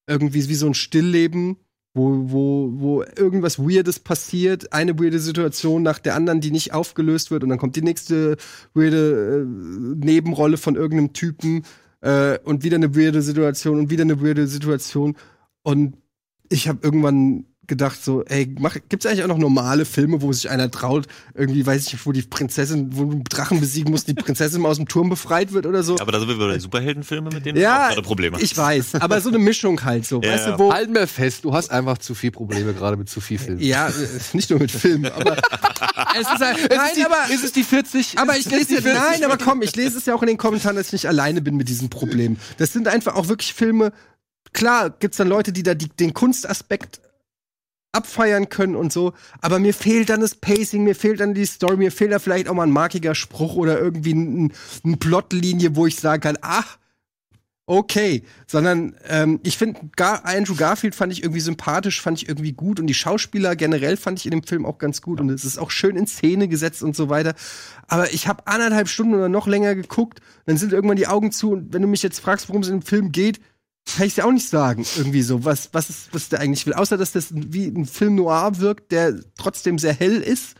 [0.08, 1.56] irgendwie wie so ein Stillleben,
[1.94, 7.30] wo, wo, wo irgendwas Weirdes passiert, eine weirde Situation nach der anderen, die nicht aufgelöst
[7.30, 8.36] wird, und dann kommt die nächste
[8.74, 11.62] weirde äh, Nebenrolle von irgendeinem Typen
[12.00, 15.16] äh, und wieder eine weirde Situation und wieder eine weirde Situation.
[15.62, 15.96] Und
[16.48, 20.50] ich habe irgendwann gedacht so, ey, mach, gibt's eigentlich auch noch normale Filme, wo sich
[20.50, 24.14] einer traut, irgendwie, weiß ich nicht, wo die Prinzessin, wo du Drachen besiegen musst, die
[24.14, 25.98] Prinzessin mal aus dem Turm befreit wird oder so.
[26.00, 29.20] Aber da sind wir bei den Superheldenfilme, mit denen Ja, gerade Probleme ich weiß, aber
[29.20, 30.52] so eine Mischung halt so, Ja, weißt ja.
[30.56, 33.38] du, wo, Halten wir fest, du hast einfach zu viel Probleme gerade mit zu viel
[33.38, 33.60] Filmen.
[33.60, 33.92] ja, äh,
[34.32, 35.36] nicht nur mit Filmen, aber
[36.14, 38.18] es ist halt, nein, die, aber, ist es die 40?
[38.18, 39.02] aber Ist ich es lese die ja, 40?
[39.20, 41.40] nein, aber komm, ich lese es ja auch in den Kommentaren, dass ich nicht alleine
[41.42, 42.36] bin mit diesem Problem.
[42.56, 43.92] Das sind einfach auch wirklich Filme,
[44.54, 47.00] klar gibt's dann Leute, die da die, den Kunstaspekt
[47.92, 51.76] abfeiern können und so, aber mir fehlt dann das Pacing, mir fehlt dann die Story,
[51.76, 54.52] mir fehlt da vielleicht auch mal ein markiger Spruch oder irgendwie ein,
[54.84, 56.78] ein Plotlinie, wo ich sagen kann, ach,
[57.68, 62.52] okay, sondern ähm, ich finde, Gar Andrew Garfield fand ich irgendwie sympathisch, fand ich irgendwie
[62.52, 65.44] gut und die Schauspieler generell fand ich in dem Film auch ganz gut und es
[65.44, 67.34] ist auch schön in Szene gesetzt und so weiter.
[67.86, 71.52] Aber ich habe anderthalb Stunden oder noch länger geguckt, dann sind irgendwann die Augen zu
[71.52, 73.38] und wenn du mich jetzt fragst, worum es in dem Film geht,
[73.96, 76.74] kann ich dir auch nicht sagen, irgendwie so, was, was, ist, was der eigentlich will.
[76.74, 80.54] Außer, dass das wie ein Film noir wirkt, der trotzdem sehr hell ist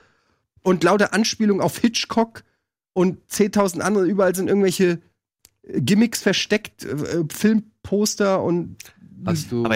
[0.63, 2.45] und lauter Anspielungen auf Hitchcock
[2.93, 5.01] und 10.000 andere, überall sind irgendwelche
[5.63, 8.77] Gimmicks versteckt, äh, Filmposter und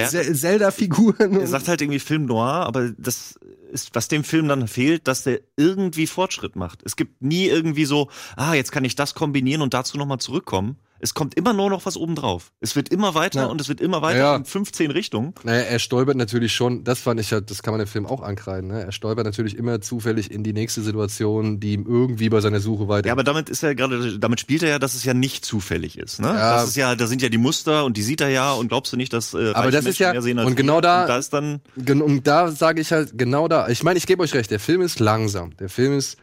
[0.01, 1.33] ja- Ze- Zelda-Figuren.
[1.41, 3.35] Er sagt halt irgendwie Film noir, aber das
[3.73, 6.81] ist, was dem Film dann fehlt, dass der irgendwie Fortschritt macht.
[6.85, 10.77] Es gibt nie irgendwie so, ah, jetzt kann ich das kombinieren und dazu nochmal zurückkommen.
[11.05, 12.53] Es kommt immer nur noch was obendrauf.
[12.61, 13.47] Es wird immer weiter Ja.
[13.47, 14.37] und es wird immer weiter Ja.
[14.37, 15.35] in 15 Richtungen.
[15.43, 18.23] Naja, er stolpert natürlich schon, das fand ich ja, das kann man im Film auch
[18.23, 18.85] ankreiden, ne?
[18.85, 22.87] Er stolpert natürlich immer zufällig in die nächste Situation, die ihm irgendwie bei seiner Suche
[22.87, 23.09] weiter.
[23.09, 25.99] Ja, aber damit ist er gerade, damit spielt er ja, dass es ja nicht zufällig
[25.99, 26.21] ist.
[26.21, 26.29] Ne?
[26.29, 26.55] Ja.
[26.55, 28.93] Das ist ja, da sind ja die Muster und die sieht er ja und glaubst
[28.93, 31.09] du nicht, dass äh, Aber das ist ja- mehr sehen als und genau da- und
[31.09, 34.35] da ist dann Und da sage ich halt, genau da, ich meine, ich gebe euch
[34.35, 35.57] recht, der Film ist langsam.
[35.57, 36.17] Der Film ist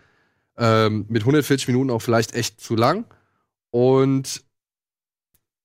[0.58, 3.04] ähm, mit 140 Minuten auch vielleicht echt zu lang.
[3.72, 4.42] Und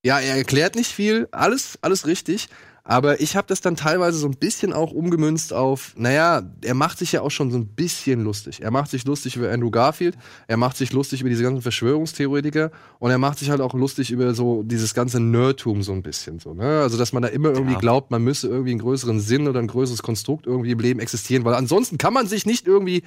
[0.05, 2.49] ja, er erklärt nicht viel, alles, alles richtig.
[2.87, 6.99] Aber ich habe das dann teilweise so ein bisschen auch umgemünzt auf, naja, er macht
[6.99, 8.61] sich ja auch schon so ein bisschen lustig.
[8.61, 12.71] Er macht sich lustig über Andrew Garfield, er macht sich lustig über diese ganzen Verschwörungstheoretiker
[12.99, 16.41] und er macht sich halt auch lustig über so dieses ganze Nerdtum so ein bisschen
[16.41, 16.83] so, ne?
[16.83, 17.79] Also, dass man da immer irgendwie Ja.
[17.79, 21.47] glaubt, man müsse irgendwie einen größeren Sinn oder ein größeres Konstrukt irgendwie im Leben existieren,
[21.47, 23.03] weil ansonsten kann man sich nicht irgendwie,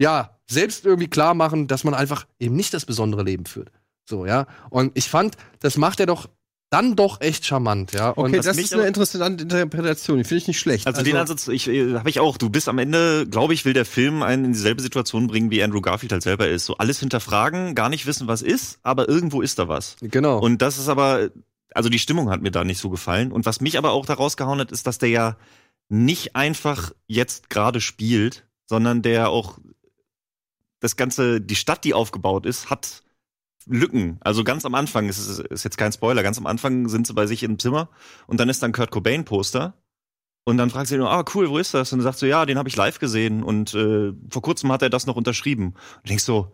[0.00, 3.70] ja, selbst irgendwie klar machen, dass man einfach eben nicht das besondere Leben führt.
[4.08, 4.46] So, ja.
[4.70, 6.28] Und ich fand, das macht er doch
[6.70, 8.10] dann doch echt charmant, ja.
[8.10, 10.18] Und Okay, das ist eine interessante Interpretation.
[10.18, 10.88] Die finde ich nicht schlecht.
[10.88, 12.36] Also, den Ansatz, ich äh, habe ich auch.
[12.36, 15.62] Du bist am Ende, glaube ich, will der Film einen in dieselbe Situation bringen, wie
[15.62, 16.64] Andrew Garfield halt selber ist.
[16.64, 19.96] So alles hinterfragen, gar nicht wissen, was ist, aber irgendwo ist da was.
[20.00, 20.40] genau.
[20.40, 21.28] Und das ist aber,
[21.74, 23.30] also die Stimmung hat mir da nicht so gefallen.
[23.30, 25.36] Und was mich aber auch da rausgehauen hat, ist, dass der ja
[25.88, 29.58] nicht einfach jetzt gerade spielt, sondern der auch
[30.80, 33.03] das ganze, die Stadt, die aufgebaut ist, hat
[33.66, 34.18] Lücken.
[34.20, 37.14] Also ganz am Anfang, es ist, ist jetzt kein Spoiler, ganz am Anfang sind sie
[37.14, 37.88] bei sich im Zimmer
[38.26, 39.74] und dann ist dann Kurt Cobain Poster.
[40.46, 41.90] Und dann fragt sie nur, ah cool, wo ist das?
[41.92, 44.82] Und dann sagt so, ja, den habe ich live gesehen und äh, vor kurzem hat
[44.82, 45.68] er das noch unterschrieben.
[45.68, 46.52] Und du denkst so,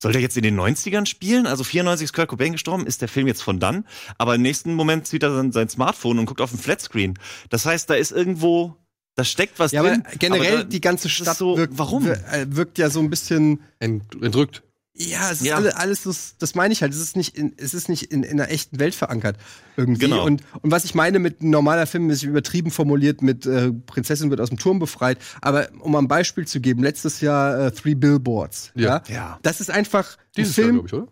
[0.00, 1.46] soll der jetzt in den 90ern spielen?
[1.48, 3.86] Also 94 ist Kurt Cobain gestorben, ist der Film jetzt von dann?
[4.18, 7.18] Aber im nächsten Moment zieht er dann sein Smartphone und guckt auf den Flatscreen.
[7.48, 8.76] Das heißt, da ist irgendwo,
[9.16, 10.04] da steckt was ja, aber drin.
[10.20, 12.06] generell aber da- die ganze Stadt so, wirkt, warum?
[12.06, 14.62] äh, wirkt ja so ein bisschen Ent- entrückt.
[14.96, 15.56] Ja, es ist Ja.
[15.56, 16.92] alle, alles, das, das meine ich halt.
[16.92, 19.36] Es ist nicht, in, es ist nicht in, in einer echten Welt verankert
[19.76, 20.02] irgendwie.
[20.06, 20.24] Genau.
[20.24, 24.40] Und, und was ich meine mit normaler Film ist übertrieben formuliert mit äh, Prinzessin wird
[24.40, 25.18] aus dem Turm befreit.
[25.40, 28.70] Aber um ein Beispiel zu geben, letztes Jahr äh, Three Billboards.
[28.76, 29.02] Ja.
[29.08, 29.14] Ja.
[29.14, 29.38] Ja.
[29.42, 31.08] Das ist einfach ein Dieses Jahr, Film, glaube ich, oder?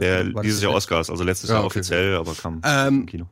[0.00, 0.72] Der, das dieses Jahr?
[0.74, 1.78] Oscars, also letztes Ja, Jahr okay.
[1.78, 3.26] offiziell, aber kam Ähm, im Kino.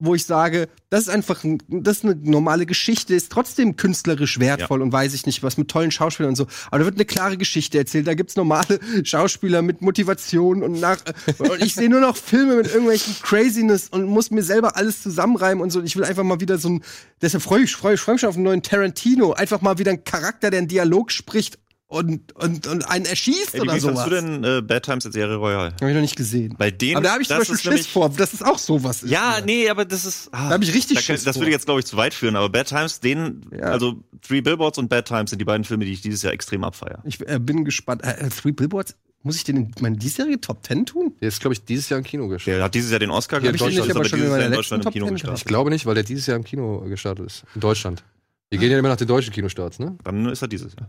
[0.00, 4.40] Wo ich sage, das ist einfach ein, das ist eine normale Geschichte, ist trotzdem künstlerisch
[4.40, 6.46] wertvoll und weiß ich nicht was mit tollen Schauspielern und so.
[6.70, 8.06] Aber da wird eine klare Geschichte erzählt.
[8.06, 10.98] Da gibt's normale Schauspieler mit Motivation und nach
[11.38, 15.62] und ich sehe nur noch Filme mit irgendwelchen Craziness und muss mir selber alles zusammenreimen
[15.62, 15.82] und so.
[15.82, 16.82] Ich will einfach mal wieder so ein,
[17.20, 19.34] deshalb freue ich, freue ich, freue mich schon auf einen neuen Tarantino.
[19.34, 21.58] Einfach mal wieder einen Charakter, der einen Dialog spricht
[21.90, 24.04] und, und, und einen erschießt Ey, oder wie sowas.
[24.04, 25.72] du denn äh, Bad Times at Serie Royale?
[25.72, 26.54] Hab ich noch nicht gesehen.
[26.56, 28.42] Bei denen, Aber da habe ich zum das Beispiel ist Schiss nämlich- vor, dass es
[28.42, 29.10] auch sowas ist.
[29.10, 30.28] Ja, nee, aber das ist.
[30.30, 31.42] Ah, Da hab ich richtig da Schiss Das vor.
[31.42, 33.64] würde jetzt, glaube ich, zu weit führen, aber Bad Times, den, Ja.
[33.64, 36.62] also Three Billboards und Bad Times sind die beiden Filme, die ich dieses Jahr extrem
[36.62, 37.02] abfeier.
[37.04, 38.04] Ich äh, bin gespannt.
[38.04, 41.14] Äh, äh, Three Billboards, muss ich den in meine diesjährige Top 10 tun?
[41.20, 42.58] Der ist, glaube ich, dieses Jahr im Kino gestartet.
[42.58, 44.52] Der hat dieses Jahr den Oscar Ja, gekriegt, ich aber schon in dieses Jahr in
[44.52, 45.38] Deutschland im Kino 10 gestartet.
[45.40, 47.44] Ich glaube nicht, weil der dieses Jahr im Kino gestartet ist.
[47.56, 48.04] In Deutschland.
[48.48, 49.96] Wir gehen ja immer nach den deutschen Kinostarts, ne?
[50.04, 50.88] Dann ist er dieses Jahr.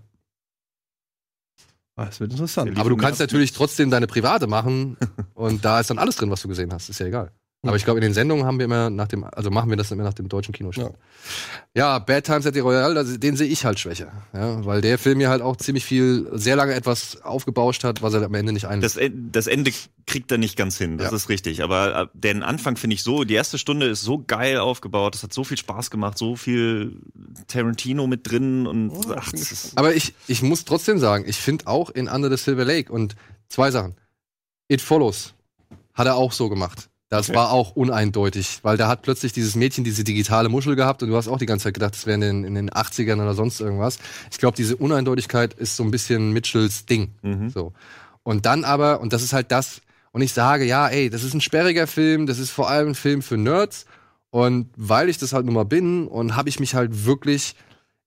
[2.01, 2.79] Ah, das wird interessant.
[2.79, 4.97] Aber du kannst natürlich trotzdem deine private machen
[5.35, 6.89] und da ist dann alles drin, was du gesehen hast.
[6.89, 7.31] Ist ja egal.
[7.63, 9.91] Aber ich glaube, in den Sendungen haben wir immer nach dem, also machen wir das
[9.91, 10.95] immer nach dem deutschen Kinostart.
[11.75, 14.11] Ja, Bad Times at the Royale, also den sehe ich halt schwächer.
[14.33, 18.15] Ja, weil der Film ja halt auch ziemlich viel, sehr lange etwas aufgebauscht hat, was
[18.15, 18.81] er am Ende nicht ein.
[18.81, 18.97] Das,
[19.31, 19.71] das Ende
[20.07, 21.15] kriegt er nicht ganz hin, das Ja.
[21.15, 21.61] ist richtig.
[21.61, 25.21] Aber äh, den Anfang finde ich so, die erste Stunde ist so geil aufgebaut, es
[25.21, 26.97] hat so viel Spaß gemacht, so viel
[27.47, 31.67] Tarantino mit drin und ach, das ist, Aber ich, ich muss trotzdem sagen, ich finde
[31.67, 33.15] auch in Under the Silver Lake und
[33.49, 33.95] zwei Sachen.
[34.67, 35.35] It Follows
[35.93, 36.87] hat er auch so gemacht.
[37.11, 37.37] Das Okay.
[37.37, 41.17] war auch uneindeutig, weil da hat plötzlich dieses Mädchen diese digitale Muschel gehabt und du
[41.17, 43.59] hast auch die ganze Zeit gedacht, das wäre in den, in den 80ern oder sonst
[43.59, 43.99] irgendwas.
[44.31, 47.11] Ich glaube, diese Uneindeutigkeit ist so ein bisschen Mitchells Ding.
[47.21, 47.49] mhm.
[47.49, 47.73] So.
[48.23, 49.81] Und dann aber, und das ist halt das,
[50.13, 52.95] und ich sage, ja, ey, das ist ein sperriger Film, das ist vor allem ein
[52.95, 53.85] Film für Nerds.
[54.29, 57.55] Und weil ich das halt nun mal bin und habe ich mich halt wirklich,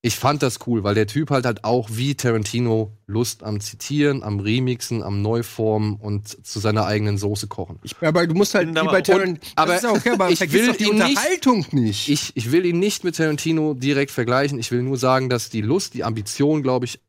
[0.07, 4.23] ich fand das cool, weil der Typ halt halt auch wie Tarantino Lust am Zitieren,
[4.23, 7.79] am Remixen, am Neuformen und zu seiner eigenen Soße kochen.
[8.03, 9.39] Ja, aber du musst halt wie aber- bei Tarantino.
[9.57, 12.09] aber okay, aber ich will doch die ihn nicht- Unterhaltung nicht.
[12.11, 14.59] Ich, ich will ihn nicht mit Tarantino direkt vergleichen.
[14.59, 17.01] Ich will nur sagen, dass die Lust, die Ambition, glaube ich,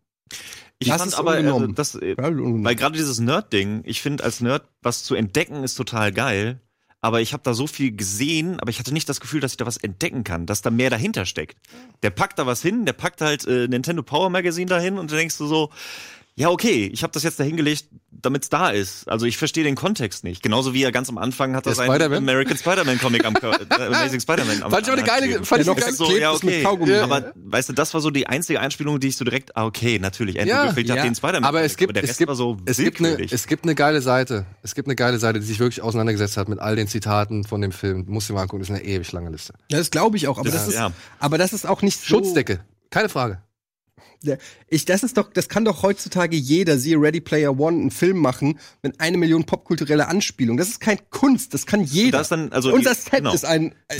[0.80, 1.76] ich Das fand aber, ungenommen.
[1.76, 6.12] das, äh, weil gerade dieses Nerd-Ding, ich finde als Nerd was zu entdecken ist total
[6.14, 6.62] geil.
[7.06, 9.58] Aber ich habe da so viel gesehen, aber ich hatte nicht das Gefühl, dass ich
[9.58, 11.56] da was entdecken kann, dass da mehr dahinter steckt.
[12.02, 15.16] Der packt da was hin, der packt halt äh, Nintendo Power Magazine dahin und du
[15.16, 15.70] denkst du so,
[16.38, 19.08] ja okay, ich habe das jetzt dahingelegt, damit es da ist.
[19.08, 20.44] Also ich verstehe den Kontext nicht.
[20.44, 22.18] Genauso wie er ganz am Anfang hat er seinen Spider-Man?
[22.18, 25.68] American Spider-Man Comic am äh, Amazing Spider-Man am fand ich aber eine geile, fand ich
[25.68, 26.64] noch geile, so, ja, okay.
[26.64, 26.94] Kaugummi.
[26.96, 29.98] Aber weißt du, das war so die einzige Einspielung, die ich so direkt, ah, okay,
[30.00, 31.04] natürlich, Andrew Ja, Garfield hat ja.
[31.04, 31.46] den Spider-Man.
[31.46, 33.76] aber es gibt, der es Rest gibt, war so es gibt eine, es gibt eine
[33.76, 34.46] geile Seite.
[34.62, 37.62] Es gibt eine geile Seite, die sich wirklich auseinandergesetzt hat mit all den Zitaten von
[37.62, 38.06] dem Film.
[38.08, 39.54] Muss dir mal angucken, das ist eine ewig lange Liste.
[39.72, 40.92] Ja, das glaube ich auch, aber Das- das, ist, ja.
[41.20, 42.08] aber das ist auch nicht so.
[42.08, 42.60] Schutzdecke,
[42.90, 43.42] keine Frage.
[44.68, 48.18] Ich, das ist doch, das kann doch heutzutage jeder, siehe Ready Player One, einen Film
[48.18, 50.58] machen mit eine Million popkulturelle Anspielungen.
[50.58, 52.18] Das ist kein Kunst, das kann jeder.
[52.20, 53.34] das dann, also Unser Set genau.
[53.34, 53.96] ist ein, äh,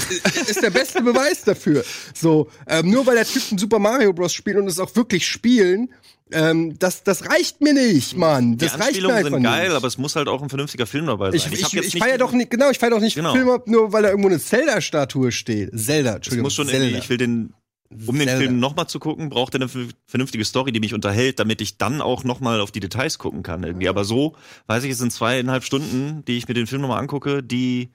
[0.50, 1.84] ist der beste Beweis dafür.
[2.14, 4.34] So, ähm, nur weil der Typ ein Super Mario Bros.
[4.34, 5.94] spielt und es auch wirklich spielen,
[6.32, 8.58] ähm, das, das reicht mir nicht, Mann.
[8.58, 9.76] Das die reicht mir einfach sind geil, nicht.
[9.76, 11.36] aber es muss halt auch ein vernünftiger Film dabei sein.
[11.54, 13.34] ich, ich, ich, jetzt nicht- feier doch nicht, genau, ich feier doch nicht Genau.
[13.34, 15.70] Film ab, nur weil da irgendwo eine Zelda-Statue steht.
[15.80, 16.44] Zelda, Entschuldigung.
[16.46, 16.84] muss schon Zelda.
[16.86, 17.54] irgendwie, ich will den,
[17.90, 18.38] um den Zelda.
[18.38, 19.70] Film nochmal zu gucken, braucht er eine
[20.06, 23.64] vernünftige Story, die mich unterhält, damit ich dann auch nochmal auf die Details gucken kann
[23.64, 23.88] irgendwie.
[23.88, 24.36] Aber so,
[24.68, 27.92] weiß ich, es sind zweieinhalb Stunden, die ich mir den Film nochmal angucke, die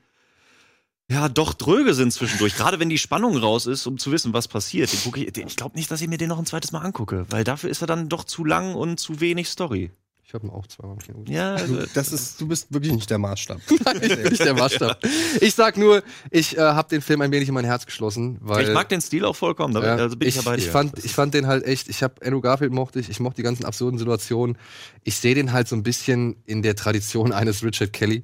[1.11, 2.55] ja doch dröge sind zwischendurch.
[2.57, 4.93] Gerade wenn die Spannung raus ist, um zu wissen, was passiert.
[4.93, 7.43] Den ich ich glaube nicht, dass ich mir den noch ein zweites Mal angucke, weil
[7.43, 9.91] dafür ist er dann doch zu lang und zu wenig Story.
[10.31, 11.35] Ich habe ihn auch zweimal im Kino gesehen.
[11.35, 13.61] Ja, also, Du, das ist, du bist wirklich nicht der Maßstab.
[14.01, 15.05] Ich bin nicht der Maßstab.
[15.41, 18.69] Ich sag nur, ich äh, habe den Film ein wenig in mein Herz geschlossen, weil
[18.69, 20.63] ich mag den Stil auch vollkommen, da Ja, also bin ich, ich, ja bei dir.
[20.63, 23.37] ich, fand, ich fand den halt echt, ich habe Andrew Garfield mochte ich, ich mochte
[23.39, 24.57] die ganzen absurden Situationen.
[25.03, 28.23] Ich sehe den halt so ein bisschen in der Tradition eines Richard Kelly,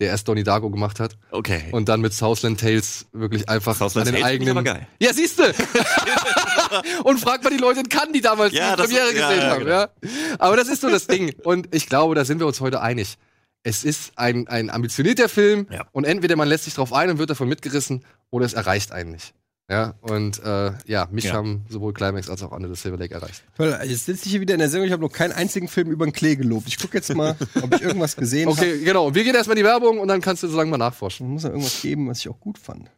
[0.00, 1.62] der erst Donnie Darko gemacht hat okay.
[1.72, 4.50] und dann mit Southland Tales wirklich einfach Southland an den Tales eigenen.
[4.58, 4.86] aber geil.
[5.00, 5.54] Ja, siehste.
[7.04, 9.50] und frag mal die Leute in Cannes, die damals Ja, die Premiere ja, gesehen ja,
[9.50, 9.58] haben.
[9.60, 9.70] genau.
[9.70, 9.88] Ja.
[10.38, 11.34] Aber das ist so das Ding.
[11.44, 13.16] Und ich glaube, da sind wir uns heute einig.
[13.64, 15.86] Es ist ein, ein ambitionierter Film Ja.
[15.92, 19.10] und entweder man lässt sich drauf ein und wird davon mitgerissen oder es erreicht einen
[19.12, 19.34] nicht.
[19.70, 21.34] Ja, und äh, ja, mich Ja.
[21.34, 23.42] haben sowohl Climax als auch Under the Silver Lake erreicht.
[23.58, 25.90] Toll, jetzt sitze ich hier wieder in der Sendung, ich habe noch keinen einzigen Film
[25.90, 26.68] über den Klee gelobt.
[26.68, 28.58] Ich gucke jetzt mal, ob ich irgendwas gesehen habe.
[28.58, 29.08] Okay, genau.
[29.08, 31.26] Und wir gehen erstmal in die Werbung und dann kannst du so lange mal nachforschen.
[31.26, 32.88] Es muss ja irgendwas geben, was ich auch gut fand.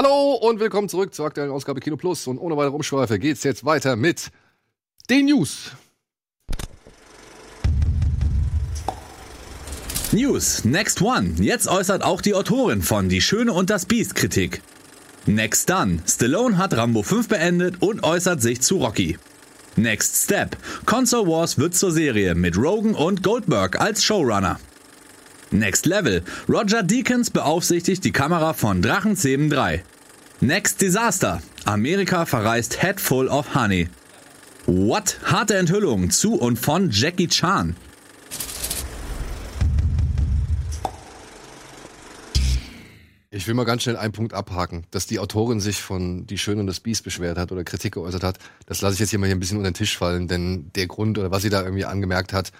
[0.00, 2.28] Hallo und willkommen zurück zur aktuellen Ausgabe Kino Plus.
[2.28, 4.30] Und ohne weitere Umschweife geht's jetzt weiter mit
[5.10, 5.72] den News.
[10.12, 11.34] News, Next One.
[11.40, 14.62] Jetzt äußert auch die Autorin von Die Schöne und das Biest Kritik.
[15.26, 15.98] Next Done.
[16.06, 19.18] Stallone hat Rambo 5 beendet und äußert sich zu Rocky.
[19.74, 20.56] Next Step.
[20.86, 24.60] Console Wars wird zur Serie mit Rogan und Goldberg als Showrunner.
[25.50, 26.22] Next Level.
[26.48, 29.82] Roger Deakins beaufsichtigt die Kamera von Drachenzähmen 3.
[30.40, 31.42] Next Disaster.
[31.64, 33.88] Amerika verreist Head Full of Honey.
[34.66, 35.18] What?
[35.24, 37.76] Harte Enthüllung zu und von Jackie Chan.
[43.30, 44.84] Ich will mal ganz schnell einen Punkt abhaken.
[44.90, 48.22] Dass die Autorin sich von Die Schöne und das Biest beschwert hat oder Kritik geäußert
[48.22, 50.70] hat, das lasse ich jetzt hier mal hier ein bisschen unter den Tisch fallen, denn
[50.74, 52.52] der Grund oder was sie da irgendwie angemerkt hat,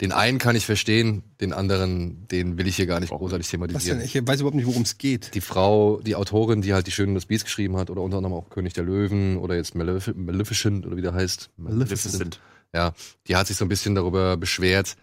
[0.00, 3.50] den einen kann ich verstehen, den anderen, den will ich hier gar nicht großartig Was
[3.50, 3.60] denn?
[3.60, 4.00] thematisieren.
[4.00, 5.34] Ich weiß überhaupt nicht, worum es geht.
[5.34, 8.18] Die Frau, die Autorin, die halt Die Schöne und das Biest geschrieben hat oder unter
[8.18, 11.50] anderem auch König der Löwen oder jetzt Malef Maleficent oder wie der heißt.
[11.56, 12.40] Maleficent.
[12.74, 12.92] Ja,
[13.26, 14.96] die hat sich so ein bisschen darüber beschwert,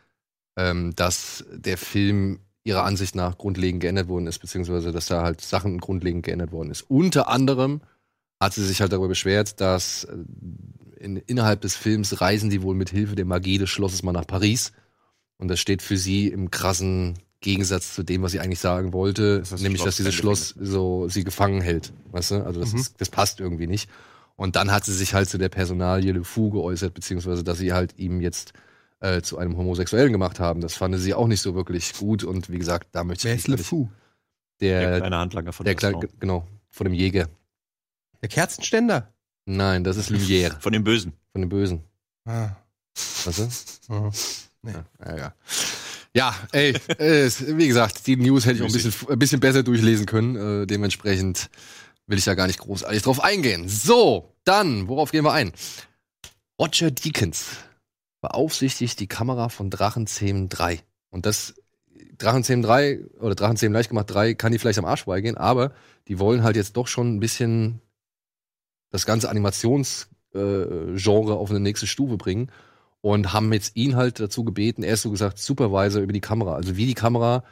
[0.58, 5.42] ähm, dass der Film ihrer Ansicht nach grundlegend geändert worden ist, beziehungsweise dass da halt
[5.42, 6.84] Sachen grundlegend geändert worden ist.
[6.84, 7.82] Unter anderem
[8.40, 10.16] hat sie sich halt darüber beschwert, dass äh,
[11.00, 14.28] in, innerhalb des Films reisen die wohl mit Hilfe der Magie des Schlosses mal nach
[14.28, 14.72] Paris.
[15.38, 19.40] Und das steht für sie im krassen Gegensatz zu dem, was sie eigentlich sagen wollte,
[19.40, 21.92] das nämlich, Schloss dass dieses Schloss so sie gefangen hält.
[22.12, 22.46] Weißt du?
[22.46, 22.80] Also das, Mhm.
[22.80, 23.90] ist, das passt irgendwie nicht.
[24.36, 27.74] Und dann hat sie sich halt zu der Personalie Le Fou geäußert, beziehungsweise dass sie
[27.74, 28.54] halt ihm jetzt
[29.02, 30.62] äh, zu einem Homosexuellen gemacht haben.
[30.62, 32.24] Das fand sie auch nicht so wirklich gut.
[32.24, 33.90] Und wie gesagt, da möchte Wer ich ist mich Le Fou?
[34.62, 37.28] Der Der, kleine Handlanger von der der kleine, genau, von dem Jäger.
[38.22, 39.14] Der Kerzenständer.
[39.46, 41.12] Nein, das ist Lumière, Von dem Bösen.
[41.34, 41.84] von dem Bösen.
[42.24, 42.52] Ah.
[43.26, 43.40] Weißt
[43.90, 43.94] du?
[43.94, 44.12] Mhm.
[44.66, 45.34] Ja, ja, ja.
[46.16, 50.06] Ja, ey, wie gesagt, die News hätte ich auch ein bisschen, ein bisschen besser durchlesen
[50.06, 50.62] können.
[50.64, 51.50] Äh, dementsprechend
[52.06, 53.68] will ich da gar nicht großartig drauf eingehen.
[53.68, 55.54] So, dann, worauf gehen wir ein?
[56.60, 57.58] Roger Deakins
[58.22, 60.82] beaufsichtigt die Kamera von Drachenzähmen 3.
[61.10, 61.56] Und das
[62.18, 65.74] Drachenzähmen 3 oder Drachenzähmen leicht gemacht 3 kann die vielleicht am Arsch beigehen, aber
[66.08, 67.82] die wollen halt jetzt doch schon ein bisschen
[68.92, 72.52] das ganze Animationsgenre äh, auf eine nächste Stufe bringen
[73.04, 76.56] und haben jetzt ihn halt dazu gebeten, er ist so gesagt Supervisor über die Kamera,
[76.56, 77.44] also wie die Kamera,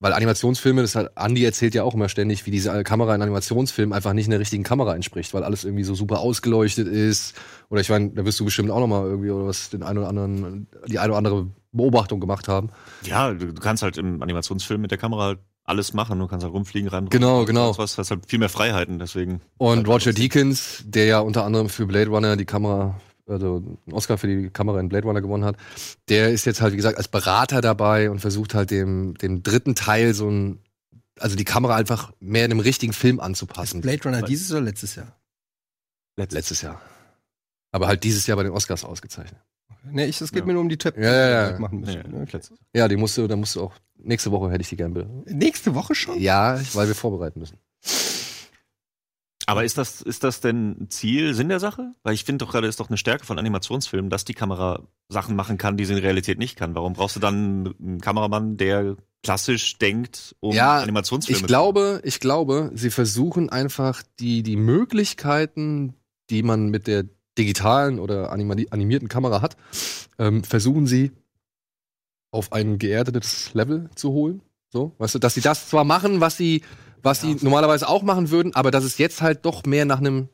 [0.00, 3.92] weil Animationsfilme, das hat Andy erzählt ja auch immer ständig, wie diese Kamera in Animationsfilmen
[3.92, 7.34] einfach nicht einer richtigen Kamera entspricht, weil alles irgendwie so super ausgeleuchtet ist.
[7.68, 9.98] Oder ich meine, da wirst du bestimmt auch noch mal irgendwie oder was den einen
[9.98, 12.70] oder anderen, die eine oder andere Beobachtung gemacht haben.
[13.04, 16.18] Ja, du, kannst halt im Animationsfilm mit der Kamera halt alles machen.
[16.18, 17.08] Du kannst halt rumfliegen, rein.
[17.10, 17.76] Genau, genau.
[17.76, 19.42] Was hast halt viel mehr Freiheiten, deswegen.
[19.58, 22.98] Und halt Roger Deakins, der ja unter anderem für Blade Runner die Kamera,
[23.28, 25.56] also einen Oscar für die Kamera in Blade Runner gewonnen hat,
[26.08, 29.74] der ist jetzt halt, wie gesagt, als Berater dabei und versucht halt dem, dem dritten
[29.74, 30.60] Teil so ein,
[31.18, 33.80] also die Kamera einfach mehr in einem richtigen Film anzupassen.
[33.80, 35.14] Blade Runner dieses oder letztes Jahr?
[36.16, 36.80] Letztes Jahr.
[37.70, 39.40] Aber halt dieses Jahr bei den Oscars ausgezeichnet.
[39.90, 40.46] Nee, ich, es geht Ja.
[40.46, 41.46] mir nur um die Treppen, Ja, ja, die wir ja.
[41.46, 42.02] halt machen müssen.
[42.10, 42.30] Nee, Okay.
[42.32, 44.94] letztes- Ja, die musst du, da musst du auch, nächste Woche hätte ich die gern
[44.94, 45.08] bitte.
[45.26, 46.18] Nächste Woche schon?
[46.20, 47.58] Ja, weil wir vorbereiten müssen.
[49.48, 51.94] Aber ist das, ist das denn Ziel, Sinn der Sache?
[52.02, 55.36] Weil ich finde doch gerade, ist doch eine Stärke von Animationsfilmen, dass die Kamera Sachen
[55.36, 56.74] machen kann, die sie in Realität nicht kann.
[56.74, 62.20] Warum brauchst du dann einen Kameramann, der klassisch denkt, um Ja, Animationsfilme Ich glaube, ich
[62.20, 65.94] glaube, sie versuchen einfach die, die Möglichkeiten,
[66.28, 67.06] die man mit der
[67.38, 69.56] digitalen oder animierten Kamera hat,
[70.18, 71.12] ähm, versuchen sie
[72.32, 74.42] auf ein geerdetes Level zu holen.
[74.70, 76.60] So, weißt du, dass sie das zwar machen, was sie,
[77.02, 80.28] was sie normalerweise auch machen würden, aber dass es jetzt halt doch mehr nach einem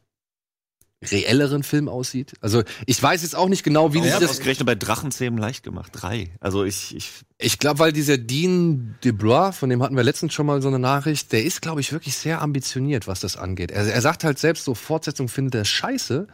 [1.10, 2.34] reelleren Film aussieht.
[2.40, 5.62] Also ich weiß jetzt auch nicht genau, wie sie ja, das ausgerechnet bei Drachenzähmen leicht
[5.62, 5.92] gemacht.
[5.94, 6.30] Drei.
[6.40, 10.46] Also ich, ich Ich glaube, weil dieser Dean DeBlois, von dem hatten wir letztens schon
[10.46, 13.70] mal so eine Nachricht, der ist, glaube ich, wirklich sehr ambitioniert, was das angeht.
[13.70, 16.26] Er, er sagt halt selbst, so Fortsetzung findet er scheiße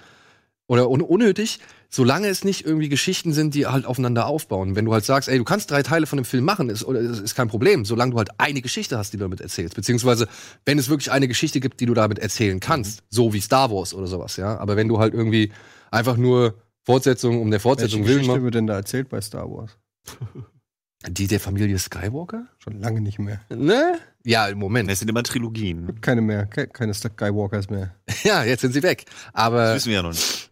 [0.67, 1.59] oder un unnötig,
[1.91, 4.77] solange es nicht irgendwie Geschichten sind, die halt aufeinander aufbauen.
[4.77, 7.01] Wenn du halt sagst, ey, du kannst drei Teile von dem Film machen, ist, oder,
[7.01, 9.75] ist, kein Problem, solange du halt eine Geschichte hast, die du damit erzählst.
[9.75, 10.29] Beziehungsweise,
[10.65, 13.93] wenn es wirklich eine Geschichte gibt, die du damit erzählen kannst, so wie Star Wars
[13.93, 14.57] oder sowas, ja.
[14.59, 15.53] Aber wenn du halt irgendwie
[15.91, 16.55] einfach nur
[16.85, 19.77] Fortsetzung um der Welche Fortsetzung willen Geschichte machst, wird denn da erzählt bei Star Wars?
[21.09, 22.47] die der Familie Skywalker?
[22.59, 23.41] Schon lange nicht mehr.
[23.49, 23.99] Ne?
[24.25, 24.91] Ja, im Moment.
[24.91, 25.87] es sind immer Trilogien.
[25.87, 27.95] Gibt keine mehr, ke- keine Skywalkers mehr.
[28.23, 29.07] Ja, jetzt sind sie weg.
[29.07, 30.51] Das Aber wissen wir ja noch nicht.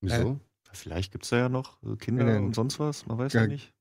[0.00, 0.40] wieso?
[0.72, 3.06] Vielleicht gibt's da ja noch so Kinder Ja, und sonst was.
[3.06, 3.72] Man weiß ja, ja nicht.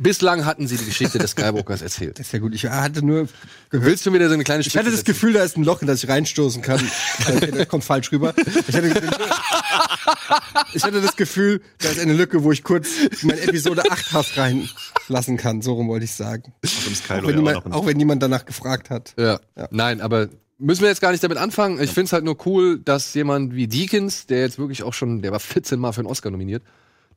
[0.00, 2.18] Bislang hatten sie die Geschichte des Skywalkers erzählt.
[2.20, 2.54] Ist ja gut.
[2.54, 3.28] Ich hatte nur
[3.70, 5.88] Willst du wieder so eine kleine Ich hatte das Gefühl, da ist ein Loch, in
[5.88, 6.80] das ich reinstoßen kann.
[7.28, 8.32] Okay, das kommt falsch rüber.
[8.68, 9.10] Ich hatte,
[10.72, 12.88] ich hatte das Gefühl, da ist eine Lücke, wo ich kurz
[13.22, 15.62] meine Episode 8 Haft reinlassen kann.
[15.62, 16.54] So rum wollte ich sagen.
[16.64, 19.14] Auch Kylo wenn, auch niemand, auch wenn niemand danach gefragt hat.
[19.18, 19.40] Ja.
[19.56, 19.68] Ja.
[19.70, 20.28] Nein, aber
[20.58, 21.80] müssen wir jetzt gar nicht damit anfangen.
[21.80, 25.32] Ich find's halt nur cool, dass jemand wie Deakins, der jetzt wirklich auch schon, der
[25.32, 26.62] war 14 Mal für einen Oscar nominiert,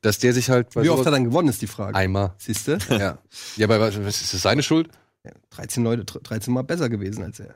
[0.02, 1.96] dass der sich halt bei Wie oft hat er dann gewonnen, ist die Frage.
[1.96, 2.34] einmal.
[2.38, 2.78] Siehst du?
[2.90, 3.18] Ja.
[3.58, 4.90] Ja, aber was ist das seine Schuld?
[5.24, 7.56] Ja, 13 Leute, 13 Mal besser gewesen als er.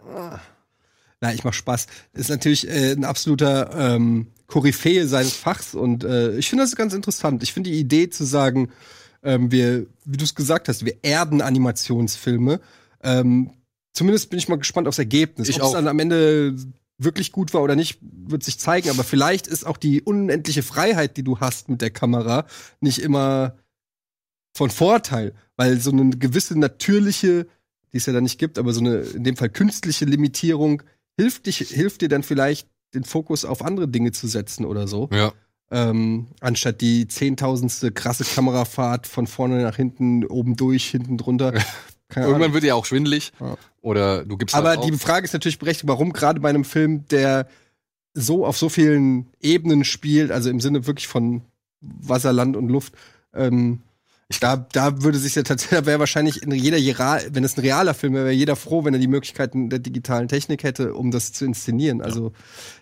[1.21, 1.87] Na, ich mach Spaß.
[2.13, 6.93] Ist natürlich äh, ein absoluter ähm, Koryphäe seines Fachs und äh, ich finde das ganz
[6.93, 7.41] interessant.
[7.41, 8.69] Ich finde die Idee zu sagen,
[9.23, 12.59] ähm, wir, wie du es gesagt hast, wir erden Animationsfilme.
[13.01, 13.51] Ähm,
[13.95, 15.49] zumindest bin ich mal gespannt aufs Ergebnis.
[15.55, 16.55] Ob es dann am Ende
[16.97, 18.89] wirklich gut war oder nicht, wird sich zeigen.
[18.89, 22.45] Aber vielleicht ist auch die unendliche Freiheit, die du hast mit der Kamera,
[22.79, 23.55] nicht immer
[24.55, 27.47] von Vorteil, weil so eine gewisse natürliche,
[27.91, 30.83] die es ja da nicht gibt, aber so eine in dem Fall künstliche Limitierung
[31.17, 35.09] hilft dich, hilft dir dann vielleicht den Fokus auf andere Dinge zu setzen oder so,
[35.11, 35.33] Ja.
[35.71, 41.53] ähm, anstatt die zehntausendste krasse Kamerafahrt von vorne nach hinten, oben durch, hinten drunter.
[42.09, 42.53] Keine Irgendwann Ahnung.
[42.55, 43.33] wird ja auch schwindelig.
[43.39, 43.57] Ja.
[43.81, 47.07] Oder du gibst Aber halt die Frage ist natürlich berechtigt, warum gerade bei einem Film,
[47.07, 47.47] der
[48.13, 51.41] so auf so vielen Ebenen spielt, also im Sinne wirklich von
[51.81, 52.93] Wasser, Land und Luft,
[53.33, 53.81] ähm,
[54.39, 56.77] Da, da würde sich ja tatsächlich, da wäre wahrscheinlich in jeder,
[57.31, 60.27] wenn es ein realer Film wäre, wäre jeder froh, wenn er die Möglichkeiten der digitalen
[60.27, 62.01] Technik hätte, um das zu inszenieren.
[62.01, 62.31] Also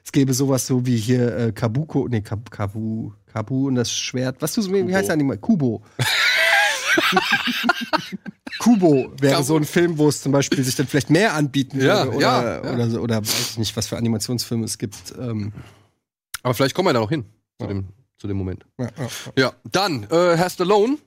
[0.06, 4.38] es gäbe sowas so wie hier äh, Kabuko, nee, Kab, Kabu, Kabu und das Schwert.
[4.42, 5.38] Was du so, wie heißt der Anime?
[5.38, 5.82] Kubo.
[8.60, 9.44] Kubo wäre Kabo.
[9.44, 12.18] so ein Film, wo es zum Beispiel sich dann vielleicht mehr anbieten Ja, würde.
[12.18, 12.74] Oder, ja, ja.
[12.74, 15.14] Oder, so, oder weiß ich nicht, was für Animationsfilme es gibt.
[15.20, 15.52] Ähm,
[16.44, 17.26] Aber vielleicht kommen wir da noch hin
[17.60, 17.88] zu, dem,
[18.18, 18.66] zu dem Moment.
[18.80, 19.08] ja, ja.
[19.38, 20.98] Ja, dann, äh, Herr Stallone.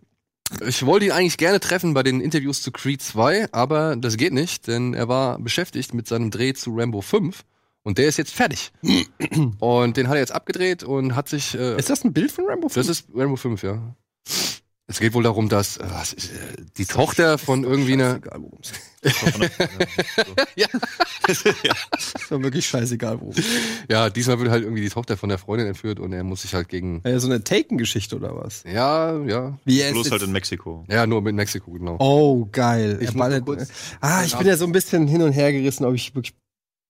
[0.64, 4.32] Ich wollte ihn eigentlich gerne treffen bei den Interviews zu Creed 2, aber das geht
[4.32, 7.44] nicht, denn er war beschäftigt mit seinem Dreh zu Rambo 5
[7.82, 8.70] und der ist jetzt fertig.
[9.58, 11.54] und den hat er jetzt abgedreht und hat sich.
[11.58, 12.74] Äh, Ist das ein Bild von Rambo 5?
[12.74, 13.96] das ist Rambo 5, ja.
[14.88, 16.36] Es geht wohl darum, dass äh, was ist, äh,
[16.78, 18.20] die Tochter von irgendwie einer.
[18.34, 19.50] Worum es geht.
[20.56, 20.66] Ja.
[21.28, 21.44] Ist
[22.30, 23.34] doch wirklich scheißegal, worum
[23.88, 26.54] ja, diesmal wird halt irgendwie die Tochter von der Freundin entführt und er muss sich
[26.54, 27.02] halt gegen.
[27.04, 28.62] Ja, so eine Taken-Geschichte oder was?
[28.64, 29.58] Ja, ja.
[29.64, 30.84] Wie er Bloß ist halt in Mexiko.
[30.88, 31.96] Ja, nur mit Mexiko, genau.
[31.98, 32.98] Oh, geil.
[33.00, 33.68] Ich Er ballert- kurz-
[34.00, 36.34] ah, ich bin ja so ein bisschen hin und her gerissen, ob ich wirklich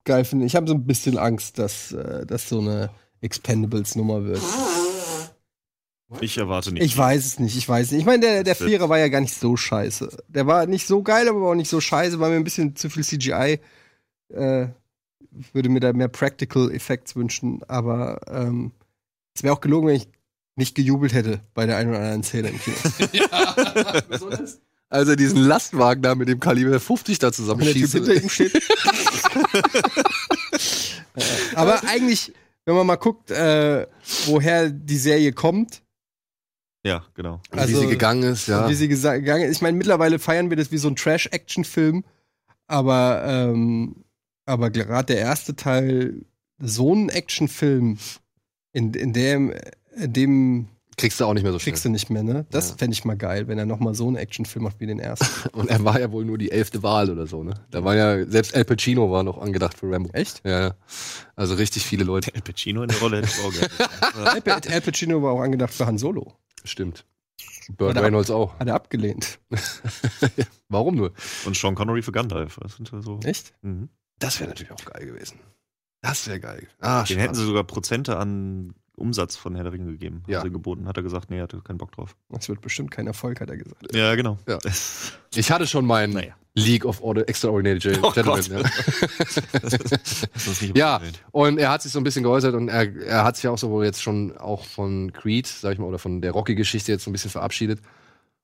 [0.05, 0.47] geil finde.
[0.47, 2.91] Ich habe so ein bisschen Angst, dass äh, das so eine
[3.23, 4.41] Expendables-Nummer wird.
[6.21, 6.85] Ich erwarte nicht.
[6.85, 8.01] Ich weiß es nicht, ich weiß es nicht.
[8.01, 10.09] Ich meine, der, der Vierer war ja gar nicht so scheiße.
[10.29, 12.21] Der war nicht so geil, aber auch nicht so scheiße.
[12.21, 13.59] War mir ein bisschen zu viel CGI.
[14.29, 14.69] Äh,
[15.53, 18.73] würde mir da mehr Practical Effects wünschen, aber ähm,
[19.35, 20.09] es wäre auch gelogen, wenn ich
[20.55, 22.77] nicht gejubelt hätte bei der einen oder anderen Szene im Kino.
[24.89, 27.93] Als er diesen Lastwagen da mit dem Kaliber 50 da Wenn der Typ zusammenschießt.
[27.93, 28.53] hinter ihm steht.
[31.19, 31.23] Äh,
[31.55, 32.35] aber eigentlich,
[32.67, 33.87] wenn man mal guckt, äh,
[34.27, 35.83] woher die Serie kommt,
[36.87, 37.41] Ja, genau.
[37.53, 38.69] wie also- sie gegangen ist, ja.
[38.69, 39.57] wie sie gegangen ist.
[39.57, 42.05] Ich meine, mittlerweile feiern wir das wie so ein Trash-Action-Film,
[42.69, 44.05] aber, ähm,
[44.45, 46.23] aber gerade der erste Teil,
[46.59, 47.99] so ein Actionfilm,
[48.73, 49.53] in, in dem,
[49.97, 50.69] in dem
[50.99, 51.73] Kriegst du auch nicht mehr so schnell.
[51.73, 52.47] kriegst du nicht mehr, ne?
[52.51, 52.77] Das Ja.
[52.79, 55.27] fände ich mal geil, wenn er noch mal so einen Actionfilm macht wie den ersten.
[55.53, 57.53] Und er war ja wohl nur die elfte Wahl oder so, ne?
[57.71, 60.09] Da war ja, selbst Al Pacino war noch angedacht für Rambo.
[60.15, 60.41] Echt?
[60.47, 60.75] Ja, ja.
[61.35, 62.35] Also richtig viele Leute.
[62.35, 64.45] El Pacino in der Rolle hätte ich auch gerne.
[64.55, 66.33] Al, Al Pacino war auch angedacht für Han Solo.
[66.67, 67.07] Stimmt.
[67.77, 68.59] Burt Hat Reynolds auch.
[68.59, 69.39] Hat er abgelehnt.
[70.69, 71.13] Warum nur?
[71.45, 72.59] Und Sean Connery für Gandalf.
[72.63, 73.21] Das sind ja so.
[73.25, 73.55] Echt?
[73.63, 73.89] Mhm.
[74.19, 75.39] Das wäre natürlich auch geil gewesen.
[76.01, 76.69] Das wäre geil.
[76.81, 80.23] Ah, Den hätten sie sogar Prozente an Umsatz von Herr der Ringe gegeben.
[80.27, 80.41] Ja.
[80.43, 80.89] Sie geboten.
[80.89, 82.17] Hat er gesagt, nee, er hatte keinen Bock drauf.
[82.31, 83.95] Das wird bestimmt kein Erfolg, hat er gesagt.
[83.95, 84.39] Ja, genau.
[84.49, 84.59] Ja.
[84.63, 86.35] Das, Ich hatte schon meinen Naja.
[86.55, 88.25] League of Order Extraordinary Oh Gentlemen.
[88.25, 88.49] Gott.
[88.49, 88.63] ja.
[89.63, 91.23] das ist nicht Ja, erwähnt.
[91.33, 93.59] und er hat sich so ein bisschen geäußert und er, er hat sich ja auch
[93.59, 97.05] so wohl jetzt schon auch von Creed, sag ich mal, oder von der Rocky-Geschichte jetzt
[97.05, 97.81] so ein bisschen verabschiedet.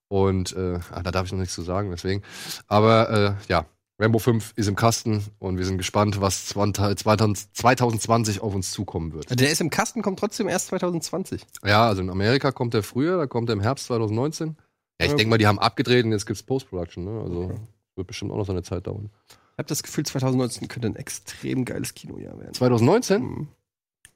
[0.08, 2.22] Und äh, ah, da darf ich noch nichts zu sagen, deswegen.
[2.66, 3.64] Aber äh, ja,
[4.02, 9.12] Rambo 5 ist im Kasten und wir sind gespannt, was 20 2020 auf uns zukommen
[9.12, 9.38] wird.
[9.38, 11.42] Der ist im Kasten, kommt trotzdem erst 2020.
[11.64, 14.56] Ja, also in Amerika kommt er früher, da kommt er im Herbst 2019.
[15.00, 15.16] Ja, ich Ja.
[15.16, 17.20] denke mal, die haben abgedreht und jetzt gibt's Post-Production, ne?
[17.22, 17.54] Also
[17.94, 19.10] wird bestimmt auch noch seine Zeit dauern.
[19.28, 22.54] Ich habe das Gefühl, 2019 könnte ein extrem geiles Kinojahr werden.
[22.54, 23.48] 2019 Mhm.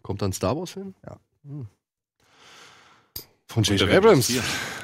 [0.03, 0.95] kommt dann Star Wars-Film?
[1.07, 1.17] Ja.
[1.45, 1.67] Hm.
[3.47, 3.89] Von J.J.
[3.91, 4.31] Abrams.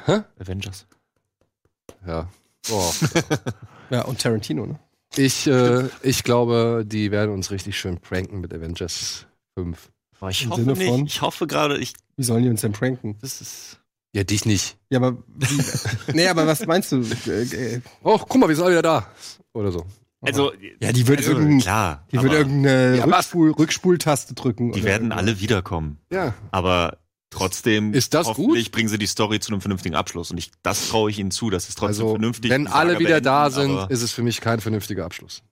[0.05, 0.21] Hä?
[0.39, 0.85] Avengers.
[2.07, 2.29] Ja.
[2.69, 2.93] Boah.
[3.89, 4.79] Ja, und Tarantino, ne?
[5.15, 9.25] Ich, äh, ich glaube, die werden uns richtig schön pranken mit Avengers
[9.57, 9.89] 5.
[10.19, 10.87] Aber ich Im hoffe Sinne nicht.
[10.89, 11.05] von?
[11.05, 11.93] Ich hoffe gerade, ich.
[12.15, 13.17] Wie sollen die uns denn pranken?
[13.21, 13.79] Das ist.
[14.15, 14.77] Ja, dich nicht.
[14.89, 15.61] Ja, aber wie,
[16.13, 17.01] nee, aber was meinst du?
[17.27, 17.41] Äh,
[17.75, 19.07] äh, Oh, guck mal, wir sind alle wieder da.
[19.53, 19.85] Oder so.
[20.21, 20.53] Also.
[20.79, 22.07] Ja, die wird also, irgendein- Klar.
[22.11, 23.03] die wird irgendeine Ja?
[23.05, 24.71] Rückspul Rückspultaste drücken.
[24.71, 25.17] die oder werden irgendwas.
[25.19, 25.97] alle wiederkommen.
[26.11, 26.33] Ja.
[26.51, 26.99] Aber
[27.33, 27.93] trotzdem.
[27.93, 30.31] Ist das hoffentlich bringen sie die Story zu einem vernünftigen Abschluss.
[30.31, 33.19] Und ich, das traue ich ihnen zu, dass es trotzdem Also, vernünftig wenn alle wieder
[33.21, 35.43] da beenden, sind, aber- ist es für mich kein vernünftiger Abschluss.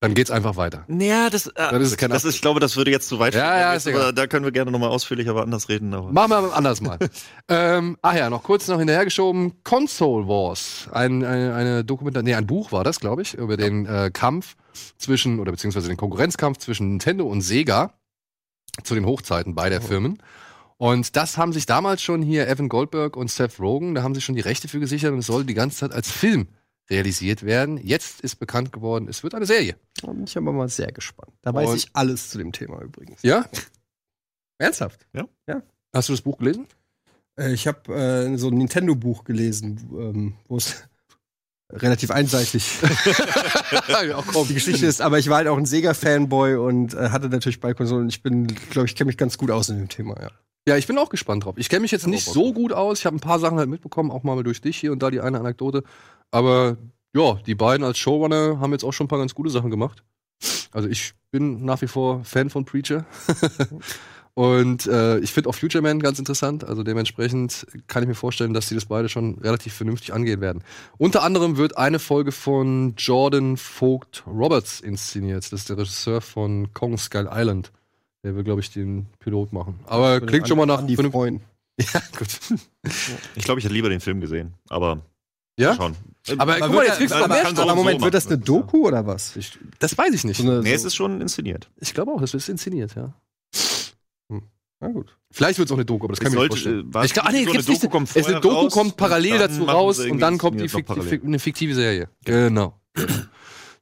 [0.00, 0.84] Dann geht's einfach weiter.
[0.88, 3.18] Ja, das, äh, Dann ist es kein das ist, ich glaube, das würde jetzt zu
[3.18, 4.12] weit Ja, führen, ja, ist aber egal.
[4.12, 5.94] da können wir gerne nochmal ausführlicher aber anders reden.
[5.94, 6.98] Aber Machen wir anders mal.
[7.48, 9.54] ähm, ach ja, noch kurz noch hinterhergeschoben.
[9.64, 10.88] Console Wars.
[10.92, 14.56] Ein, eine, eine Dokumentation, nee, ein Buch war das, glaube ich, über den äh, Kampf
[14.98, 17.94] zwischen, oder beziehungsweise den Konkurrenzkampf zwischen Nintendo und Sega
[18.84, 20.22] zu den Hochzeiten beider Firmen.
[20.78, 24.20] Und das haben sich damals schon hier Evan Goldberg und Seth Rogen, da haben sie
[24.20, 26.48] schon die Rechte für gesichert und es soll die ganze Zeit als Film
[26.90, 27.78] realisiert werden.
[27.78, 29.76] Jetzt ist bekannt geworden, es wird eine Serie.
[30.02, 31.32] Da bin ich aber mal sehr gespannt.
[31.42, 33.22] Da weiß Und- ich alles zu dem Thema übrigens.
[33.22, 33.46] Ja?
[34.58, 35.06] Ernsthaft?
[35.92, 36.66] Hast du das Buch gelesen?
[37.38, 40.84] Äh, ich habe äh, so ein Nintendo-Buch gelesen, ähm, wo es
[41.72, 42.70] relativ einseitig
[43.88, 47.60] ja, die Geschichte ist, aber ich war halt auch ein Sega-Fanboy und äh, hatte natürlich
[47.60, 48.08] beide Konsolen.
[48.08, 50.30] Ich bin, glaube ich, kenne mich ganz gut aus in dem Thema, ja.
[50.68, 51.54] Ja, ich bin auch gespannt drauf.
[51.58, 52.98] Ich kenne mich jetzt nicht so gut aus.
[52.98, 55.20] Ich habe ein paar Sachen halt mitbekommen, auch mal durch dich hier und da die
[55.20, 55.84] eine Anekdote.
[56.32, 56.76] Aber
[57.14, 60.02] ja, die beiden als Showrunner haben jetzt auch schon ein paar ganz gute Sachen gemacht.
[60.72, 63.06] Also ich bin nach wie vor Fan von Preacher.
[64.34, 66.62] Und äh, ich finde auch Future Man ganz interessant.
[66.62, 70.62] Also dementsprechend kann ich mir vorstellen, dass die das beide schon relativ vernünftig angehen werden.
[70.98, 75.44] Unter anderem wird eine Folge von Jordan Vogt Roberts inszeniert.
[75.44, 77.72] Das ist der Regisseur von Kong Skull Island.
[78.24, 79.78] Der will, glaube ich, den Pilot machen.
[79.86, 81.40] Aber klingt schon mal nach die Freuen.
[81.78, 82.28] Ja, gut.
[83.34, 85.02] Ich glaube, ich hätte lieber den Film gesehen, aber
[85.58, 85.74] Ja?
[85.74, 85.94] schon.
[86.38, 88.38] Aber guck mal, jetzt kriegst du kann so Aber Moment, so wird das eine.
[88.38, 89.36] Doku oder was?
[89.36, 90.38] Ich, das weiß ich nicht.
[90.38, 91.68] So eine, Nee, so, es ist schon inszeniert.
[91.78, 93.12] Ich glaube auch, das ist inszeniert, ja.
[94.80, 95.16] na gut.
[95.30, 96.90] Vielleicht wird es auch eine Doku, aber das kann Es ich mir nicht vorstellen.
[96.90, 97.82] äh, war ich glaube, ah, nee, so eine gibt's nicht.
[97.82, 100.88] Doku kommt es eine Doku raus kommt parallel dazu raus und dann kommt die, inszeniert
[100.88, 101.20] noch fikti- parallel.
[101.26, 102.08] eine fiktive Serie.
[102.24, 102.72] Genau.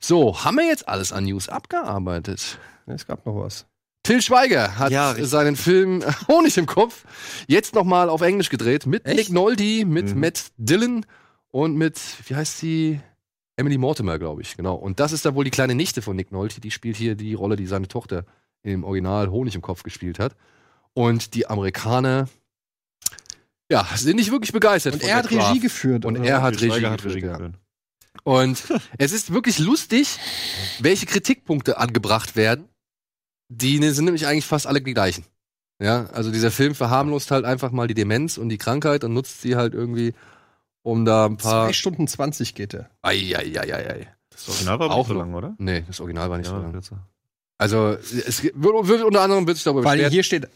[0.01, 2.59] so, haben wir jetzt alles an News abgearbeitet?
[2.87, 3.67] Es gab noch was.
[4.05, 7.05] Till Schweiger hat Ja, seinen Film Honig im Kopf
[7.49, 9.17] jetzt nochmal auf Englisch gedreht mit Echt?
[9.17, 10.21] Nick Nolte, mit Mhm.
[10.21, 11.07] Matt Dillon
[11.51, 13.01] und mit, wie heißt sie?
[13.57, 14.75] Emily Mortimer, glaube ich, genau.
[14.75, 17.35] Und das ist da wohl die kleine Nichte von Nick Nolte, die spielt hier die
[17.35, 18.25] Rolle, die seine Tochter
[18.63, 20.35] im Original Honig im Kopf gespielt hat.
[20.93, 22.29] Und die Amerikaner,
[23.71, 25.31] ja, sind nicht wirklich begeistert Und von er hat.
[25.31, 26.05] Regie geführt.
[26.05, 27.33] Und er hat Regie hat geführt, Regie ja.
[27.33, 27.55] geführt.
[28.25, 28.63] Und
[28.99, 30.19] es ist wirklich lustig,
[30.81, 32.69] welche Kritikpunkte angebracht werden.
[33.57, 35.25] Die ne- sind nämlich eigentlich fast alle die gleichen.
[35.81, 39.43] Ja, also dieser Film verharmlost halt einfach mal die Demenz und die Krankheit und nutzt
[39.43, 40.15] sie halt irgendwie,
[40.83, 41.67] um da ein paar.
[41.67, 42.91] Zwei Stunden 20 geht er.
[43.03, 44.09] Eieieiei.
[44.31, 45.55] Das Original war aber Auch nicht so lang, oder?
[45.59, 46.73] Nee, das Original war nicht so Ja, lang.
[46.73, 47.07] kürzer.
[47.59, 50.13] Also, es wird, wird unter anderem wird sich darüber beschwert.
[50.13, 50.49] hier steht,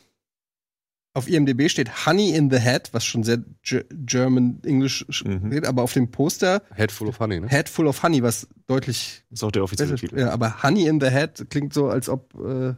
[1.14, 5.48] auf IMDb steht Honey in the Head, was schon sehr Ge- German Englisch Mhm.
[5.50, 7.48] steht, aber auf dem Poster Head full of honey, ne?
[7.48, 10.18] Head full of Honey, was deutlich Das ist auch der offizielle Titel.
[10.18, 12.74] Ja, aber Honey in the Head klingt so, als ob äh,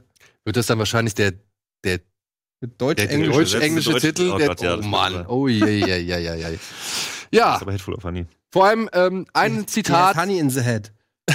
[0.51, 1.31] Wird das dann wahrscheinlich der,
[1.85, 2.01] der,
[2.60, 3.36] mit der Deutsch-Englisch.
[3.36, 4.32] Deutsch- deutsch-englische Deutsch- Titel?
[4.35, 5.24] oh der, Gott, ja, oh Mann.
[5.28, 6.43] Oh je, je, je, je, je.
[6.43, 6.60] Das
[7.31, 8.27] Ja, ist aber Headful of Honey.
[8.51, 10.16] vor allem ähm, ein Zitat.
[10.16, 10.90] Honey in the Head.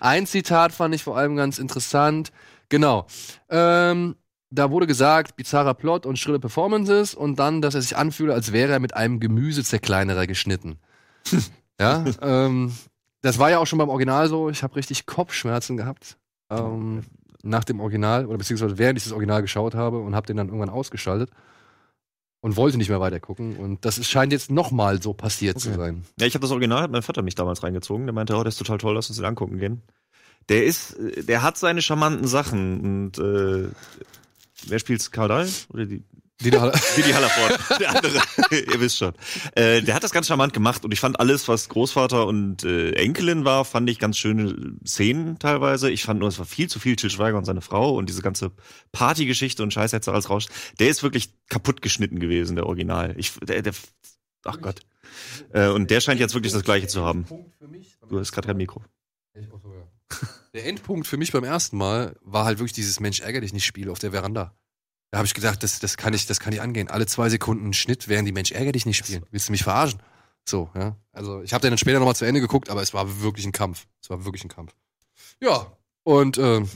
[0.00, 2.32] Ein Zitat fand ich vor allem ganz interessant.
[2.68, 3.06] Genau.
[3.48, 4.16] Ähm,
[4.50, 8.52] da wurde gesagt, bizarrer Plot und schrille Performances und dann, dass er sich anfühle, als
[8.52, 10.78] wäre er mit einem Gemüsezerkleinerer geschnitten.
[11.80, 12.74] ja, ähm,
[13.22, 14.50] das war ja auch schon beim Original so.
[14.50, 16.18] Ich habe richtig Kopfschmerzen gehabt.
[16.50, 17.02] Ähm,
[17.42, 20.48] nach dem Original, oder beziehungsweise während ich das Original geschaut habe und habe den dann
[20.48, 21.30] irgendwann ausgeschaltet
[22.40, 23.56] und wollte nicht mehr weiter gucken.
[23.56, 25.78] Und das ist, scheint jetzt nochmal so passiert zu Okay.
[25.78, 26.04] sein.
[26.18, 28.06] Ja, ich habe das Original, hat mein Vater mich damals reingezogen.
[28.06, 29.82] Der meinte, oh, der ist total toll, lass uns den angucken gehen.
[30.48, 33.68] Der ist, äh, der hat seine charmanten Sachen und äh,
[34.66, 35.10] wer spielt's?
[35.10, 35.48] Karl Dahl?
[35.70, 36.02] Oder die?
[36.42, 39.14] Die da, Didi Hallerford, der andere, ihr wisst schon.
[39.54, 42.92] Äh, der hat das ganz charmant gemacht und ich fand alles, was Großvater und äh,
[42.92, 45.90] Enkelin war, fand ich ganz schöne Szenen teilweise.
[45.90, 48.20] Ich fand nur, es war viel zu viel Til Schweiger und seine Frau und diese
[48.20, 48.52] ganze
[48.92, 50.46] Partygeschichte und Scheiß jetzt alles raus.
[50.78, 53.14] Der ist wirklich kaputt geschnitten gewesen, der Original.
[53.16, 53.72] Ich, der, der,
[54.44, 54.80] ach Gott.
[55.54, 57.24] Äh, und der scheint jetzt wirklich das Gleiche zu haben.
[58.10, 58.84] Du hast gerade kein Mikro.
[60.52, 63.64] Der Endpunkt für mich beim ersten Mal war halt wirklich dieses Mensch ärger dich nicht
[63.64, 64.54] Spiel auf der Veranda.
[65.10, 66.88] Da habe ich gedacht, das, das kann ich, das kann ich angehen.
[66.90, 69.24] Alle zwei Sekunden Schnitt während die Mensch ärger dich nicht spielen.
[69.30, 70.00] Willst du mich verarschen?
[70.44, 70.96] So, ja.
[71.12, 73.52] Also ich habe den dann später nochmal zu Ende geguckt, aber es war wirklich ein
[73.52, 73.86] Kampf.
[74.02, 74.74] Es war wirklich ein Kampf.
[75.40, 75.66] Ja.
[76.04, 76.68] Und ähm,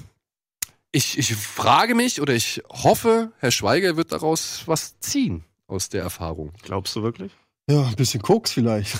[0.92, 6.02] ich, ich frage mich oder ich hoffe, Herr Schweiger wird daraus was ziehen aus der
[6.02, 6.52] Erfahrung.
[6.62, 7.32] Glaubst du wirklich?
[7.68, 8.98] Ja, ein bisschen Koks vielleicht.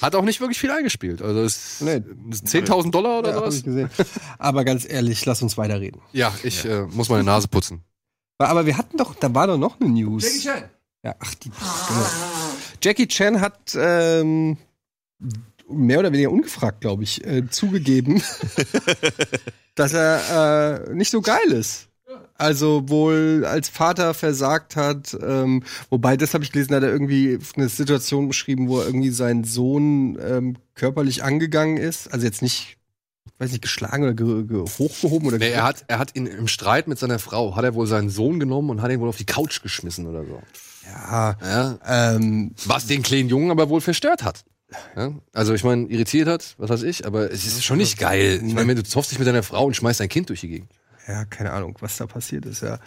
[0.00, 1.22] Hat auch nicht wirklich viel eingespielt.
[1.22, 1.96] Also es Nee.
[2.30, 3.56] 10.000 Dollar oder Ja, hab sowas?
[3.56, 3.90] ich gesehen.
[4.38, 6.00] Aber ganz ehrlich, lass uns weiterreden.
[6.12, 7.82] Ja, ich Äh, muss meine Nase putzen.
[8.38, 10.42] Aber wir hatten doch, da war doch noch eine News.
[10.42, 10.64] Chan.
[11.02, 11.50] Ja, ach, die.
[11.50, 12.06] Genau.
[12.82, 14.56] Jackie Chan hat ähm,
[15.68, 18.22] mehr oder weniger ungefragt, glaube ich, äh, zugegeben,
[19.74, 21.88] dass er äh, nicht so geil ist.
[22.34, 27.38] Also wohl als Vater versagt hat, ähm, wobei das habe ich gelesen, hat er irgendwie
[27.56, 32.06] eine Situation beschrieben, wo er irgendwie seinen Sohn ähm, körperlich angegangen ist.
[32.12, 32.77] Also jetzt nicht,
[33.38, 36.48] weiß nicht, geschlagen oder ge ge hochgehoben oder Nee, er hat, er hat ihn im
[36.48, 39.16] Streit mit seiner Frau, hat er wohl seinen Sohn genommen und hat ihn wohl auf
[39.16, 40.42] die Couch geschmissen oder so.
[40.86, 41.78] ja, Ja,
[42.14, 44.44] ähm, was den kleinen Jungen aber wohl verstört hat.
[44.96, 45.12] Ja?
[45.32, 48.40] Also ich meine, irritiert hat, was weiß ich, aber es ist schon nicht geil.
[48.44, 50.48] Ich meine, wenn du zoffst dich mit deiner Frau und schmeißt dein Kind durch die
[50.48, 50.70] Gegend.
[51.08, 52.78] Ja, keine Ahnung, was da passiert ist, ja.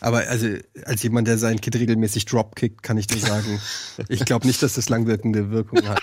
[0.00, 0.48] Aber also,
[0.84, 3.60] als jemand, der sein Kind regelmäßig dropkickt, kann ich dir sagen,
[4.08, 6.00] ich glaube nicht, dass das langwirkende Wirkung hat.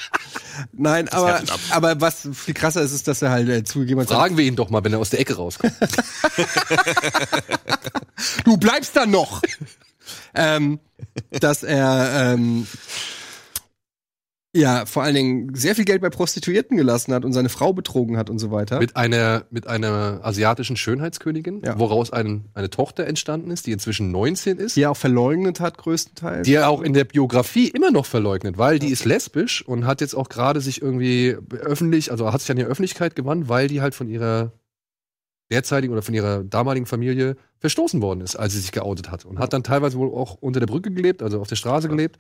[0.72, 1.42] Nein, aber,
[1.72, 4.56] aber was viel krasser ist, ist, dass er halt äh, zugegeben hat, Fragen wir ihn
[4.56, 5.74] doch mal, wenn er aus der Ecke rauskommt.
[8.46, 9.42] du bleibst da noch!
[10.34, 10.80] ähm,
[11.30, 12.68] dass er, ähm,
[14.56, 18.16] ja, vor allen Dingen sehr viel Geld bei Prostituierten gelassen hat und seine Frau betrogen
[18.16, 18.80] hat und so weiter.
[18.80, 21.78] mit einer, mit einer asiatischen Schönheitskönigin, Ja.
[21.78, 24.78] woraus ein, eine Tochter entstanden ist, die inzwischen 19 ist.
[24.78, 26.46] die er auch verleugnet hat, größtenteils.
[26.46, 30.00] Die er auch in der Biografie immer noch verleugnet, weil die ist lesbisch und hat
[30.00, 33.82] jetzt auch gerade sich irgendwie öffentlich, also hat sich an die Öffentlichkeit gewandt, weil die
[33.82, 34.54] halt von ihrer
[35.52, 39.26] derzeitigen oder von ihrer damaligen Familie verstoßen worden ist, als sie sich geoutet hat.
[39.26, 42.18] Und hat dann teilweise wohl auch unter der Brücke gelebt, also auf der Straße gelebt.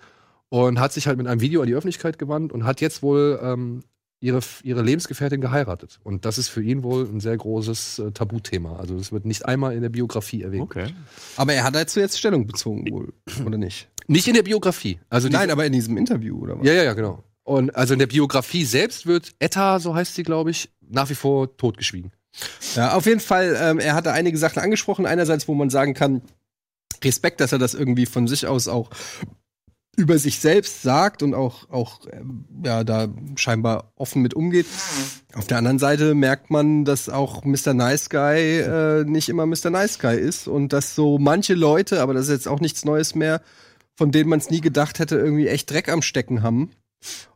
[0.49, 3.39] Und hat sich halt mit einem Video an die Öffentlichkeit gewandt und hat jetzt wohl
[3.41, 3.83] ähm,
[4.19, 5.99] ihre, ihre Lebensgefährtin geheiratet.
[6.03, 8.77] Und das ist für ihn wohl ein sehr großes äh, Tabuthema.
[8.77, 10.63] Also das wird nicht einmal in der Biografie erwähnt.
[10.63, 10.93] Okay.
[11.35, 13.13] Aber er hat dazu jetzt Stellung bezogen, wohl,
[13.45, 13.89] oder nicht?
[14.07, 14.99] Nicht in der Biografie.
[15.09, 16.65] Also Nein, aber in diesem Interview, oder was?
[16.65, 17.23] Ja, ja, ja, genau.
[17.43, 21.15] Und also in der Biografie selbst wird Etta, so heißt sie, glaube ich, nach wie
[21.15, 22.11] vor totgeschwiegen.
[22.75, 25.05] Ja, auf jeden Fall, ähm, er hatte einige Sachen angesprochen.
[25.05, 26.21] Einerseits, wo man sagen kann,
[27.03, 28.89] Respekt, dass er das irgendwie von sich aus auch
[29.95, 34.65] über sich selbst sagt und auch, auch ähm, ja, da scheinbar offen mit umgeht.
[35.33, 37.73] Auf der anderen Seite merkt man, dass auch Mr.
[37.73, 39.69] Nice Guy äh, nicht immer Mr.
[39.69, 43.15] Nice Guy ist und dass so manche Leute, aber das ist jetzt auch nichts Neues
[43.15, 43.41] mehr,
[43.95, 46.71] von denen man es nie gedacht hätte, irgendwie echt Dreck am Stecken haben.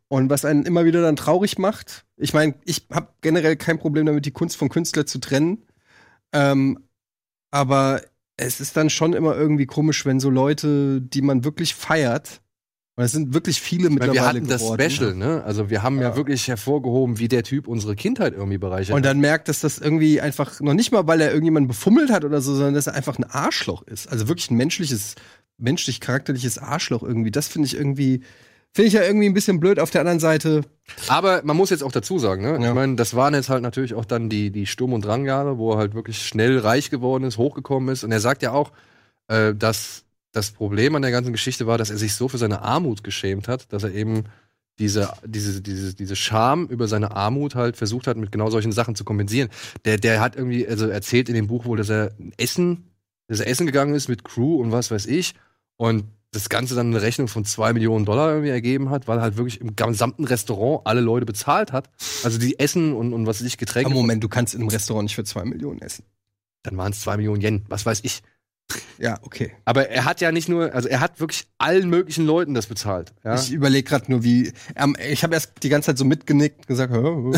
[0.07, 2.05] Und was einen immer wieder dann traurig macht.
[2.17, 5.65] Ich meine, ich habe generell kein Problem damit, die Kunst vom Künstler zu trennen.
[6.33, 6.79] Ähm,
[7.51, 8.01] aber
[8.37, 12.41] es ist dann schon immer irgendwie komisch, wenn so Leute, die man wirklich feiert,
[12.99, 15.41] und es sind wirklich viele Weil mittlerweile wir hatten das geworden, Special, ne?
[15.45, 16.17] Also wir haben ja.
[16.17, 20.19] wirklich hervorgehoben, wie der Typ unsere Kindheit irgendwie bereichert Und dann merkt, dass das irgendwie
[20.19, 23.17] einfach noch nicht mal, weil er irgendjemanden befummelt hat oder so, sondern dass er einfach
[23.17, 24.11] ein Arschloch ist.
[24.11, 25.15] Also wirklich ein menschliches,
[25.57, 27.31] menschlich charakterliches Arschloch irgendwie.
[27.31, 28.23] Das finde ich irgendwie,
[28.73, 29.79] finde ich ja irgendwie ein bisschen blöd.
[29.79, 30.63] Auf der anderen Seite,
[31.07, 32.59] Aber man muss jetzt auch dazu sagen, ne?
[32.61, 32.67] Ja.
[32.67, 35.71] Ich meine, das waren jetzt halt natürlich auch dann die, die Sturm- und Drangjahre, wo
[35.71, 38.03] er halt wirklich schnell reich geworden ist, hochgekommen ist.
[38.03, 38.73] Und er sagt ja auch,
[39.29, 42.61] äh, dass das Problem an der ganzen Geschichte war, dass er sich so für seine
[42.61, 44.25] Armut geschämt hat, dass er eben
[44.77, 48.95] diese, diese, diese, diese Scham über seine Armut halt versucht hat, mit genau solchen Sachen
[48.95, 49.49] zu kompensieren.
[49.85, 52.85] Der, der hat irgendwie, also erzählt in dem Buch wohl, dass er essen,
[53.27, 55.33] dass er essen gegangen ist mit Crew und was weiß ich.
[55.75, 59.21] Und das Ganze dann eine Rechnung von zwei Millionen Dollar irgendwie ergeben hat, weil er
[59.23, 61.89] halt wirklich im gesamten Restaurant alle Leute bezahlt hat.
[62.23, 63.89] Also die Essen und, und was weiß ich, Getränke.
[63.89, 66.05] am Moment, du kannst in einem Restaurant nicht für zwei Millionen essen.
[66.63, 68.21] Dann waren es zwei Millionen Yen, was weiß ich.
[68.97, 69.51] Ja, okay.
[69.65, 73.13] Aber er hat ja nicht nur, also er hat wirklich allen möglichen Leuten das bezahlt.
[73.23, 73.35] Ja?
[73.35, 74.51] Ich überlege gerade nur, wie.
[74.75, 77.33] Ähm, ich habe erst die ganze Zeit so mitgenickt und gesagt, und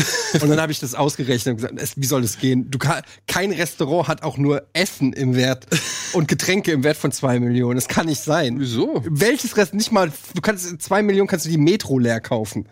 [0.48, 2.70] dann habe ich das ausgerechnet und gesagt, es, wie soll das gehen?
[2.70, 5.66] Du kann, kein Restaurant hat auch nur Essen im Wert
[6.12, 7.76] und Getränke im Wert von zwei Millionen.
[7.76, 8.58] Das kann nicht sein.
[8.58, 9.02] Wieso?
[9.08, 9.74] Welches Restaurant?
[9.74, 10.12] Nicht mal.
[10.34, 12.66] Du kannst zwei Millionen kannst du die Metro leer kaufen.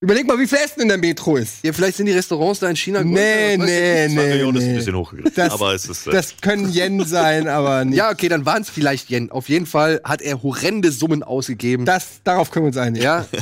[0.00, 1.64] Überleg mal, wie viel Essen in der Metro ist.
[1.64, 4.14] Ja, vielleicht sind die Restaurants da in China Nee, größer, weiß nee.
[4.14, 4.76] Zwei nee, Millionen ist ein nee.
[4.76, 5.32] bisschen hochgegriffen.
[5.34, 6.06] Das, aber es ist.
[6.06, 7.96] Äh, das können Yen sein, aber nicht.
[7.96, 9.32] Ja, okay, dann waren es vielleicht Yen.
[9.32, 11.84] Auf jeden Fall hat er horrende Summen ausgegeben.
[11.84, 13.04] Das, darauf können wir uns einigen.
[13.04, 13.26] ja.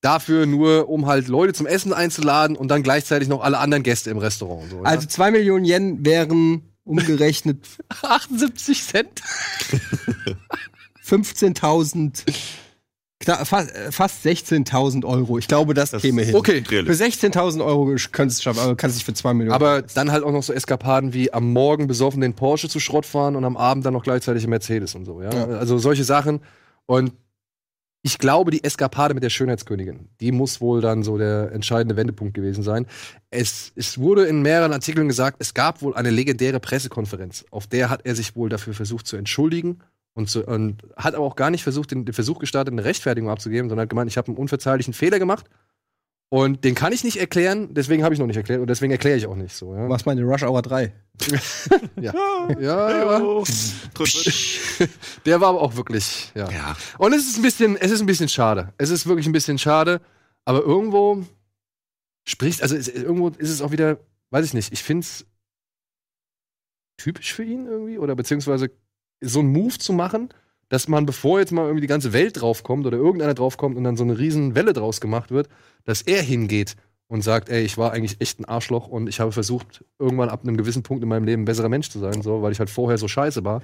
[0.00, 4.10] Dafür nur, um halt Leute zum Essen einzuladen und dann gleichzeitig noch alle anderen Gäste
[4.10, 4.70] im Restaurant.
[4.70, 4.82] So.
[4.84, 7.66] Also zwei Millionen Yen wären umgerechnet
[8.02, 9.20] 78 Cent.
[11.04, 12.32] 15.000, kna-
[13.24, 15.38] fast, äh, fast 16.000 Euro.
[15.38, 16.34] Ich glaube, das, Das käme hin.
[16.34, 16.62] Okay.
[16.62, 19.54] Für 16.000 Euro könntest du es schaffen, aber kannst nicht für 2 Millionen.
[19.54, 23.06] Aber dann halt auch noch so Eskapaden wie am Morgen besoffen den Porsche zu Schrott
[23.06, 25.32] fahren und am Abend dann noch gleichzeitig im Mercedes und so, ja.
[25.32, 25.46] Ja.
[25.58, 26.40] Also solche Sachen.
[26.86, 27.12] Und
[28.02, 32.32] ich glaube, die Eskapade mit der Schönheitskönigin, die muss wohl dann so der entscheidende Wendepunkt
[32.32, 32.86] gewesen sein.
[33.30, 37.90] Es, es wurde in mehreren Artikeln gesagt, es gab wohl eine legendäre Pressekonferenz, auf der
[37.90, 39.80] hat er sich wohl dafür versucht zu entschuldigen
[40.18, 43.30] und, zu, und hat aber auch gar nicht versucht, den, den Versuch gestartet, eine Rechtfertigung
[43.30, 45.46] abzugeben, sondern hat gemeint, ich habe einen unverzeihlichen Fehler gemacht
[46.28, 49.16] und den kann ich nicht erklären, deswegen habe ich noch nicht erklärt und deswegen erkläre
[49.16, 49.76] ich auch nicht so.
[49.76, 49.88] Ja.
[49.88, 50.92] Was meine Rush Hour 3?
[52.00, 52.12] Ja.
[52.60, 53.44] ja.
[55.24, 56.50] Der war aber auch wirklich, ja.
[56.50, 56.76] Ja.
[56.98, 58.72] Und es ist ein bisschen, es ist ein bisschen schade.
[58.76, 60.00] Es ist wirklich ein bisschen schade,
[60.44, 61.24] aber irgendwo
[62.26, 63.98] spricht, also es, irgendwo ist es auch wieder,
[64.30, 65.26] weiß ich nicht, ich finde es
[66.96, 68.70] typisch für ihn irgendwie oder beziehungsweise
[69.20, 70.28] so einen Move zu machen,
[70.68, 73.96] dass man, bevor jetzt mal irgendwie die ganze Welt draufkommt oder irgendeiner draufkommt und dann
[73.96, 75.48] so eine riesen Welle draus gemacht wird,
[75.84, 76.76] dass er hingeht
[77.06, 80.42] und sagt, ey, ich war eigentlich echt ein Arschloch und ich habe versucht, irgendwann ab
[80.42, 82.68] einem gewissen Punkt in meinem Leben ein besserer Mensch zu sein, so, weil ich halt
[82.68, 83.62] vorher so scheiße war.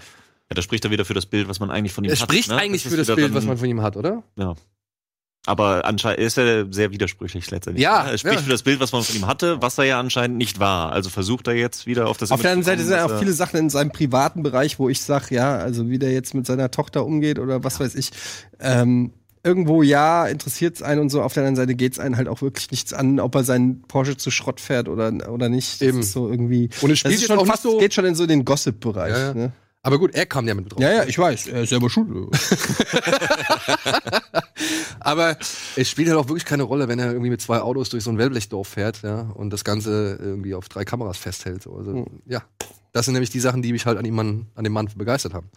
[0.51, 2.31] Ja, das spricht da wieder für das Bild, was man eigentlich von ihm Es hat.
[2.31, 2.57] spricht ne?
[2.57, 4.23] eigentlich ist für das Bild, was man von ihm hat, oder?
[4.37, 4.55] Ja.
[5.47, 7.83] Aber anscheinend ist er sehr widersprüchlich letztendlich.
[7.83, 8.13] Ja, ne?
[8.13, 8.43] Es spricht ja.
[8.43, 10.93] für das Bild, was man von ihm hatte, was er ja anscheinend nicht war.
[10.93, 13.35] Also versucht er jetzt wieder auf das Auf der anderen Seite sind auch viele er-
[13.35, 16.71] Sachen in seinem privaten Bereich, wo ich sage, ja, also wie der jetzt mit seiner
[16.71, 18.11] Tochter umgeht oder was weiß ich.
[18.59, 19.13] Ähm,
[19.43, 21.21] irgendwo ja, interessiert es einen und so.
[21.21, 23.83] Auf der anderen Seite geht es einen halt auch wirklich nichts an, ob er seinen
[23.83, 25.83] Porsche zu Schrott fährt oder, oder nicht.
[25.83, 26.01] Das Eben.
[26.01, 26.71] ist so irgendwie.
[26.81, 29.13] Und es spielt schon fast, so- geht schon in so den Gossip-Bereich.
[29.13, 29.35] Ja, ja.
[29.35, 29.53] Ne?
[29.87, 30.81] Aber gut, er kam ja mit drauf.
[30.81, 31.47] ja, ja, ich weiß.
[31.49, 32.09] Er ist selber schuld.
[35.01, 35.37] Aber
[35.77, 38.11] es spielt halt auch wirklich keine Rolle, wenn er irgendwie mit zwei Autos durch so
[38.11, 41.67] ein Wellblechdorf fährt, ja, und das Ganze irgendwie auf drei Kameras festhält.
[41.67, 42.07] Also, Hm.
[42.27, 42.43] ja.
[42.95, 45.35] Das sind nämlich die Sachen, die mich halt an, ihm Mann, an dem Mann begeistert
[45.35, 45.51] haben.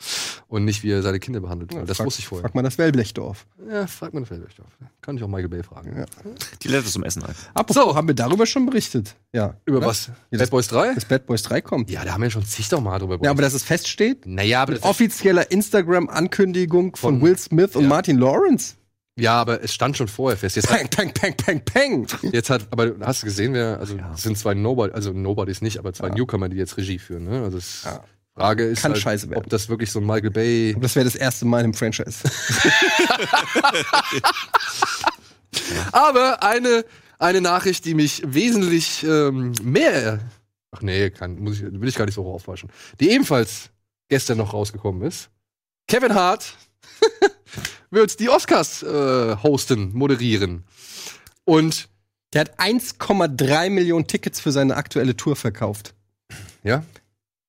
[0.48, 1.72] Und nicht, wie er seine Kinder behandelt.
[1.72, 2.42] Ja, das frag- wusste ich vorher.
[2.42, 3.46] Frag mal das Wellblechdorf.
[3.70, 4.64] Ja, frag mal das Feldwächter.
[5.02, 6.04] Kann ich auch Michael Bay fragen.
[6.64, 7.36] Die lädt es zum Essen ein.
[7.54, 9.16] Apropos, haben wir darüber schon berichtet?
[9.34, 9.56] Ja.
[9.66, 9.88] Über Oder?
[9.88, 10.10] was?
[10.32, 10.96] Ja, Bad Boys 3?
[10.96, 11.92] Dass Bad Boys 3 kommt.
[11.92, 14.26] Ja, da haben wir schon zigtausend Mal drüber Ja, aber dass es feststeht?
[14.26, 17.88] Naja, aber Mit das, offizieller Instagram-Ankündigung von, Von- Will Smith und ja.
[17.90, 18.76] Martin Lawrence.
[19.18, 20.56] Ja, aber es stand schon vorher fest.
[20.56, 22.08] Jetzt Peng, peng, peng, peng, peng.
[22.32, 25.80] jetzt hat aber hast du gesehen, wer, also es sind zwei Nobody, also Nobodies nicht,
[25.80, 27.26] aber zwei Newcomer, die jetzt Regie führen.
[27.26, 27.42] Ne?
[27.44, 28.04] Also es, Ja.
[28.36, 29.44] Frage ist, Kann halt, scheiße werden.
[29.46, 30.74] ob das wirklich so ein Michael Bay.
[30.76, 32.20] Und das wäre das erste Mal im Franchise.
[35.92, 36.86] Aber eine,
[37.20, 40.20] eine Nachricht, die mich wesentlich ähm, mehr.
[40.72, 42.70] Ach nee, kann, muss ich, will ich gar nicht so aufwaschen.
[43.00, 43.70] Die ebenfalls
[44.10, 45.30] gestern noch rausgekommen ist.
[45.88, 46.54] Kevin Hart
[47.92, 50.64] wird die Oscars äh, hosten, moderieren.
[51.46, 51.90] Und
[52.34, 55.94] Der hat 1,3 Millionen Tickets für seine aktuelle Tour verkauft.
[56.64, 56.84] ja,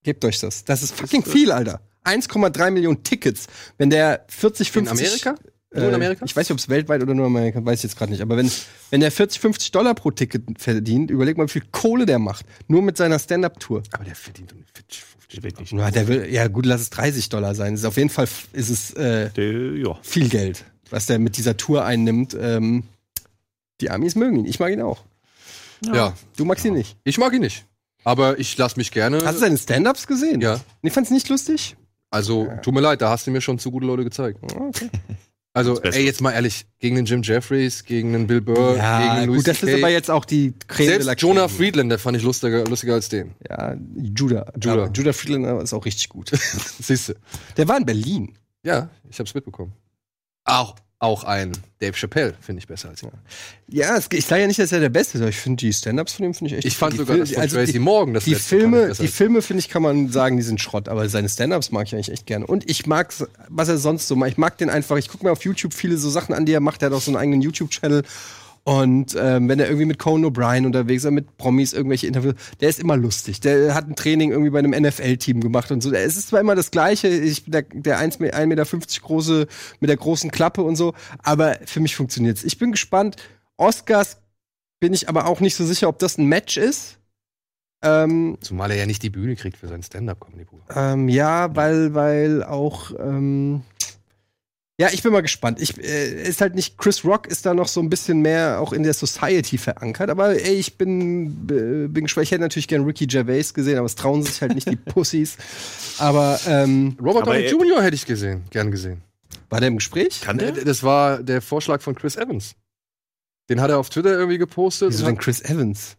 [0.04, 0.64] Gebt euch das.
[0.64, 1.80] Das ist fucking viel, Alter.
[2.04, 3.46] 1,3 Millionen Tickets.
[3.76, 5.26] Wenn der 40, in 50.
[5.26, 5.42] Amerika?
[5.74, 6.24] Nur in Äh, Amerika?
[6.24, 8.22] Ich weiß nicht, ob es weltweit oder nur in Amerika, weiß ich jetzt gerade nicht.
[8.22, 8.50] Aber wenn,
[8.90, 12.46] wenn der 40, 50 Dollar pro Ticket verdient, überleg mal, wie viel Kohle der macht.
[12.68, 13.82] Nur mit seiner Stand-Up-Tour.
[13.90, 15.70] Aber der verdient doch nicht 40, 50 Wirklich.
[15.72, 17.74] Ja, der will, ja gut, lass es 30 Dollar sein.
[17.74, 19.98] Ist auf jeden Fall ist es äh, Der, ja.
[20.02, 22.36] viel Geld, was der mit dieser Tour einnimmt.
[22.40, 22.84] Ähm,
[23.80, 24.46] die Amis mögen ihn.
[24.46, 25.04] Ich mag ihn auch.
[25.84, 26.96] Ja, Du magst ihn nicht.
[27.04, 27.64] ich mag ihn nicht.
[28.04, 29.18] Aber ich lasse mich gerne.
[29.24, 30.40] Hast du seine Stand-Ups gesehen?
[30.40, 30.60] Ja.
[30.82, 31.76] Ich fand's nicht lustig.
[32.10, 34.38] Also, tut mir leid, da hast du mir schon zu gute Leute gezeigt.
[34.42, 34.88] Okay.
[35.54, 39.28] Also, ey, jetzt mal ehrlich, gegen den Jim Jeffries, gegen den Bill Burr, gegen den
[39.28, 41.56] Louis gut, das ist aber jetzt auch die Creme de la Selbst Jonah Creme.
[41.56, 43.34] Friedlander fand ich lustiger, lustiger als den.
[43.48, 44.52] Ja, Judah.
[44.54, 44.72] Judah.
[44.72, 46.30] Aber Judah Friedlander ist auch richtig gut.
[46.80, 47.16] Siehste.
[47.56, 48.38] Der war in Berlin.
[48.62, 49.72] Ja, ich hab's mitbekommen.
[50.44, 53.10] Auch, auch ein Dave Chappelle finde ich besser als ihn.
[53.68, 55.72] Ja, es, ich sage ja nicht, dass er der Beste ist, aber ich finde die
[55.72, 57.78] Stand-Ups von ihm finde ich echt Ich fand sogar Fil- das von also Tracy die,
[57.78, 61.08] Morgan das die Filme, die Filme finde ich kann man sagen, die sind Schrott, aber
[61.08, 62.46] seine Stand-Ups mag ich eigentlich echt gerne.
[62.48, 63.14] Und ich mag
[63.48, 64.30] was er sonst so macht.
[64.32, 64.96] Ich mag den einfach.
[64.96, 66.82] Ich gucke mir auf YouTube viele so Sachen an, die er macht.
[66.82, 68.02] Er hat auch so einen eigenen YouTube-Channel.
[68.68, 72.68] Und ähm, wenn er irgendwie mit Conan O'Brien unterwegs ist, mit Promis irgendwelche Interviews, der
[72.68, 73.40] ist immer lustig.
[73.40, 75.90] Der hat ein Training irgendwie bei einem NFL-Team gemacht und so.
[75.90, 78.66] Es ist zwar immer das Gleiche, ich bin der, der 1,50 Meter
[79.00, 79.46] große
[79.80, 80.92] mit der großen Klappe und so,
[81.22, 82.44] aber für mich funktioniert's.
[82.44, 83.16] Ich bin gespannt.
[83.56, 84.18] Oscars
[84.80, 86.98] bin ich aber auch nicht so sicher, ob das ein Match ist.
[87.82, 91.00] Ähm, Zumal er ja nicht die Bühne kriegt für sein Stand-Up-Comedy-Programm.
[91.00, 92.90] ähm, ja, weil, weil auch.
[92.98, 93.62] Ähm,
[94.80, 95.60] ja, ich bin mal gespannt.
[95.60, 98.72] Ich äh, ist halt nicht Chris Rock ist da noch so ein bisschen mehr auch
[98.72, 100.08] in der Society verankert.
[100.08, 102.24] Aber ey, ich bin äh, bin gespannt.
[102.26, 105.36] Ich hätte natürlich gern Ricky Gervais gesehen, aber es trauen sich halt nicht die Pussys.
[105.98, 107.82] Aber ähm, Robert Aber Downey Jr.
[107.82, 109.02] hätte ich gesehen, gern gesehen.
[109.50, 110.20] war der im Gespräch?
[110.20, 110.52] Kann der?
[110.52, 112.54] Das war der Vorschlag von Chris Evans.
[113.50, 114.90] Den hat er auf Twitter irgendwie gepostet.
[114.90, 115.96] Wieso denn Chris Evans?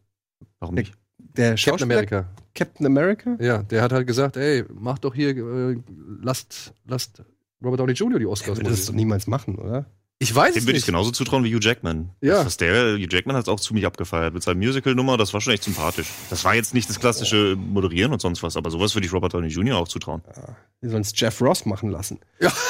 [0.60, 0.94] Warum nicht?
[1.18, 2.30] Der Captain Schauspieler America.
[2.56, 3.38] Captain America?
[3.42, 5.76] Ja, der hat halt gesagt, ey, mach doch hier, äh,
[6.22, 7.24] lasst, lasst
[7.64, 8.20] Robert Downey Jr.
[8.20, 9.86] die Der Oscars würde das doch niemals machen, oder?
[10.22, 12.10] Ich weiß Dem würde ich genauso zutrauen wie Hugh Jackman.
[12.20, 12.36] Ja.
[12.36, 15.16] Das, was der, Hugh Jackman hat es auch ziemlich abgefeiert mit seinem Musical-Nummer.
[15.16, 16.08] Das war schon echt sympathisch.
[16.30, 19.34] Das war jetzt nicht das klassische Moderieren und sonst was, aber sowas würde ich Robert
[19.34, 19.78] Downey Jr.
[19.78, 20.22] auch zutrauen.
[20.82, 22.20] Wir sollen es Jeff Ross machen lassen.
[22.40, 22.52] Ja.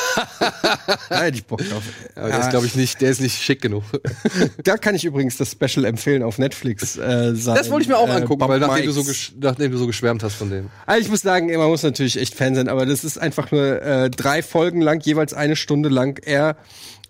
[1.09, 1.83] Da hätte ich Bock drauf.
[2.15, 3.83] Aber der ist, glaube ich, nicht, der ist nicht schick genug.
[4.63, 6.97] Da kann ich übrigens das Special empfehlen auf Netflix.
[6.97, 9.03] Äh, sein, Das wollte ich mir auch äh, angucken, weil nachdem du, so
[9.39, 10.69] nachdem du so geschwärmt hast von dem.
[10.85, 13.81] Also ich muss sagen, man muss natürlich echt Fan sein, aber das ist einfach nur
[13.81, 16.19] äh, drei Folgen lang, jeweils eine Stunde lang.
[16.23, 16.57] Er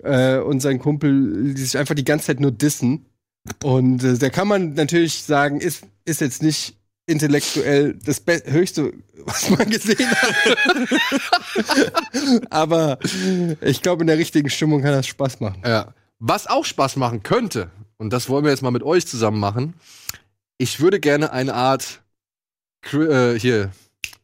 [0.04, 3.06] äh, und sein Kumpel, die sich einfach die ganze Zeit nur dissen.
[3.64, 8.94] Und äh, da kann man natürlich sagen, ist, ist jetzt nicht intellektuell das Be höchste,
[9.26, 10.36] was man gesehen hat.
[12.52, 13.00] aber
[13.62, 15.62] ich glaube, in der richtigen Stimmung kann das Spaß machen.
[15.66, 15.94] Ja.
[16.20, 19.74] Was auch Spaß machen könnte, und das wollen wir jetzt mal mit euch zusammen machen,
[20.58, 22.02] ich würde gerne eine Art,
[22.94, 23.72] äh, hier,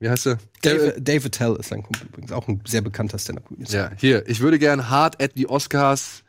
[0.06, 0.38] wie heißt der?
[0.61, 3.73] Dave, Dave Attell ist sein Kumpel übrigens, auch ein sehr bekannter Stand-Up-Comedian.
[3.73, 6.23] Ja, hier, ich würde gerne hart at die Oscars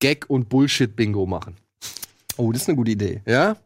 [0.00, 1.56] Gag und Bullshit Bingo machen.
[2.38, 3.20] Oh, das ist eine gute Idee.
[3.26, 3.58] Ja?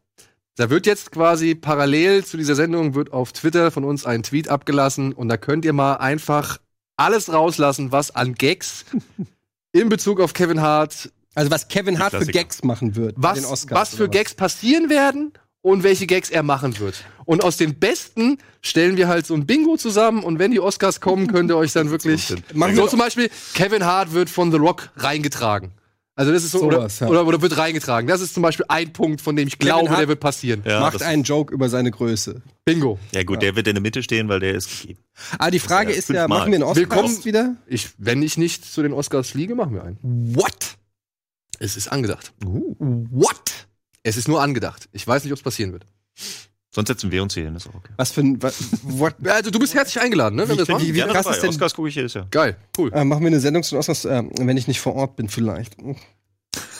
[0.56, 4.48] Da wird jetzt quasi parallel zu dieser Sendung wird auf Twitter von uns ein Tweet
[4.48, 6.58] abgelassen und da könnt ihr mal einfach
[6.96, 8.84] alles rauslassen, was an Gags
[9.72, 12.26] in Bezug auf Kevin Hart, Also was Kevin Hart für.
[12.26, 13.14] Gags machen wird.
[13.20, 15.32] bei den was, Oscars was für oder Gags passieren werden
[15.62, 17.04] und welche Gags er machen wird.
[17.24, 21.00] Und aus den besten stellen wir halt so ein Bingo zusammen und wenn die Oscars
[21.00, 22.34] kommen, könnt ihr euch dann wirklich.
[22.52, 25.72] Machen so wir- zum Beispiel, Kevin Hart wird von The Rock reingetragen.
[26.14, 27.10] Also das ist so, Sowas, oder, ja.
[27.10, 28.06] oder, oder wird reingetragen.
[28.06, 30.62] Das ist zum Beispiel ein Punkt, von dem ich glaube, Hart- der wird passieren.
[30.66, 32.42] Ja, Macht einen Joke über seine Größe.
[32.66, 32.98] Bingo.
[33.14, 35.00] Ja gut, der wird in der Mitte stehen, weil der ist gegeben.
[35.38, 37.56] Ah, die Frage Ja, ist ja, machen wir einen Oscar Willkommen- wieder?
[37.66, 39.98] Ich, wenn ich nicht zu den Oscars fliege, machen wir einen.
[40.36, 40.76] What?
[41.58, 42.34] Es ist angedacht.
[42.42, 43.68] What?
[44.02, 44.88] Es ist nur angedacht.
[44.92, 45.86] Ich weiß nicht, ob es passieren wird.
[46.74, 47.92] Sonst setzen wir uns hier hin, ist auch okay.
[47.96, 48.42] Was für ein.
[48.42, 50.42] Was, what, Ja, Also du bist herzlich eingeladen, ne?
[50.42, 50.82] Wenn wir das machen.
[50.82, 51.36] wie, wie Gerne krass dabei.
[51.36, 51.50] ist denn.
[51.50, 52.26] Oscars gucke ich jedes Jahr.
[52.30, 52.90] Geil, cool.
[52.94, 55.76] Äh, machen wir eine Sendung zu Oscars, äh, wenn ich nicht vor Ort bin, vielleicht.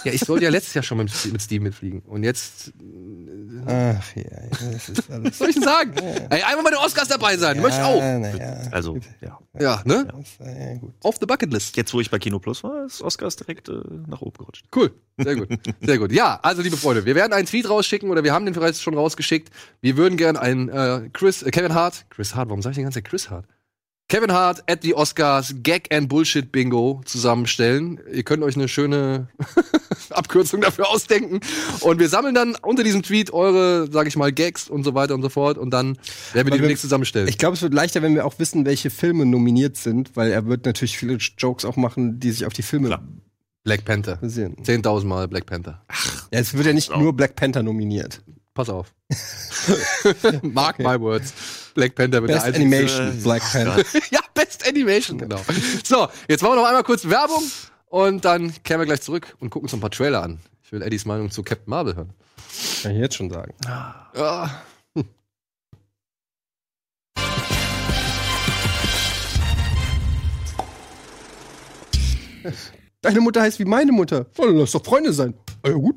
[0.05, 2.01] Ja, ich sollte ja letztes Jahr schon mit, mit Steve mitfliegen.
[2.01, 2.73] Und jetzt,
[3.67, 5.31] Ach ja, ja, das ist alles.
[5.31, 5.93] was soll ich denn sagen?
[6.31, 8.01] Ey, einmal bei den Oscars dabei sein, möchte ich auch.
[8.01, 8.63] Naja.
[8.71, 9.39] Also, ja.
[9.61, 10.09] Ja, ne?
[10.41, 10.95] Ja, gut.
[11.03, 11.77] Auf the Bucketlist.
[11.77, 13.75] Jetzt, wo ich bei Kino Plus war, ist Oscars direkt äh,
[14.07, 14.65] nach oben gerutscht.
[14.75, 14.93] Cool.
[15.19, 15.49] Sehr gut.
[15.81, 16.11] Sehr gut.
[16.13, 18.95] Ja, also liebe Freunde, wir werden einen Tweet rausschicken oder wir haben den bereits schon
[18.95, 19.51] rausgeschickt.
[19.81, 22.83] Wir würden gern einen äh, Chris, äh, Kevin Hart, Chris Hart, warum sag ich die
[22.83, 23.47] ganze Zeit Chris Hart?
[24.13, 27.99] Kevin Hart at the Oscars Gag and Bullshit Bingo zusammenstellen.
[28.13, 29.29] Ihr könnt euch eine schöne
[30.11, 31.41] Abkürzung dafür ausdenken.
[31.81, 35.15] Und wir sammeln dann unter diesem Tweet eure, sag ich mal, Gags und so weiter
[35.15, 35.57] und so fort.
[35.57, 35.97] Und dann
[36.35, 37.27] werden wir die demnächst zusammenstellen.
[37.27, 40.45] Ich glaube, es wird leichter, wenn wir auch wissen, welche Filme nominiert sind, weil er
[40.45, 43.03] wird natürlich viele Jokes auch machen, die sich auf die Filme Klar.
[43.65, 44.17] Black Panther.
[44.17, 44.57] basieren.
[44.57, 45.87] 10.000 Mal Black Panther.
[46.31, 48.21] Ja, es wird ja nicht nur Black Panther nominiert.
[48.53, 48.93] Pass auf.
[50.43, 51.33] Mark my words.
[51.75, 53.85] Black Panther wird Best der Animation, Black Panther.
[54.11, 55.41] ja, Best Animation, genau.
[55.85, 57.43] So, jetzt machen wir noch einmal kurz Werbung
[57.87, 60.41] und dann kehren wir gleich zurück und gucken uns noch ein paar Trailer an.
[60.63, 62.11] Ich will Eddies Meinung zu Captain Marvel hören.
[62.83, 63.55] Kann ich jetzt schon sagen.
[64.17, 64.63] Ja.
[73.01, 74.27] Deine Mutter heißt wie meine Mutter.
[74.39, 75.35] Oh, dann lass doch Freunde sein.
[75.63, 75.97] Ah, ja, gut.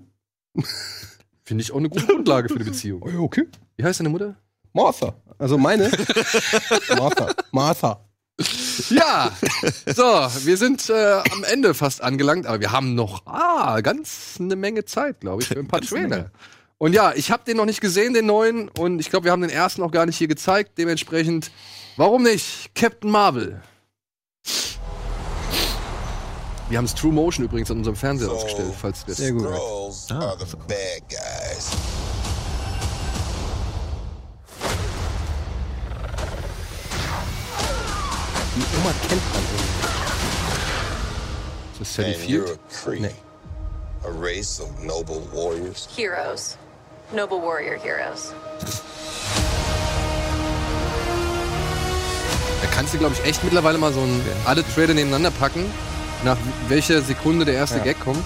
[1.44, 3.04] Finde ich auch eine gute Grundlage für eine Beziehung.
[3.06, 3.48] Ah, ja, okay.
[3.78, 4.36] Wie heißt deine Mutter?
[4.76, 5.16] Martha.
[5.38, 5.90] Also meine.
[6.98, 7.34] Martha.
[7.52, 8.00] Martha.
[8.90, 9.32] Ja,
[9.86, 14.58] so, wir sind äh, am Ende fast angelangt, aber wir haben noch ah, ganz eine
[14.58, 16.30] Menge Zeit, glaube ich, für ein paar Trailer.
[16.78, 19.42] Und ja, ich habe den noch nicht gesehen, den neuen, und ich glaube, wir haben
[19.42, 20.78] den ersten noch gar nicht hier gezeigt.
[20.78, 21.52] Dementsprechend,
[21.96, 22.76] warum nicht?
[22.76, 23.62] Captain Marvel.
[26.68, 29.46] Wir haben es True Motion übrigens an unserem Fernseher ausgestellt, falls wir es Sehr gut.
[29.46, 29.56] Are
[38.56, 39.86] Die Oma kennt man irgendwie.
[41.74, 42.60] Ist das Sally And Field?
[42.86, 43.10] you're
[44.06, 45.88] a race of noble warriors.
[45.96, 46.58] Heroes.
[47.14, 48.34] Noble warrior heroes.
[52.62, 55.66] Da kannst du, glaube ich, echt mittlerweile mal so ein, alle Trailer nebeneinander packen,
[56.24, 56.38] nach
[56.68, 57.84] welcher Sekunde der erste Ja.
[57.84, 58.24] Gag kommt.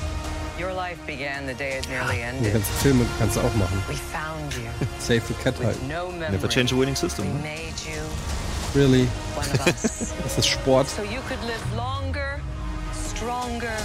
[0.60, 2.53] Your life began the day it nearly Die ended.
[2.53, 3.81] ganzen Filme kannst du auch machen.
[3.88, 4.69] We found you.
[4.99, 5.77] Save the Cat halt.
[5.88, 6.11] No.
[6.30, 7.26] Never change a winning system.
[7.26, 7.56] We Ne?
[8.76, 9.08] Really?
[10.24, 10.88] Das ist Sport.
[10.90, 12.40] so you could live longer,
[13.16, 13.78] stronger,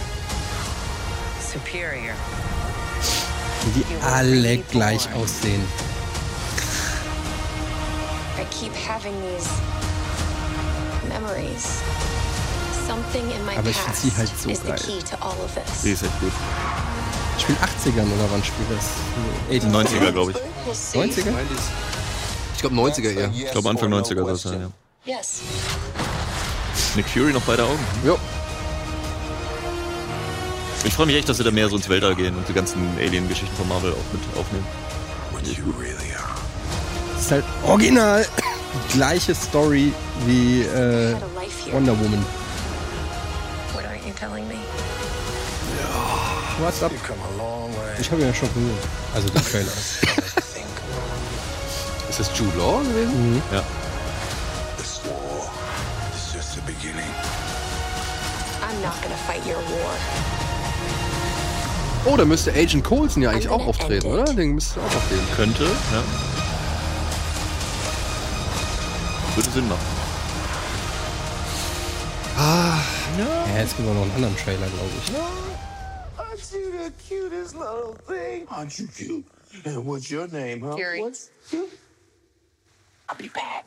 [1.41, 2.15] superior.
[3.65, 5.63] Wie die alle gleich aussehen.
[8.39, 9.49] I keep having these
[11.09, 11.81] memories.
[12.87, 14.79] Something in my Aber ich find past sie halt so is the geil.
[14.79, 15.83] key to all of this.
[15.83, 16.33] Die ist echt gut.
[17.39, 18.91] Spielt 80ern oder wann spielt das?
[19.49, 20.37] 80 90er, glaube ich.
[20.37, 20.99] We'll see.
[20.99, 21.33] 90er?
[22.65, 23.31] Ich glaube 90er eher.
[23.35, 24.73] Ich glaube Anfang 90er soll es sein,
[25.05, 25.19] ja.
[25.19, 25.43] Yes.
[26.97, 27.79] Nick Fury noch beide Augen.
[28.07, 28.15] Ja.
[30.83, 32.89] Ich freue mich echt, dass sie da mehr so ins Weltall gehen und die ganzen
[32.99, 34.67] Alien-Geschichten von Marvel auch mit aufnehmen.
[35.33, 36.25] What you really are.
[37.13, 38.27] Das ist halt original
[38.89, 39.93] die gleiche Story
[40.25, 41.15] wie äh.
[41.71, 42.25] Wonder Woman.
[43.75, 44.55] What aren't you telling me?
[46.61, 46.93] What's up?
[48.01, 48.79] Ich habe ja schon gesehen.
[49.15, 49.73] Also den Trailer.
[52.17, 53.43] Ist das Jude Law gewesen?
[53.51, 53.61] Ja.
[54.77, 55.51] this war
[56.15, 57.11] is just the beginning.
[58.63, 59.97] I'm not gonna fight your war.
[62.07, 64.23] Oh, da müsste Agent Coulson ja eigentlich auch auftreten, oder?
[64.33, 65.27] Den müsste auch auftreten.
[65.35, 66.05] Könnte, ja.
[69.35, 69.87] Würde Sinn machen.
[72.39, 72.79] Ja,
[73.57, 75.13] jetzt gibt es noch einen anderen Trailer, glaube ich.
[76.17, 78.47] Aren't you the cutest little thing?
[78.47, 79.25] Aren't you cute?
[79.65, 80.77] And what's your name, huh?
[80.77, 81.01] Fury.
[81.01, 81.31] What's
[83.15, 83.65] I'll be back.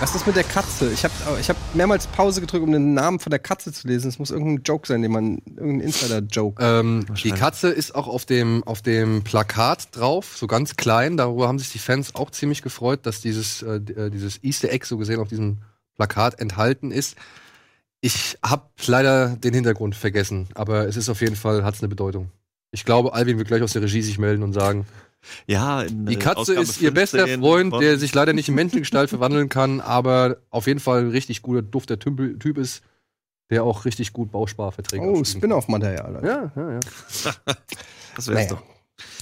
[0.00, 0.90] Was ist mit der Katze?
[0.92, 4.08] Ich habe ich hab mehrmals Pause gedrückt, um den Namen von der Katze zu lesen.
[4.08, 6.62] Es muss irgendein Joke sein, den man, irgendein Insider-Joke.
[6.62, 11.18] Ähm, die Katze ist auch auf dem, auf dem Plakat drauf, so ganz klein.
[11.18, 14.86] Darüber haben sich die Fans auch ziemlich gefreut, dass dieses, äh, äh, dieses Easter Egg
[14.86, 15.58] so gesehen auf diesem
[15.96, 17.16] Plakat enthalten ist.
[18.00, 21.88] Ich habe leider den Hintergrund vergessen, aber es ist auf jeden Fall, hat es eine
[21.88, 22.30] Bedeutung.
[22.70, 24.86] Ich glaube, Alvin wird gleich aus der Regie sich melden und sagen,
[25.46, 28.54] Ja, in, die Katze Ausgabe ist ihr bester 15 Freund, der sich leider nicht in
[28.54, 32.82] Menschengestalt verwandeln kann, aber auf jeden Fall ein richtig guter, dufter Typ ist,
[33.50, 35.50] der auch richtig gut Bausparverträge Oh, abschließen kann.
[35.50, 36.16] Spin-off-Material.
[36.16, 36.26] Alter.
[36.26, 36.80] Ja, ja, ja.
[38.16, 38.48] Das wär's Naja.
[38.48, 38.62] doch.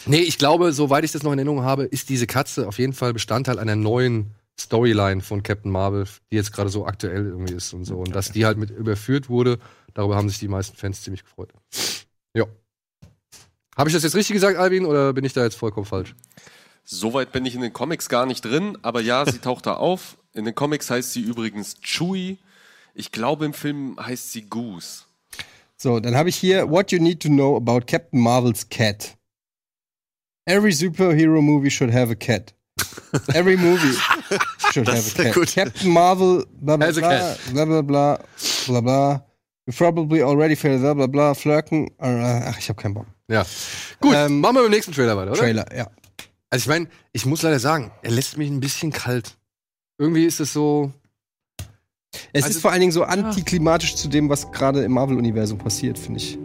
[0.07, 2.93] Nee, ich glaube, soweit ich das noch in Erinnerung habe, ist diese Katze auf jeden
[2.95, 7.73] Fall Bestandteil einer neuen Storyline von Captain Marvel, die jetzt gerade so aktuell irgendwie ist
[7.75, 7.99] und so.
[7.99, 9.59] Und dass die halt mit überführt wurde,
[9.95, 11.53] darüber haben sich die meisten Fans ziemlich gefreut.
[12.35, 12.45] Ja.
[13.79, 16.15] Habe ich das jetzt richtig gesagt, Albin, oder bin ich da jetzt vollkommen falsch?
[16.85, 20.17] Soweit bin ich in den Comics gar nicht drin, aber ja, sie taucht da auf.
[20.35, 22.39] In den Comics heißt sie übrigens Chewie.
[22.95, 25.05] Ich glaube, im Film heißt sie Goose.
[25.77, 29.17] So, dann habe ich hier What You Need to Know About Captain Marvel's Cat.
[30.45, 32.55] Every superhero movie should have a cat.
[33.35, 33.95] Every movie
[34.73, 35.35] should have a cat.
[35.35, 35.49] gut.
[35.55, 37.39] Captain Marvel, blah blah Has a blah, cat.
[37.53, 38.17] blah blah blah,
[38.67, 39.21] blah blah.
[39.67, 41.87] You probably already felt blah blah blah, flirken.
[41.99, 43.07] Äh, Ach, ich habe keinen Bock.
[43.31, 43.45] Ja.
[44.01, 45.41] Gut, machen wir beim nächsten Trailer weiter, oder?
[45.41, 45.87] Trailer, ja.
[46.51, 49.37] Also ich meine, ich muss leider sagen, er lässt mich ein bisschen kalt.
[49.99, 50.93] Irgendwie ist es so.
[52.33, 55.99] Es Also- ist vor allen Dingen so antiklimatisch zu dem, was gerade im Marvel-Universum passiert,
[55.99, 56.39] finde ich.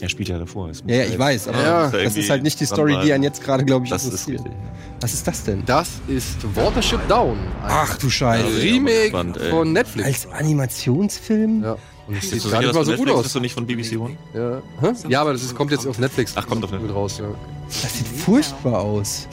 [0.00, 0.70] Er spielt ja davor.
[0.86, 3.42] Ja, ja, ich weiß, aber Ja, das ist halt nicht die Story, die einen jetzt
[3.42, 4.44] gerade, glaube ich, Das ist interessiert.
[4.44, 4.52] richtig.
[5.00, 5.64] Was ist das denn?
[5.66, 7.36] Das ist Watership Down.
[7.64, 8.62] Ach du Scheiße.
[8.62, 9.50] Remake gespannt, ey.
[9.50, 10.06] von Netflix.
[10.06, 11.64] Als Animationsfilm?
[11.64, 11.76] Ja.
[12.08, 13.22] Und es sieht Ist gar nicht mal so gut Ist aus.
[13.24, 14.16] das so nicht von BBC One?
[14.32, 14.92] Ja, Hä?
[15.08, 16.32] ja aber das ist, kommt jetzt auf Netflix.
[16.36, 16.94] Ach, kommt auf Netflix.
[16.94, 17.26] raus, ja.
[17.66, 19.28] Das sieht furchtbar aus.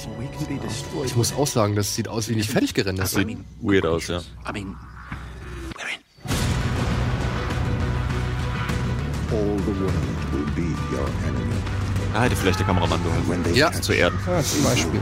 [1.05, 3.05] Ich muss auch sagen, das sieht aus wie nicht fertig gerendert.
[3.05, 4.21] Das sieht weird aus, ja.
[12.13, 13.55] Da hätte vielleicht der Kameramann geholfen.
[13.55, 13.71] Ja.
[13.71, 14.17] Zu erden.
[14.27, 15.01] Ja, zum Beispiel.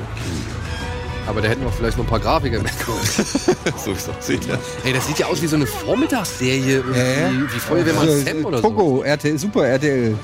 [1.25, 2.71] Aber da hätten wir vielleicht noch ein paar Grafiker mehr
[3.77, 4.57] so wie es aussieht, ja.
[4.83, 8.57] Ey, das sieht ja aus wie so eine Vormittagsserie irgendwie, wie Feuerwehrmann Also, Sam oder
[8.57, 8.63] so.
[8.69, 10.11] Togo, RTL, Super RTL.
[10.11, 10.17] Ja,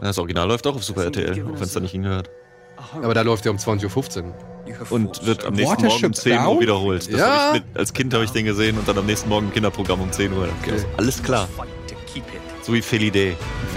[0.00, 2.30] Das Original läuft auch auf Super RTL, auch wenn es da nicht hingehört.
[3.02, 4.34] Aber da läuft ja um 20.15 Uhr.
[4.90, 7.12] Und wird am nächsten Watership Morgen um 10 Uhr wiederholt.
[7.12, 7.26] Das Ja.
[7.48, 9.52] hab ich mit, als Kind habe ich den gesehen und dann am nächsten Morgen im
[9.52, 10.48] Kinderprogramm um 10 Uhr.
[10.62, 10.72] Okay.
[10.72, 11.48] Also alles klar.
[12.62, 12.82] So wie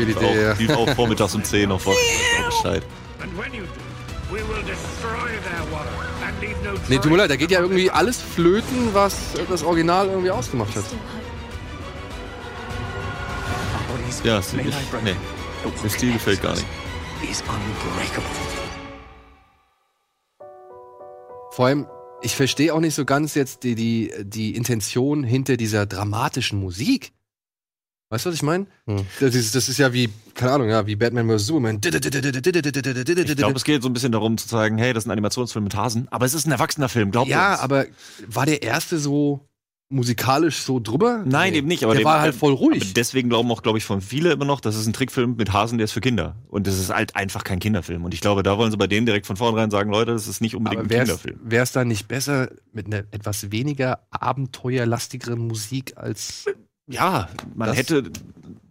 [0.04, 0.54] Lief auch, ja.
[0.54, 1.98] lief auch vormittags um 10 auf Fox.
[2.46, 2.84] Bescheid.
[3.24, 4.62] and when you do, we will
[6.88, 10.76] Nee, tut mir leid, da geht ja irgendwie alles flöten, was das Original irgendwie ausgemacht
[10.76, 10.84] hat.
[14.24, 14.74] Ja, Stil,
[15.04, 15.16] nee.
[15.84, 16.66] Der Stil gefällt gar nicht.
[21.52, 21.88] Vor allem,
[22.22, 27.12] ich verstehe auch nicht so ganz jetzt die, die, die Intention hinter dieser dramatischen Musik.
[28.10, 28.68] Weißt du, was ich meine?
[29.20, 31.48] Das, ist, das ist ja wie, keine Ahnung, ja, wie Batman vs.
[31.48, 31.80] Superman.
[31.84, 35.64] Ich glaube, es geht so ein bisschen darum zu zeigen, hey, das ist ein Animationsfilm
[35.64, 37.62] mit Hasen, aber es ist ein erwachsener Film, glaubt Ja, uns.
[37.62, 37.86] aber
[38.28, 39.48] war der erste so
[39.90, 41.24] musikalisch so drüber?
[41.26, 41.60] Nein, Nee.
[41.60, 41.84] eben nicht.
[41.84, 42.94] Aber der dem- war halt voll Aber ruhig.
[42.94, 45.78] deswegen glauben auch, glaube ich, von viele immer noch, das ist ein Trickfilm mit Hasen,
[45.78, 46.36] der ist für Kinder.
[46.48, 48.04] Und das ist halt einfach kein Kinderfilm.
[48.04, 50.42] Und ich glaube, da wollen sie bei denen direkt von vornherein sagen, Leute, das ist
[50.42, 51.40] nicht unbedingt ein wäre Kinderfilm.
[51.52, 56.46] es dann nicht besser mit einer etwas weniger abenteuerlastigeren Musik als.
[56.88, 58.04] Ja, man Das- hätte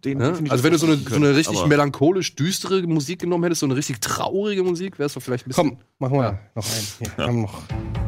[0.03, 0.17] den.
[0.19, 0.37] Ne?
[0.49, 3.75] Also, wenn du so eine, so eine richtig melancholisch düstere Musik genommen hättest, so eine
[3.75, 5.69] richtig traurige Musik, wäre es doch vielleicht ein bisschen.
[5.71, 6.85] Komm, machen wir noch einen.
[6.99, 7.61] Hier, wir haben noch.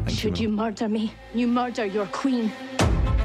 [0.10, 2.52] Should you murder me, you murder your queen.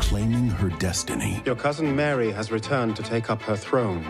[0.00, 4.00] Claiming her destiny Your cousin Mary has returned to take up her throne.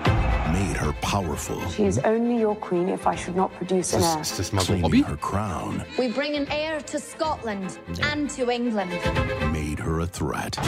[0.50, 1.60] Made her powerful.
[1.70, 4.20] She is only your queen if I should not produce an heir.
[4.20, 7.78] Ist das Margot her crown We bring an heir to Scotland
[8.10, 8.90] and to England.
[9.52, 10.58] made her a threat.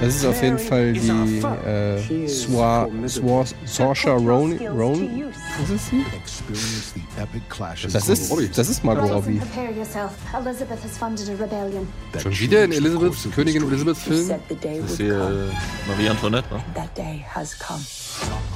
[0.00, 4.58] Das ist auf jeden Fall die äh, Swa, Swa, Saoirse Ronan.
[4.66, 5.32] Ronan?
[5.62, 6.04] Ist es sie?
[6.16, 7.92] Experience the epic clashes.
[7.92, 9.38] Das ist, das ist Margot Robbie.
[9.38, 10.12] Prepare yourself.
[10.34, 11.86] Elizabeth has funded a rebellion.
[12.12, 13.68] that Schon wieder in changed the Elizabeth, course of Königin history.
[13.68, 14.24] Elizabeth Film?
[14.26, 15.96] Said the day Das ist would hier come.
[15.96, 16.64] Marie Antoinette, ne?
[16.74, 17.80] That day has come.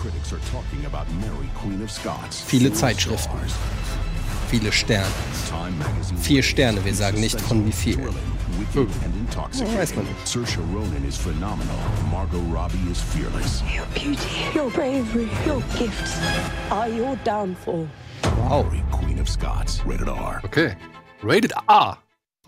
[0.06, 2.42] Top critics are talking about Mary, Queen of Scots.
[2.42, 3.36] Viele Zeitschriften.
[3.38, 3.52] stars.
[4.48, 5.06] Viele Sterne.
[6.20, 7.98] Vier Sterne, wir sagen nicht von wie viel.
[7.98, 10.28] Ja, weiß man nicht.
[10.28, 11.76] Saoirse Ronan is phenomenal.
[12.10, 13.62] Margot Robbie is fearless.
[13.74, 16.18] Your beauty, your bravery, your gifts
[16.70, 17.88] are your downfall.
[18.48, 19.84] Mary, Queen of Scots.
[19.84, 20.40] Rated R.
[20.44, 20.76] Okay.
[21.22, 21.96] Rated A.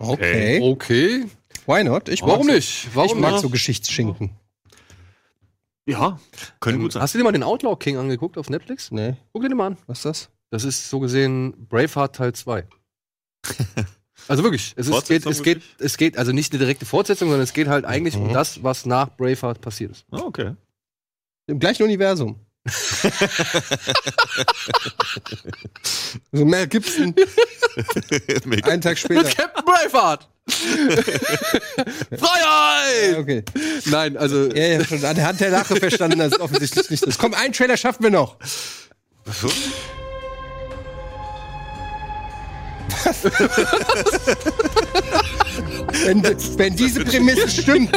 [0.01, 0.61] Okay.
[0.61, 1.25] Okay.
[1.67, 2.09] Why not?
[2.09, 2.89] Ich Warum nicht?
[2.95, 3.43] Warum ich mag nicht?
[3.43, 4.31] so Geschichtsschinken.
[5.89, 6.21] Ja,
[6.61, 7.01] können gut sein.
[7.01, 8.91] Hast du dir mal den Outlaw King angeguckt auf Netflix?
[8.91, 9.17] Nee.
[9.33, 9.79] Guck dir den mal an.
[9.87, 10.29] Was ist das?
[10.51, 12.67] Das ist so gesehen Braveheart Teil 2.
[14.29, 17.43] also wirklich, es, ist, geht, es, geht, es geht also nicht eine direkte Fortsetzung, sondern
[17.45, 18.35] es geht halt eigentlich um Mhm.
[18.35, 20.05] das, was nach Braveheart passiert ist.
[20.11, 20.55] Ah, okay.
[21.47, 22.39] Im gleichen Universum.
[26.33, 27.15] so Mel Gibson.
[28.65, 29.23] Einen Tag später.
[29.23, 30.29] Mit Captain Braveheart!
[32.19, 33.13] Freiheit!
[33.13, 33.45] Ja, okay.
[33.87, 34.51] Nein, also.
[34.53, 37.19] Ja, ja, schon an der Hand der Lache verstanden, dass es offensichtlich nicht ist.
[37.19, 38.37] Komm, einen Trailer schaffen wir noch.
[39.41, 39.51] So?
[46.05, 47.91] Wenn, wenn diese Prämisse stimmt.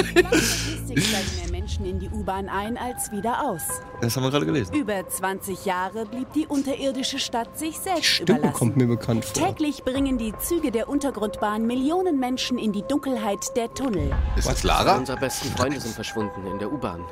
[1.91, 3.63] In die U-Bahn ein als wieder aus.
[3.99, 4.73] Das haben wir gerade gelesen.
[4.73, 8.57] Über 20 Jahre blieb die unterirdische Stadt sich selbst Stimme überlassen.
[8.57, 9.47] kommt mir bekannt vor.
[9.47, 14.11] Täglich bringen die Züge der Untergrundbahn Millionen Menschen in die Dunkelheit der Tunnel.
[14.37, 14.97] Ist das Lara?
[14.97, 17.03] Unsere besten Freunde sind verschwunden in der U-Bahn.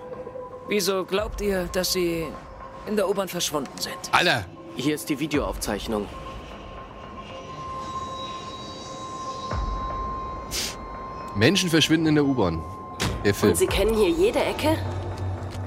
[0.70, 2.28] Wieso glaubt ihr, dass sie
[2.88, 3.98] in der U-Bahn verschwunden sind?
[4.12, 4.46] Alter!
[4.76, 6.06] Hier ist die Videoaufzeichnung.
[11.36, 12.64] Menschen verschwinden in der U-Bahn.
[13.24, 13.52] Der Film.
[13.52, 14.78] Und Sie kennen hier jede Ecke?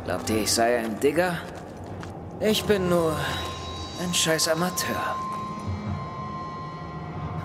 [0.04, 1.38] Glaubt ihr, ich sei ein Digger?
[2.40, 3.14] Ich bin nur
[4.02, 5.16] ein scheiß Amateur.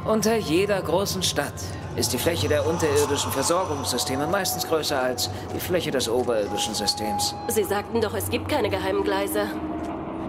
[0.05, 1.53] Unter jeder großen Stadt
[1.97, 7.35] ist die Fläche der unterirdischen Versorgungssysteme meistens größer als die Fläche des oberirdischen Systems.
[7.49, 9.47] Sie sagten doch, es gibt keine geheimen Gleise.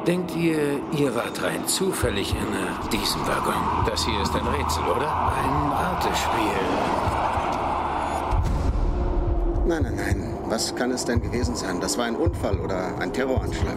[0.07, 3.55] Denkt ihr, ihr wart rein zufällig in äh, diesem Waggon?
[3.87, 5.07] Das hier ist ein Rätsel, oder?
[5.07, 7.08] Ein Artespiel.
[9.69, 10.35] Nein, nein, nein.
[10.47, 11.79] Was kann es denn gewesen sein?
[11.79, 13.77] Das war ein Unfall oder ein Terroranschlag.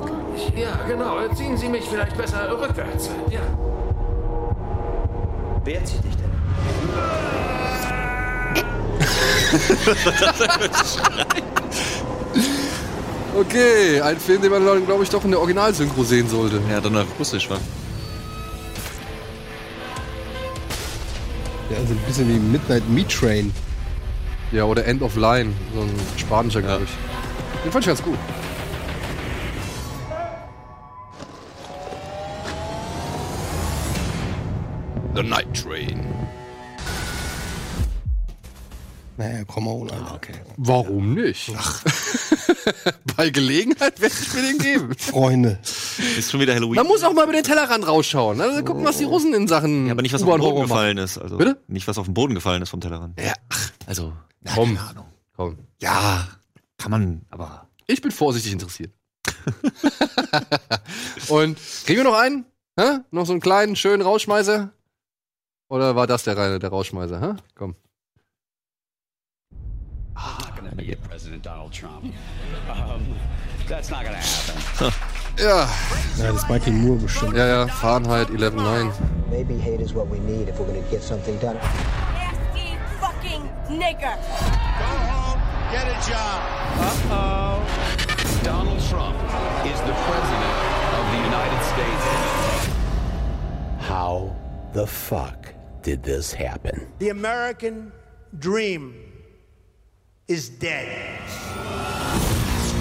[0.55, 1.17] Ja, genau.
[1.35, 3.09] Ziehen Sie mich vielleicht besser rückwärts.
[3.29, 3.41] Ja.
[5.65, 6.31] Wer zieht dich denn?
[13.33, 16.59] Okay, ein Film, den man, glaube ich, doch in der Originalsynchro sehen sollte.
[16.69, 17.59] Ja, dann auf Russisch war.
[21.69, 23.53] Ja, also ein bisschen wie Midnight Meat Train.
[24.51, 26.91] Ja, oder End of Line, so ein spanischer, glaube ich.
[27.63, 28.17] Den fand ich ganz gut.
[35.15, 36.05] The Night Train.
[39.17, 40.15] Naja, komm mal, Alter.
[40.15, 40.33] okay.
[40.57, 41.53] Warum nicht?
[41.55, 41.83] Ach.
[43.17, 44.95] Bei Gelegenheit werde ich mir den geben.
[44.97, 45.59] Freunde.
[46.17, 46.75] Ist schon wieder Halloween.
[46.75, 48.39] Man muss auch mal über den Tellerrand rausschauen.
[48.41, 50.97] Also gucken, was die Russen in Sachen Ja, aber nicht, was auf den Boden gefallen
[50.97, 51.17] ist.
[51.17, 51.61] Also Bitte?
[51.67, 53.19] Nicht, was auf den Boden gefallen ist vom Tellerrand.
[53.19, 54.75] Ja, ach, Also, na, Komm.
[54.75, 55.05] keine Ahnung.
[55.35, 55.57] komm.
[55.81, 56.27] Ja,
[56.77, 57.67] kann man, aber.
[57.87, 58.93] Ich bin vorsichtig interessiert.
[61.29, 62.45] Und kriegen wir noch einen?
[62.79, 62.99] Hä?
[63.11, 64.71] Noch so einen kleinen, schönen Rausschmeißer?
[65.69, 67.21] Oder war das der reine, der Rausschmeißer?
[67.21, 67.33] Hä?
[67.55, 67.75] Komm.
[70.81, 72.05] Gonna get President Donald Trump.
[72.69, 73.05] Um,
[73.67, 74.93] that's not gonna happen.
[75.37, 75.67] Ja.
[76.17, 77.35] Ja, das ist Michael Moore bestimmt.
[77.35, 78.91] Ja, ja, Fahrenheit 11.9.
[79.29, 81.55] Maybe hate is what we need if we're gonna get something done.
[81.55, 84.17] Nasty fucking nigger.
[84.77, 85.41] Go home,
[85.71, 86.41] Get a job.
[86.81, 87.63] Uh-oh.
[88.43, 89.15] Donald Trump
[89.65, 90.55] is the president
[90.97, 92.05] of the United States.
[93.79, 94.35] How
[94.73, 96.91] the fuck did this happen?
[96.99, 97.93] The American
[98.37, 99.10] dream
[100.31, 101.19] is dead.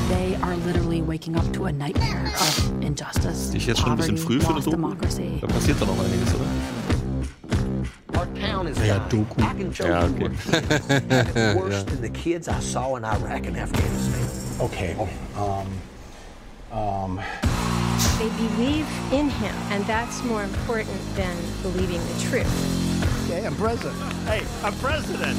[0.08, 3.96] They are literally waking up to a nightmare of injustice, Ist ich jetzt schon ein
[3.96, 4.76] bisschen poverty, früh für eine lost Doku?
[4.76, 5.38] democracy.
[5.40, 6.46] Da passiert doch noch einiges, oder?
[8.18, 8.98] Our town is Ja.
[9.08, 9.40] Doku.
[9.40, 10.26] I can show Ja, you okay.
[10.26, 11.84] it's worse Ja.
[11.84, 14.60] than the kids I saw in Iraq and Afghanistan.
[14.60, 14.94] Okay.
[15.36, 15.66] Um.
[16.72, 17.20] Um.
[18.18, 22.46] They believe in him, and that's more important than believing the truth.
[23.26, 23.96] Okay, I'm president.
[24.26, 25.36] Hey, I'm president.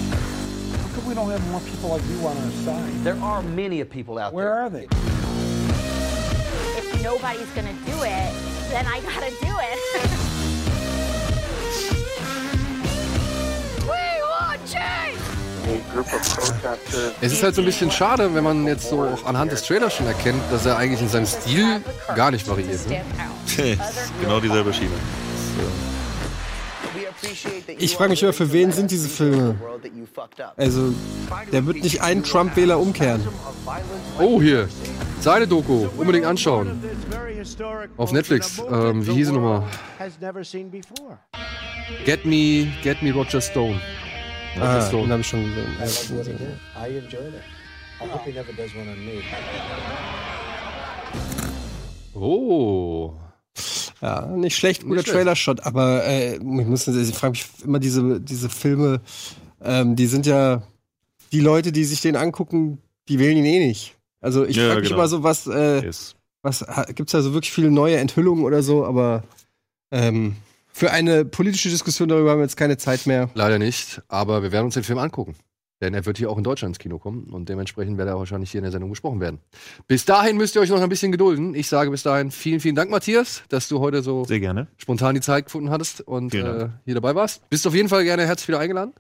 [1.02, 2.94] Come we don't have more people like you on our side?
[3.03, 4.53] There are many of people out Where there.
[4.53, 4.88] are they?
[6.78, 8.34] If nobody's gonna do it,
[8.69, 9.80] then I gotta do it.
[13.88, 15.18] we want change!
[17.22, 19.95] Es ist halt so ein bisschen schade, wenn man jetzt so auch anhand des Trailers
[19.95, 21.82] schon erkennt, dass er eigentlich in seinem Stil
[22.15, 22.88] gar nicht variiert.
[22.88, 23.02] Ne?
[24.22, 24.91] genau dieselbe Schiene.
[27.77, 29.56] Ich frage mich immer, für wen sind diese Filme?
[30.57, 30.93] Also,
[31.52, 33.22] der wird nicht einen Trump-Wähler umkehren.
[34.19, 34.68] Oh, hier.
[35.19, 35.88] Seine Doku.
[35.98, 36.81] Unbedingt anschauen.
[37.98, 38.60] Auf Netflix.
[38.72, 39.64] Ähm, wie hieß sie nochmal?
[39.99, 41.19] Has never seen before.
[42.06, 43.80] Get Me, Get Me Roger Stone.
[44.56, 45.03] Roger Ah, Stone.
[45.03, 45.68] den habe ich schon gesehen.
[45.77, 46.41] I like what he did.
[46.76, 47.41] I enjoyed it.
[48.02, 49.22] I hope he never does one on me.
[52.15, 53.14] Oh.
[54.02, 55.03] Ja, nicht schlecht, guter.
[55.03, 58.99] Trailer-Shot, aber äh, ich muss ich frage mich immer diese, diese Filme,
[59.64, 60.64] ähm, die sind ja
[61.32, 63.95] die Leute, die sich den angucken, die wählen ihn eh nicht.
[64.19, 65.02] Also ich Ja, frage mich genau.
[65.02, 66.15] immer so, was, äh, Yes.
[66.41, 66.65] was
[66.95, 69.23] gibt's da so wirklich viele neue Enthüllungen oder so, aber
[69.91, 70.36] ähm,
[70.73, 73.30] für eine politische Diskussion darüber haben wir jetzt keine Zeit mehr.
[73.36, 75.36] Leider nicht, aber wir werden uns den Film angucken.
[75.82, 78.52] Denn er wird hier auch in Deutschland ins Kino kommen und dementsprechend wird er wahrscheinlich
[78.52, 79.40] hier in der Sendung besprochen werden.
[79.88, 81.56] Bis dahin müsst ihr euch noch ein bisschen gedulden.
[81.56, 84.68] Ich sage bis dahin vielen, vielen Dank, Matthias, dass du heute so Sehr gerne.
[84.78, 87.49] spontan die Zeit gefunden hattest und äh, hier dabei warst.
[87.49, 88.94] Bist auf jeden Fall gerne herzlich wieder eingeladen.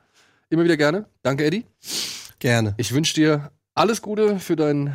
[0.49, 1.05] Immer wieder gerne.
[1.21, 1.65] Danke, Eddie.
[2.39, 2.73] Gerne.
[2.77, 4.93] Ich wünsche dir alles Gute für deinen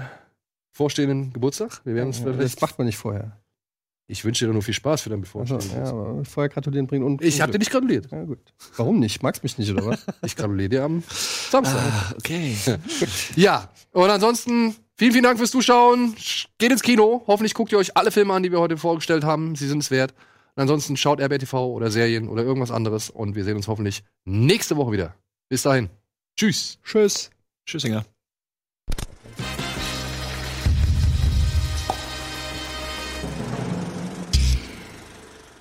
[0.73, 1.81] vorstehenden Geburtstag.
[1.85, 2.61] Wir werden uns Das vielleicht.
[2.61, 3.39] macht man nicht vorher.
[4.09, 7.23] Ich wünsche dir nur viel Spaß für deinen Also, bevorstehenden ja, vorher gratulieren bringen und
[7.23, 8.09] Ich habe dir nicht gratuliert.
[8.13, 8.39] Ja, gut.
[8.77, 9.23] Warum nicht?
[9.23, 10.07] Magst mich nicht, oder was?
[10.25, 11.03] Ich gratuliere dir am
[11.51, 11.83] Samstag.
[11.83, 12.57] Ah, okay.
[13.37, 16.15] Ja, und ansonsten vielen, vielen Dank fürs Zuschauen.
[16.59, 17.25] Geht ins Kino.
[17.27, 19.57] Hoffentlich guckt ihr euch alle Filme an, die wir heute vorgestellt haben.
[19.57, 20.15] Sie sind es wert.
[20.55, 23.11] Und ansonsten schaut RBTV oder Serien oder irgendwas anderes.
[23.11, 25.15] Und wir sehen uns hoffentlich nächste Woche wieder.
[25.49, 25.91] Bis dahin.
[26.37, 26.79] Tschüss.
[26.85, 27.31] Tschüss.
[27.67, 28.05] Tschüssinger.